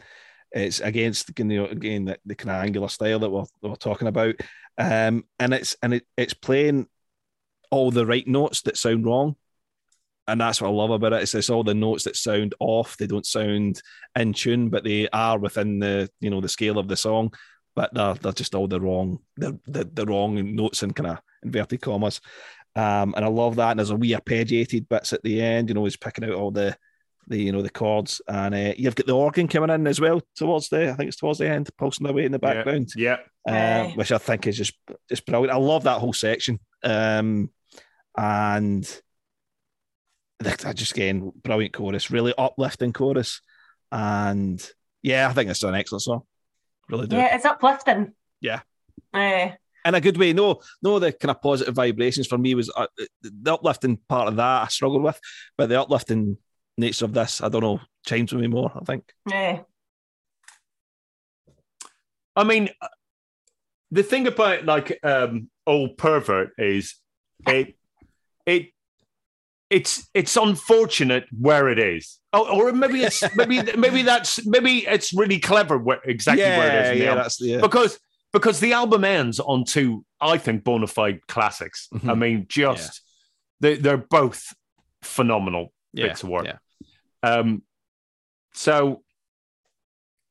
[0.51, 3.75] it's against you know again the, the kind of angular style that we're, that we're
[3.75, 4.35] talking about.
[4.77, 6.87] Um, and it's and it, it's playing
[7.69, 9.35] all the right notes that sound wrong
[10.27, 11.23] and that's what I love about it.
[11.23, 12.97] It's, it's all the notes that sound off.
[12.97, 13.81] They don't sound
[14.15, 17.33] in tune, but they are within the you know the scale of the song.
[17.75, 21.19] But they're, they're just all the wrong the the, the wrong notes in kind of
[21.43, 22.21] inverted commas.
[22.75, 23.71] Um, and I love that.
[23.71, 25.69] And there's a wee arpeggiated bits at the end.
[25.69, 26.75] You know, he's picking out all the
[27.27, 30.21] the you know the chords, and uh, you've got the organ coming in as well
[30.35, 33.17] towards the I think it's towards the end, pulsing away in the background yeah.
[33.47, 33.93] um, Aye.
[33.95, 34.73] which I think is just
[35.09, 35.53] just brilliant.
[35.53, 37.49] I love that whole section, um,
[38.17, 38.83] and
[40.39, 43.41] that- I just again brilliant chorus, really uplifting chorus,
[43.91, 44.65] and
[45.01, 46.21] yeah, I think it's an excellent song.
[46.89, 48.13] Really do, yeah, it's uplifting.
[48.41, 48.61] Yeah.
[49.13, 49.49] Uh,
[49.85, 50.33] in a good way.
[50.33, 52.87] No, no, the kind of positive vibrations for me was uh,
[53.21, 55.19] the uplifting part of that I struggled with,
[55.57, 56.37] but the uplifting
[56.77, 58.71] nature of this, I don't know, chimes with me more.
[58.75, 59.03] I think.
[59.29, 59.61] yeah.
[62.35, 62.69] I mean,
[63.91, 66.95] the thing about like um, old pervert is
[67.47, 67.75] it
[68.45, 68.69] it
[69.69, 72.19] it's it's unfortunate where it is.
[72.33, 76.85] Oh, or maybe it's maybe maybe that's maybe it's really clever where, exactly where it
[76.85, 76.91] is.
[76.91, 77.23] in the yeah, album.
[77.23, 77.61] that's yeah.
[77.61, 77.99] because
[78.31, 81.87] because the album ends on two, I think, bona fide classics.
[81.93, 82.17] I Mhm.
[82.17, 83.01] mean, just
[83.59, 84.55] they they're both
[85.03, 86.45] phenomenal yeah, bits of work.
[86.45, 86.57] Yeah.
[87.23, 87.63] Um,
[88.53, 89.01] so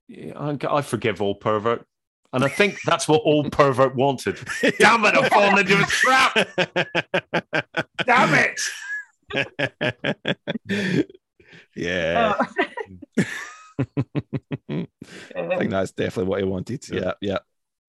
[0.08, 1.86] yeah, I, I forgive all pervert,
[2.32, 4.38] and I think that's what all pervert wanted.
[4.78, 5.16] Damn it!
[5.16, 6.34] I've fallen into a trap.
[8.06, 8.60] Damn it!
[11.74, 12.34] yeah.
[12.38, 12.46] Oh.
[15.36, 16.86] I think that's definitely what he wanted.
[16.88, 17.38] Yeah, yeah.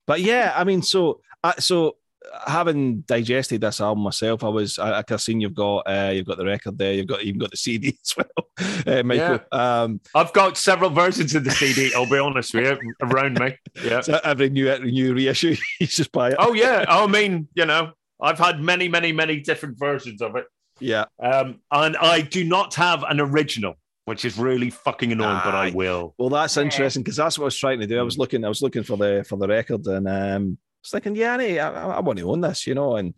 [0.08, 1.98] But yeah, I mean, so uh, so
[2.46, 6.26] having digested this album myself, I was I, I have seen you've got uh, you've
[6.26, 9.40] got the record there, you've got even got the CD as well, uh, Michael.
[9.52, 11.92] Um, I've got several versions of the CD.
[11.96, 13.58] I'll be honest with you, around me.
[13.84, 14.02] Yeah.
[14.02, 16.36] so every new new reissue, you just buy it.
[16.40, 16.86] Oh yeah.
[16.88, 17.92] I mean, you know,
[18.22, 20.46] I've had many, many, many different versions of it.
[20.80, 23.76] Yeah, Um, and I do not have an original,
[24.06, 26.16] which is really fucking annoying, but I will.
[26.18, 28.00] well, that's interesting because that's what I was trying to do.
[28.00, 30.92] I was looking, I was looking for the for the record, and um, I was
[30.92, 33.14] thinking, yeah, I, I, I want to own this, you know, and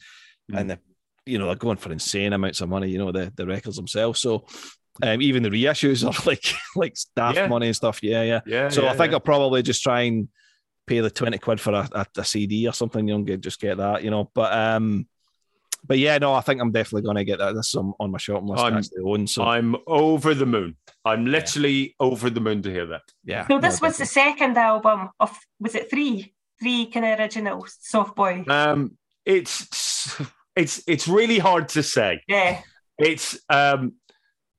[0.52, 0.60] Mm.
[0.60, 0.80] and the,
[1.26, 4.20] you know they're going for insane amounts of money, you know, the the records themselves.
[4.20, 4.46] So.
[5.04, 6.46] Um, even the reissues are like
[6.78, 7.48] like staff Yeah.
[7.48, 8.02] money and stuff.
[8.02, 8.40] Yeah, yeah.
[8.46, 8.70] Yeah.
[8.70, 9.16] So yeah, I think yeah.
[9.16, 10.30] I'll probably just try and
[10.88, 13.60] pay the 20 quid for a, a, a CD or something, you know, get, just
[13.60, 14.32] get that, you know.
[14.34, 15.06] But um
[15.86, 17.56] but yeah, no, I think I'm definitely gonna get that.
[17.56, 19.28] This is on, on my shopping list I'm- actually own.
[19.28, 20.78] So I'm over the moon.
[21.04, 23.02] I'm literally over the moon to hear that.
[23.26, 23.48] yeah.
[23.48, 26.34] So no, this was the second album of was it three?
[26.60, 28.46] Three kind of original soft boy.
[28.48, 30.22] Um, it's
[30.56, 32.22] it's it's really hard to say.
[32.28, 32.62] Yeah.
[32.98, 33.94] It's um,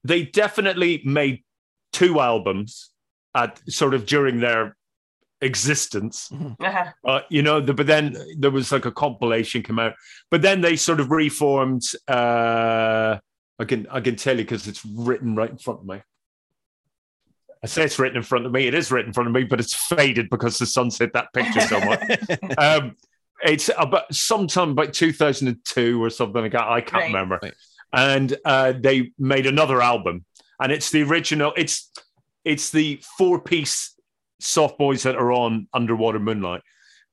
[0.05, 1.43] they definitely made
[1.93, 2.90] two albums
[3.35, 4.77] at sort of during their
[5.40, 6.31] existence.
[6.32, 6.93] Uh-huh.
[7.06, 9.94] Uh, you know, the, but then there was like a compilation come out.
[10.31, 11.82] But then they sort of reformed.
[12.09, 13.18] Uh,
[13.59, 16.02] I can I can tell you because it's written right in front of me.
[17.66, 18.68] I say it's written in front of me.
[18.68, 21.32] It is written in front of me, but it's faded because the sun's hit that
[21.32, 22.01] picture so much.
[22.59, 22.94] um,
[23.43, 26.62] it's about sometime about 2002 or something like that.
[26.68, 27.06] I can't Right.
[27.09, 27.40] remember.
[27.43, 27.55] Right.
[27.93, 30.24] And uh, they made another album,
[30.60, 31.52] and it's the original.
[31.56, 31.90] It's
[32.44, 33.97] it's the four piece
[34.38, 36.62] soft boys that are on Underwater Moonlight,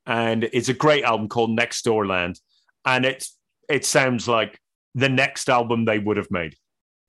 [0.06, 2.40] and it's a great album called Nextdoorland,
[2.86, 3.36] and it's
[3.70, 4.60] it sounds like
[4.94, 6.56] the next album they would have made.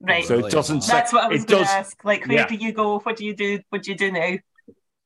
[0.07, 0.25] Right.
[0.25, 2.05] So it doesn't say That's what I was going to ask.
[2.05, 2.47] Like, where yeah.
[2.47, 2.99] do you go?
[3.01, 3.61] What do you do?
[3.71, 4.37] What do you do now?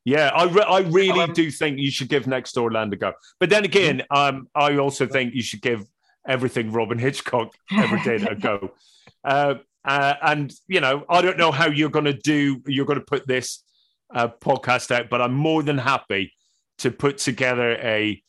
[0.05, 3.13] Yeah, I re- I really Um, do think you should give Nextdoorland a go.
[3.39, 5.85] But then again, um, I also think you should give
[6.27, 8.73] everything Robyn Hitchcock ever did a go.
[9.21, 12.61] Uh, uh, and you know, I don't know how you're going to do.
[12.65, 13.65] You're going to put this
[14.15, 16.31] uh, podcast out, but I'm more than happy
[16.77, 18.23] to put together a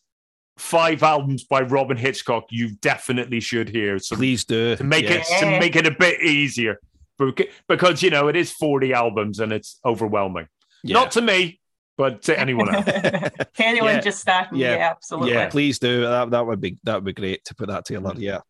[0.61, 2.45] five albums by Robyn Hitchcock.
[2.51, 3.99] You definitely should hear.
[3.99, 5.29] So please do to make Yes.
[5.31, 6.79] it to make it a bit easier,
[7.69, 10.47] because you know it is 40 albums and it's overwhelming.
[10.83, 10.95] Yeah.
[10.95, 11.61] Not to me,
[11.97, 12.85] but to anyone else.
[12.85, 14.01] to anyone Yeah.
[14.01, 14.77] just starting, Yeah.
[14.77, 15.33] yeah, absolutely.
[15.33, 16.03] yeah, please do.
[16.03, 18.13] That that would be that would be great to put that together.
[18.17, 18.41] Yeah.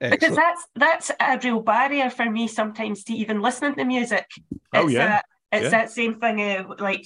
[0.00, 4.26] Because that's that's a real barrier for me sometimes to even listening to music.
[4.74, 5.20] Oh, yeah.
[5.20, 5.22] a-
[5.54, 5.70] It's Yeah.
[5.70, 6.40] that same thing.
[6.40, 7.04] Uh, like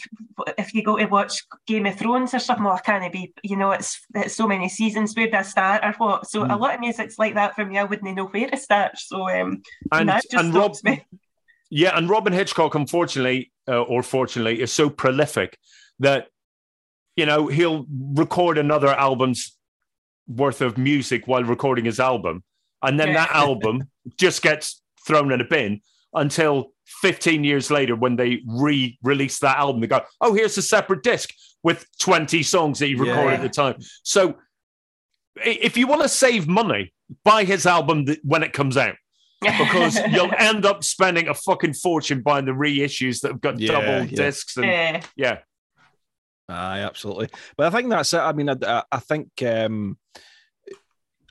[0.56, 3.32] if you go to watch Game of Thrones or something, well, can it be?
[3.42, 5.14] You know, it's it's so many seasons.
[5.14, 6.28] Where do I start or what?
[6.30, 6.60] So a Mm.
[6.60, 7.78] lot of music's like that for me.
[7.78, 8.98] I wouldn't know where to start.
[8.98, 9.62] So um,
[9.92, 11.04] And that just and Rob, me.
[11.70, 15.58] yeah, and Robyn Hitchcock, unfortunately uh, or fortunately, is so prolific
[16.00, 16.28] that
[17.16, 19.56] you know he'll record another album's
[20.26, 22.42] worth of music while recording his album,
[22.82, 23.26] and then Yeah.
[23.26, 25.80] that album just gets thrown in a bin
[26.14, 26.72] until
[27.02, 29.80] 15 years later when they re-release that album.
[29.80, 31.30] They go, "Oh, here's a separate disc
[31.62, 34.36] with 20 songs that he recorded at the time." So,
[35.44, 36.92] if you want to save money,
[37.24, 38.96] buy his album when it comes out
[39.40, 43.72] because you'll end up spending a fucking fortune buying the reissues that have got Yeah,
[43.72, 44.16] double yeah.
[44.16, 45.02] discs and Yeah.
[45.16, 45.38] yeah.
[46.48, 47.28] Aye, absolutely.
[47.56, 48.18] But I think that's it.
[48.18, 49.98] I mean, I, I- I think um,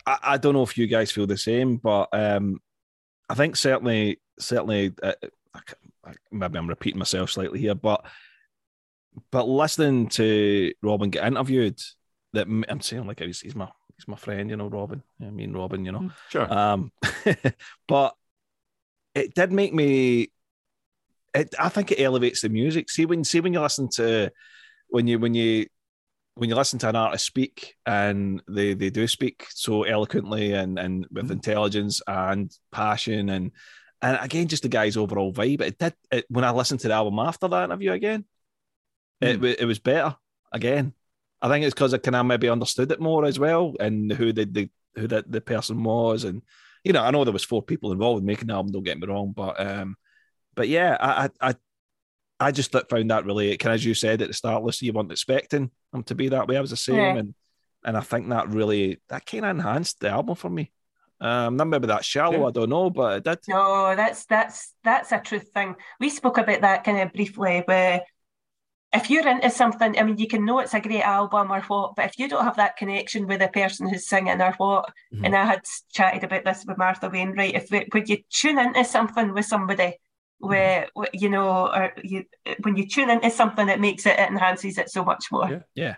[0.05, 2.59] I, I don't know if you guys feel the same, but um,
[3.29, 5.14] I think certainly, certainly, uh,
[5.53, 8.05] I, ca- I, maybe I'm repeating myself slightly here, but
[9.31, 11.80] but listening to Robyn get interviewed,
[12.34, 15.01] that I'm saying like he's, he's my he's my friend, you know, Robyn.
[15.22, 16.11] I mean, Robyn, you know.
[16.30, 16.51] Sure.
[16.53, 16.91] Um,
[17.88, 18.15] but
[19.15, 20.31] it did make me.
[21.34, 22.89] It, I think it elevates the music.
[22.89, 24.31] See when see when you listen to
[24.89, 25.68] when you when you
[26.35, 30.77] when you listen to an artist speak and they they do speak so eloquently and
[30.77, 31.31] and with Mhm.
[31.31, 33.51] intelligence and passion and
[34.02, 35.61] and again just the guy's overall vibe.
[35.61, 38.26] It did it, when I listened to the album after that interview again.
[39.22, 39.41] It Mm.
[39.41, 40.15] wa- it was better
[40.52, 40.94] again.
[41.41, 44.32] I think it's because I kind of maybe understood it more as well and who
[44.34, 46.41] the, the who the, the person was and
[46.84, 48.72] you know I know there was four people involved in making the album.
[48.72, 49.95] Don't get me wrong, but um,
[50.56, 51.56] but yeah, I I I,
[52.40, 55.11] I just found that really kind as you said at the start, listen, you weren't
[55.11, 56.57] expecting them to be that way.
[56.57, 57.15] I was the same, Yeah.
[57.18, 57.34] and
[57.84, 60.72] and I think that really that kind of enhanced the album for me.
[61.19, 62.45] Um, not maybe that shallow, Yeah.
[62.48, 63.39] I don't know, but it did.
[63.48, 65.76] No, that's that's that's a truth thing.
[65.99, 68.02] We spoke about that kind of briefly where
[68.94, 71.95] if you're into something, I mean, you can know it's a great album or what,
[71.95, 75.26] but if you don't have that connection with the person who's singing or what, Mhm.
[75.26, 75.61] and I had
[75.91, 79.99] chatted about this with Martha Wainwright, if we, when you tune into something with somebody,
[80.39, 82.23] where where, you know, or you
[82.61, 85.49] when you tune into something, it makes it, it enhances it so much more.
[85.49, 85.60] Yeah.
[85.73, 85.95] Yeah.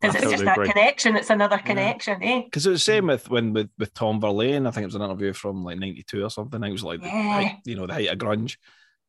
[0.00, 0.68] Because it's just that agree.
[0.68, 1.16] connection.
[1.16, 2.42] It's another connection, eh?
[2.44, 4.66] Because it was the same with when with, with Tom Verlaine.
[4.66, 6.60] I think it was an interview from like '92 or something.
[6.60, 8.56] I think it was like the height, you know the height of grunge,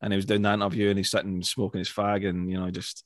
[0.00, 2.70] and he was doing that interview and he's sitting smoking his fag and you know
[2.70, 3.04] just.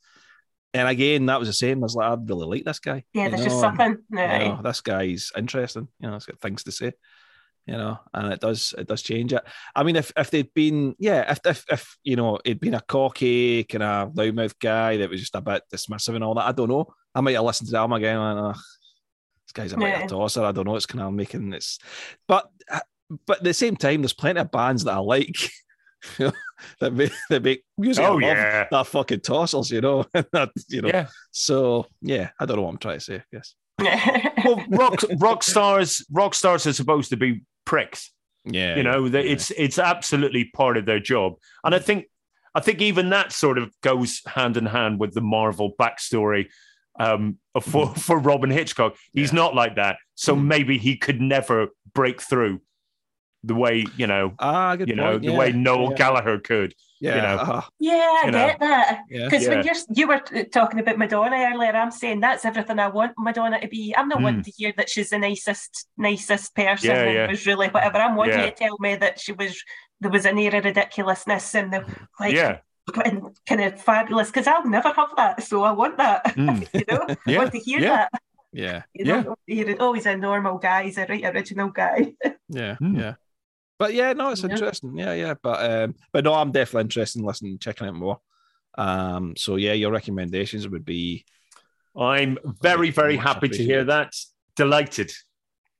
[0.73, 1.79] And again, that was the same.
[1.79, 3.03] I was like, I really like this guy.
[3.13, 3.97] Yeah, there's know, just something.
[4.09, 4.47] you Right.
[4.47, 5.89] know, this guy's interesting.
[5.99, 6.93] You know, he's got things to say.
[7.67, 9.43] You know, and it does it does change it.
[9.75, 12.81] I mean, if if they'd been, yeah, if if, if you know, it'd been a
[12.81, 16.53] cocky kind of loudmouth guy that was just a bit dismissive and all that, I
[16.53, 16.87] don't know.
[17.15, 18.61] I might have listened to the album again and went, "Ugh,
[19.45, 20.05] this guy's a bit of Yeah.
[20.05, 20.43] a tosser.
[20.43, 20.75] I don't know.
[20.75, 21.79] It's kind of making this,
[22.27, 22.79] but uh,
[23.25, 25.37] but at the same time, there's plenty of bands that I like.
[26.17, 26.31] you know,
[26.79, 28.05] that make that make music.
[28.05, 28.67] Oh love yeah.
[28.71, 30.05] that fucking tossers, you know.
[30.13, 30.87] that, you know.
[30.87, 31.07] Yeah.
[31.31, 33.23] So yeah, I don't know what I'm trying to say.
[33.31, 33.55] Yes.
[34.43, 38.11] Well, rock rock stars rock stars are supposed to be pricks.
[38.43, 39.19] Yeah, you know, yeah.
[39.19, 41.35] it's it's absolutely part of their job.
[41.63, 42.05] And I think
[42.55, 46.47] I think even that sort of goes hand in hand with the Marvel backstory
[47.05, 48.95] um, for for Robyn Hitchcock.
[49.13, 49.41] He's Yeah.
[49.41, 50.43] not like that, so Mhm.
[50.53, 51.57] maybe he could never
[51.93, 52.61] break through
[53.43, 55.23] the way you know Ah, good you know point.
[55.25, 55.37] the yeah.
[55.41, 55.97] way Noel yeah.
[55.97, 56.73] Gallagher could.
[57.03, 57.37] Yeah, you know.
[57.43, 57.61] uh-huh.
[57.79, 58.47] Yeah, I You know.
[58.47, 58.99] get that.
[59.09, 59.25] yeah.
[59.25, 60.21] Because when you're you were
[60.57, 63.83] talking about Madonna earlier, I'm saying that's everything I want Madonna to be.
[63.97, 64.23] I'm not Mm.
[64.25, 67.27] wanting to hear that she's the nicest, nicest person Yeah, and yeah.
[67.27, 67.97] was really whatever.
[67.97, 68.45] I'm wanting Yeah.
[68.45, 69.53] you to tell me that she was
[70.01, 71.79] there was an air of ridiculousness and the
[72.19, 72.59] like yeah, and
[72.93, 74.27] kind of fabulous.
[74.29, 76.23] Because I'll never have that, so I want that.
[76.35, 76.67] Mm.
[76.73, 77.89] you know, I want to hear yeah.
[78.11, 78.21] that.
[78.53, 79.21] yeah, You know, Yeah.
[79.21, 79.77] I want to hear it.
[79.79, 80.83] Oh, he's a normal guy.
[80.83, 82.13] He's a right original guy.
[82.49, 82.99] yeah, Mm.
[82.99, 83.13] yeah.
[83.79, 84.49] But yeah, no, it's Yeah.
[84.51, 84.97] interesting.
[84.97, 85.33] Yeah, yeah.
[85.41, 88.19] But um, but no, I'm definitely interested in listening, checking out more.
[88.77, 91.25] Um, so yeah, your recommendations would be
[91.95, 94.13] I'm very very happy to hear that.
[94.55, 95.11] Delighted.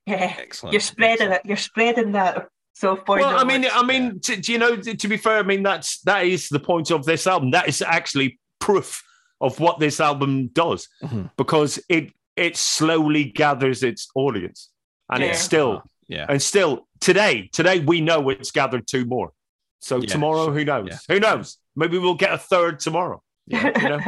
[0.07, 0.73] yeah, excellent.
[0.73, 1.45] you're spreading excellent.
[1.45, 1.47] it.
[1.47, 2.47] You're spreading that.
[2.73, 5.37] So for Well, I mean, I mean, to, do you know, to, to be fair,
[5.37, 7.51] I mean that's that is the point of this album.
[7.51, 9.03] That is actually proof
[9.39, 11.31] of what this album does Mhm.
[11.37, 14.69] because it it slowly gathers its audience,
[15.11, 17.49] and it's still Yeah, and still today.
[17.51, 19.31] Today we know it's gathered two more.
[19.79, 20.53] So Yeah, tomorrow, sure.
[20.53, 20.87] who knows?
[20.89, 20.97] Yeah.
[21.15, 21.57] Who knows?
[21.75, 23.21] Maybe we'll get a third tomorrow.
[23.47, 23.71] yeah.
[23.81, 23.99] You know?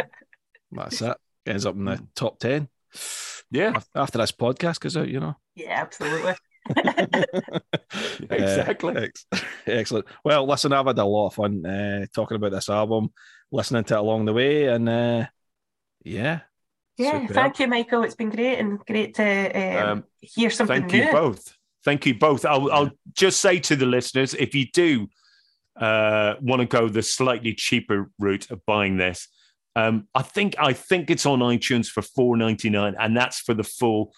[0.72, 1.18] That's it.
[1.46, 2.70] Ends up in the top ten
[3.52, 5.10] yeah, after this podcast goes out.
[5.10, 5.36] You know.
[5.56, 6.34] yeah, absolutely.
[8.30, 8.96] exactly.
[8.96, 9.26] Uh, ex-
[9.66, 10.06] excellent.
[10.24, 13.12] Well, listen, I've had a lot of fun uh, talking about this album,
[13.52, 15.26] listening to it along the way, and uh,
[16.04, 16.42] yeah,
[16.98, 17.36] Yeah, superb.
[17.36, 18.04] thank you, Michael.
[18.04, 21.04] It's been great and great to um, Um, hear something Thank new.
[21.06, 21.56] you both.
[21.84, 22.46] Thank you both.
[22.46, 25.08] I'll, I'll just say to the listeners if you do
[25.80, 29.28] uh, want to go the slightly cheaper route of buying this,
[29.76, 33.54] um, I think I think it's on iTunes for four ninety nine, and that's for
[33.56, 34.14] the full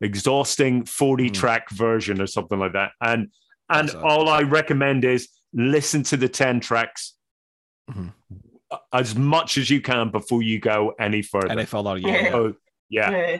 [0.00, 1.32] exhausting forty Hmm.
[1.34, 2.92] track version or something like that.
[3.00, 3.28] And
[3.68, 7.14] and That's all I recommend is listen to the ten tracks
[7.90, 8.12] Mhm.
[8.92, 11.50] as much as you can before you go any further.
[11.50, 12.08] Any further, Yeah.
[12.22, 12.34] yeah.
[12.34, 12.54] Oh,
[12.88, 13.10] yeah.
[13.10, 13.38] Yeah.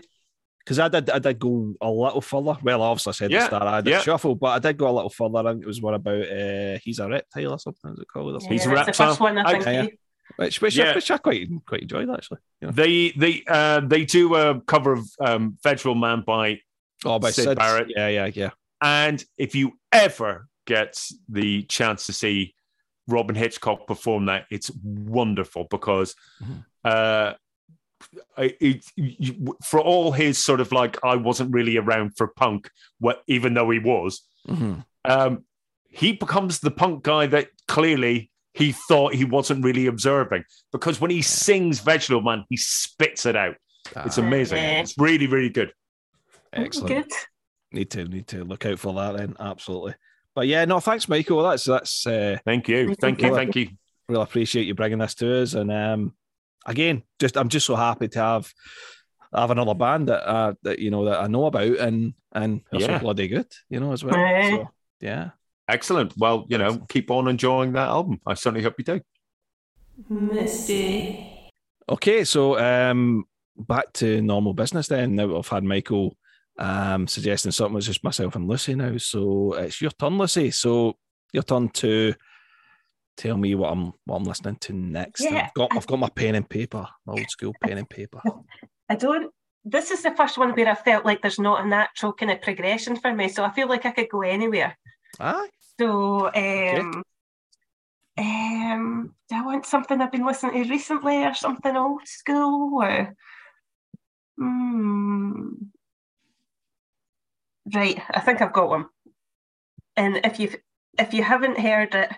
[0.61, 2.57] Because I did, I did go a little further.
[2.63, 4.01] Well, obviously I said Yeah, the start, I did yeah.
[4.03, 5.39] shuffle, but I did go a little further.
[5.39, 7.93] I think it was one about uh, he's a reptile or something.
[7.93, 8.35] Is it called?
[8.37, 8.53] Or something?
[8.53, 9.09] He's a Yeah, that's the reptile.
[9.09, 9.91] first one I I- think.
[9.91, 9.97] Yeah.
[10.37, 10.93] Which, which, Yeah.
[10.93, 12.39] I, which I quite quite enjoyed actually.
[12.63, 12.71] Know?
[12.71, 16.61] They they uh, they do a cover of um, Vegetable Man by
[17.05, 17.89] Oh, by Syd Syd, Barrett.
[17.95, 18.51] Yeah, yeah, yeah.
[18.83, 22.55] And if you ever get the chance to see
[23.09, 26.65] Robyn Hitchcock perform that, it's wonderful because Mhm.
[26.85, 27.35] uh,
[28.39, 32.71] it, it, you- for all his sort of like, I wasn't really around for punk,
[32.99, 34.85] what even though he was, Mhm.
[35.05, 35.45] um,
[35.91, 41.11] he becomes the punk guy that clearly he thought he wasn't really observing because when
[41.11, 43.55] he sings Vegetable Man, he spits it out.
[44.05, 44.59] It's Ah, amazing.
[44.59, 45.73] It's really, really good.
[46.53, 47.09] excellent.
[47.09, 47.13] Good.
[47.73, 49.37] Need to need to look out for that then.
[49.39, 49.95] Absolutely.
[50.35, 51.43] But yeah, no, thanks, Michael.
[51.43, 52.95] That's that's uh, Thank you.
[52.95, 53.35] Thank you.
[53.35, 53.69] Thank you.
[54.09, 55.55] really appreciate you bringing this to us.
[55.55, 56.15] And um,
[56.67, 58.53] again, just I'm just so happy to have
[59.35, 62.81] have another band that uh, that you know that I know about and and are
[62.81, 62.99] so Yeah.
[62.99, 64.15] bloody good, you know, as well.
[64.15, 64.69] So
[65.01, 65.31] yeah.
[65.71, 66.13] Excellent.
[66.17, 68.21] Well, you know, keep on enjoying that album.
[68.27, 69.01] I certainly hope you do.
[70.09, 71.51] Misty.
[71.89, 73.25] Okay, so um,
[73.57, 75.17] back to normal business then.
[75.17, 76.17] Now I've had Michael
[76.59, 77.77] um, suggesting something.
[77.79, 78.97] It's just myself and Lucy now.
[78.97, 80.51] So it's your turn, Lucy.
[80.51, 80.97] So
[81.33, 82.15] your turn to
[83.17, 85.23] tell me what I'm what I'm listening to next.
[85.23, 87.89] Yeah, I've got I- I've got my pen and paper, my old school pen and
[87.89, 88.21] paper.
[88.89, 89.33] I don't.
[89.65, 92.41] This is the first one where I felt like there's not a natural kind of
[92.41, 94.77] progression for me, so I feel like I could go anywhere.
[95.19, 95.49] Aye.
[95.81, 97.03] So, um,
[98.19, 103.15] um, do I want something I've been listening to recently, or something old school, or
[104.37, 105.49] hmm.
[107.73, 108.87] Right, I think I've got one.
[109.97, 110.51] And if you
[110.99, 112.11] if you haven't heard it,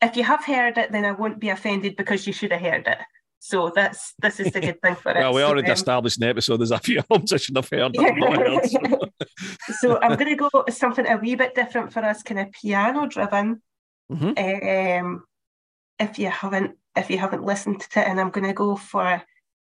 [0.00, 2.86] if you have heard it, then I won't be offended because you should have heard
[2.86, 2.98] it.
[3.40, 5.16] So that's this is the good thing for it.
[5.18, 7.68] Well, we So, already um, established the episode there's a few albums I should have
[7.70, 7.96] heard.
[7.96, 9.08] heard, so-
[9.80, 12.50] so I'm going to go with something a wee bit different for us, kind of
[12.52, 13.62] piano driven.
[14.10, 15.00] Mhm.
[15.00, 15.24] Um,
[15.98, 19.22] if you haven't, if you haven't listened to it, and I'm going to go for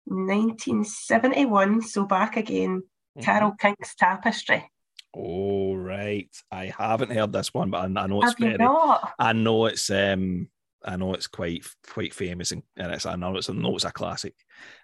[0.07, 1.83] 1971.
[1.83, 2.83] So back again,
[3.21, 4.71] Carole King's Tapestry.
[5.17, 8.59] Oh right, I haven't heard this one, but I, I know it's Have you very.
[8.59, 9.15] not?
[9.19, 10.49] I know it's um
[10.87, 13.85] I know it's quite quite famous and, and it's I know it's I know it's
[13.85, 14.35] a classic.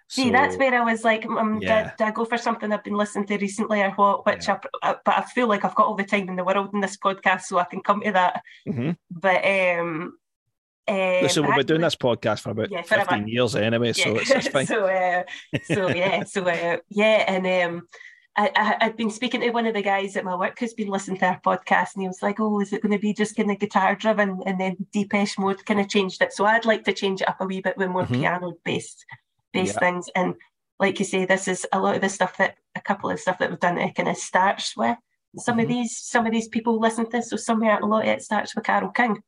[0.09, 1.83] See, that's where I was like, um, Yeah.
[1.83, 4.25] did, did I go for something I've been listening to recently or what?
[4.25, 6.69] Which I, I, but I feel like I've got all the time in the world
[6.73, 8.41] in this podcast, so I can come to that.
[8.67, 8.97] Mhm.
[9.09, 10.17] But um,
[10.87, 13.09] um so we've been doing this podcast for about Yeah, forever.
[13.09, 14.67] 15 years anyway, so it's, it's fine.
[14.67, 15.23] so, uh,
[15.63, 17.87] so yeah, so uh, yeah, and um,
[18.35, 21.19] I, I'd been speaking to one of the guys at my work who's been listening
[21.19, 23.51] to our podcast, and he was like, "Oh, is it going to be just kind
[23.51, 26.93] of guitar driven?" And then Depeche Mode kind of changed it, so I'd like to
[26.93, 28.15] change it up a wee bit with more Mhm.
[28.19, 29.05] piano based
[29.53, 29.79] based Yeah.
[29.81, 30.09] things.
[30.15, 30.33] And
[30.79, 33.37] like you say, this is a lot of the stuff that a couple of stuff
[33.37, 33.77] that we've done.
[33.77, 34.97] It kind of starts with
[35.37, 35.69] some of Mhm.
[35.69, 38.55] these some of these people listen to this, so somewhere a lot of it starts
[38.55, 39.21] with Carole King.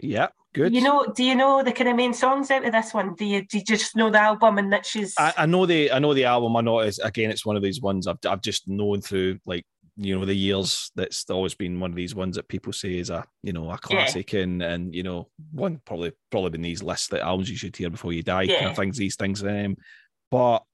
[0.00, 0.74] Yeah, good.
[0.74, 3.14] You know, do you know the kind of main songs out of this one?
[3.14, 5.92] Do you do you just know the album and that she's I, I know the
[5.92, 6.56] I know the album.
[6.56, 9.64] I know it's again it's one of these ones I've I've just known through like
[9.96, 13.10] you know the years that's always been one of these ones that people say is
[13.10, 17.08] a you know a classic and and you know one probably probably been these lists
[17.08, 19.76] that albums you should hear before you die kind of things these things um
[20.32, 20.64] but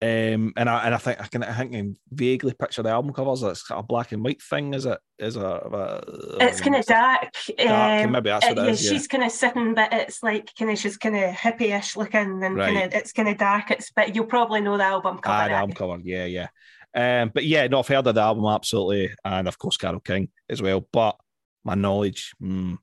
[0.00, 2.90] um and I and I think I can I think I can vaguely picture the
[2.90, 6.44] album covers it's kind of a black and white thing is it is a, a
[6.44, 7.32] it's kind of dark.
[7.56, 8.90] dark, um, maybe that's what uh, it yeah, is yeah.
[8.92, 12.56] she's kind of sitting, but it's like kind of she's kind of hippie-ish looking, and
[12.56, 12.74] Right.
[12.74, 13.72] kind of it's kind of dark.
[13.72, 15.42] It's but you'll probably know the album cover.
[15.42, 16.48] Ah, the album cover, yeah, yeah.
[16.94, 20.28] Um, but yeah, no, I've heard of the album absolutely, and of course Carole King
[20.48, 20.86] as well.
[20.92, 21.16] But
[21.64, 22.74] my knowledge, hmm.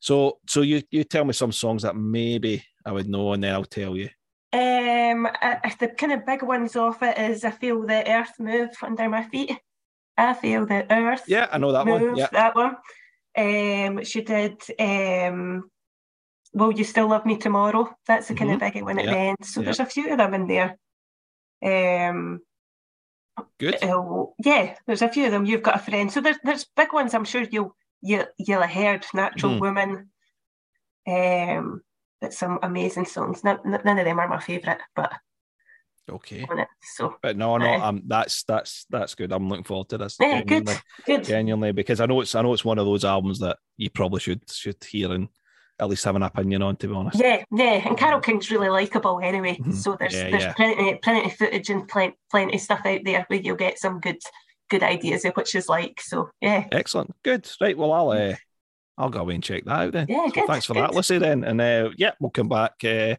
[0.00, 3.54] so so you you tell me some songs that maybe I would know, and then
[3.54, 4.10] I'll tell you.
[4.52, 8.70] Um, I, the kind of big ones off it is I feel the earth move
[8.82, 9.58] under my feet.
[10.16, 12.02] I feel the earth Yeah, I know that move.
[12.02, 12.16] one.
[12.16, 12.76] Yeah, that one.
[13.36, 14.62] Um, she did.
[14.78, 15.70] Um,
[16.54, 17.94] Will you still love me tomorrow?
[18.06, 19.12] That's the kind of big one at Mm-hmm.
[19.12, 19.12] Yeah.
[19.12, 19.36] the end.
[19.42, 19.64] So Yeah.
[19.66, 20.78] there's a few of them in there.
[22.10, 22.40] Um,
[23.58, 23.76] good.
[23.82, 25.44] Oh, yeah, there's a few of them.
[25.44, 27.12] You've got a friend, so there's there's big ones.
[27.12, 29.06] I'm sure you'll you you'll have heard.
[29.12, 29.60] Natural Mhm.
[29.60, 30.10] Woman.
[31.06, 31.82] Um,
[32.30, 33.44] some amazing songs.
[33.44, 35.12] None, none of them are my favourite, but
[36.10, 36.68] Okay, it.
[36.96, 37.80] So but no, no, Aye.
[37.86, 39.30] um, that's that's that's good.
[39.30, 40.16] I'm looking forward to this.
[40.18, 40.74] yeah, good, genuinely,
[41.04, 41.24] good.
[41.24, 44.20] genuinely, because I know it's I know it's one of those albums that you probably
[44.20, 45.28] should should hear and
[45.78, 46.76] at least have an opinion on.
[46.76, 47.20] To be honest.
[47.20, 49.56] Yeah, yeah, and Carole King's really likable anyway.
[49.58, 49.74] Mhm.
[49.74, 50.52] So there's Yeah, there's yeah.
[50.54, 54.00] plenty plenty of footage and plenty plenty of stuff out there where you'll get some
[54.00, 54.22] good
[54.70, 56.00] good ideas of what she's like.
[56.00, 57.14] So yeah, Excellent.
[57.22, 57.50] Good.
[57.60, 57.76] Right.
[57.76, 58.34] Well, I'll uh,
[58.98, 60.06] I'll go away and check that out then.
[60.08, 60.46] yeah, So good.
[60.48, 60.82] thanks for good.
[60.82, 61.16] that, Lucy.
[61.18, 62.72] Then, and uh, yeah, we'll come back.
[62.84, 63.14] Uh,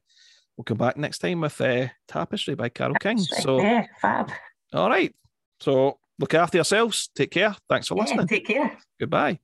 [0.57, 3.18] we'll come back next time with uh, Tapestry by Carole King.
[3.18, 4.30] So, yeah, fab.
[4.73, 5.15] all right.
[5.61, 7.10] So, look after yourselves.
[7.15, 7.56] Take care.
[7.69, 8.27] Thanks for Yeah, listening.
[8.27, 8.77] take care.
[8.99, 9.39] Goodbye.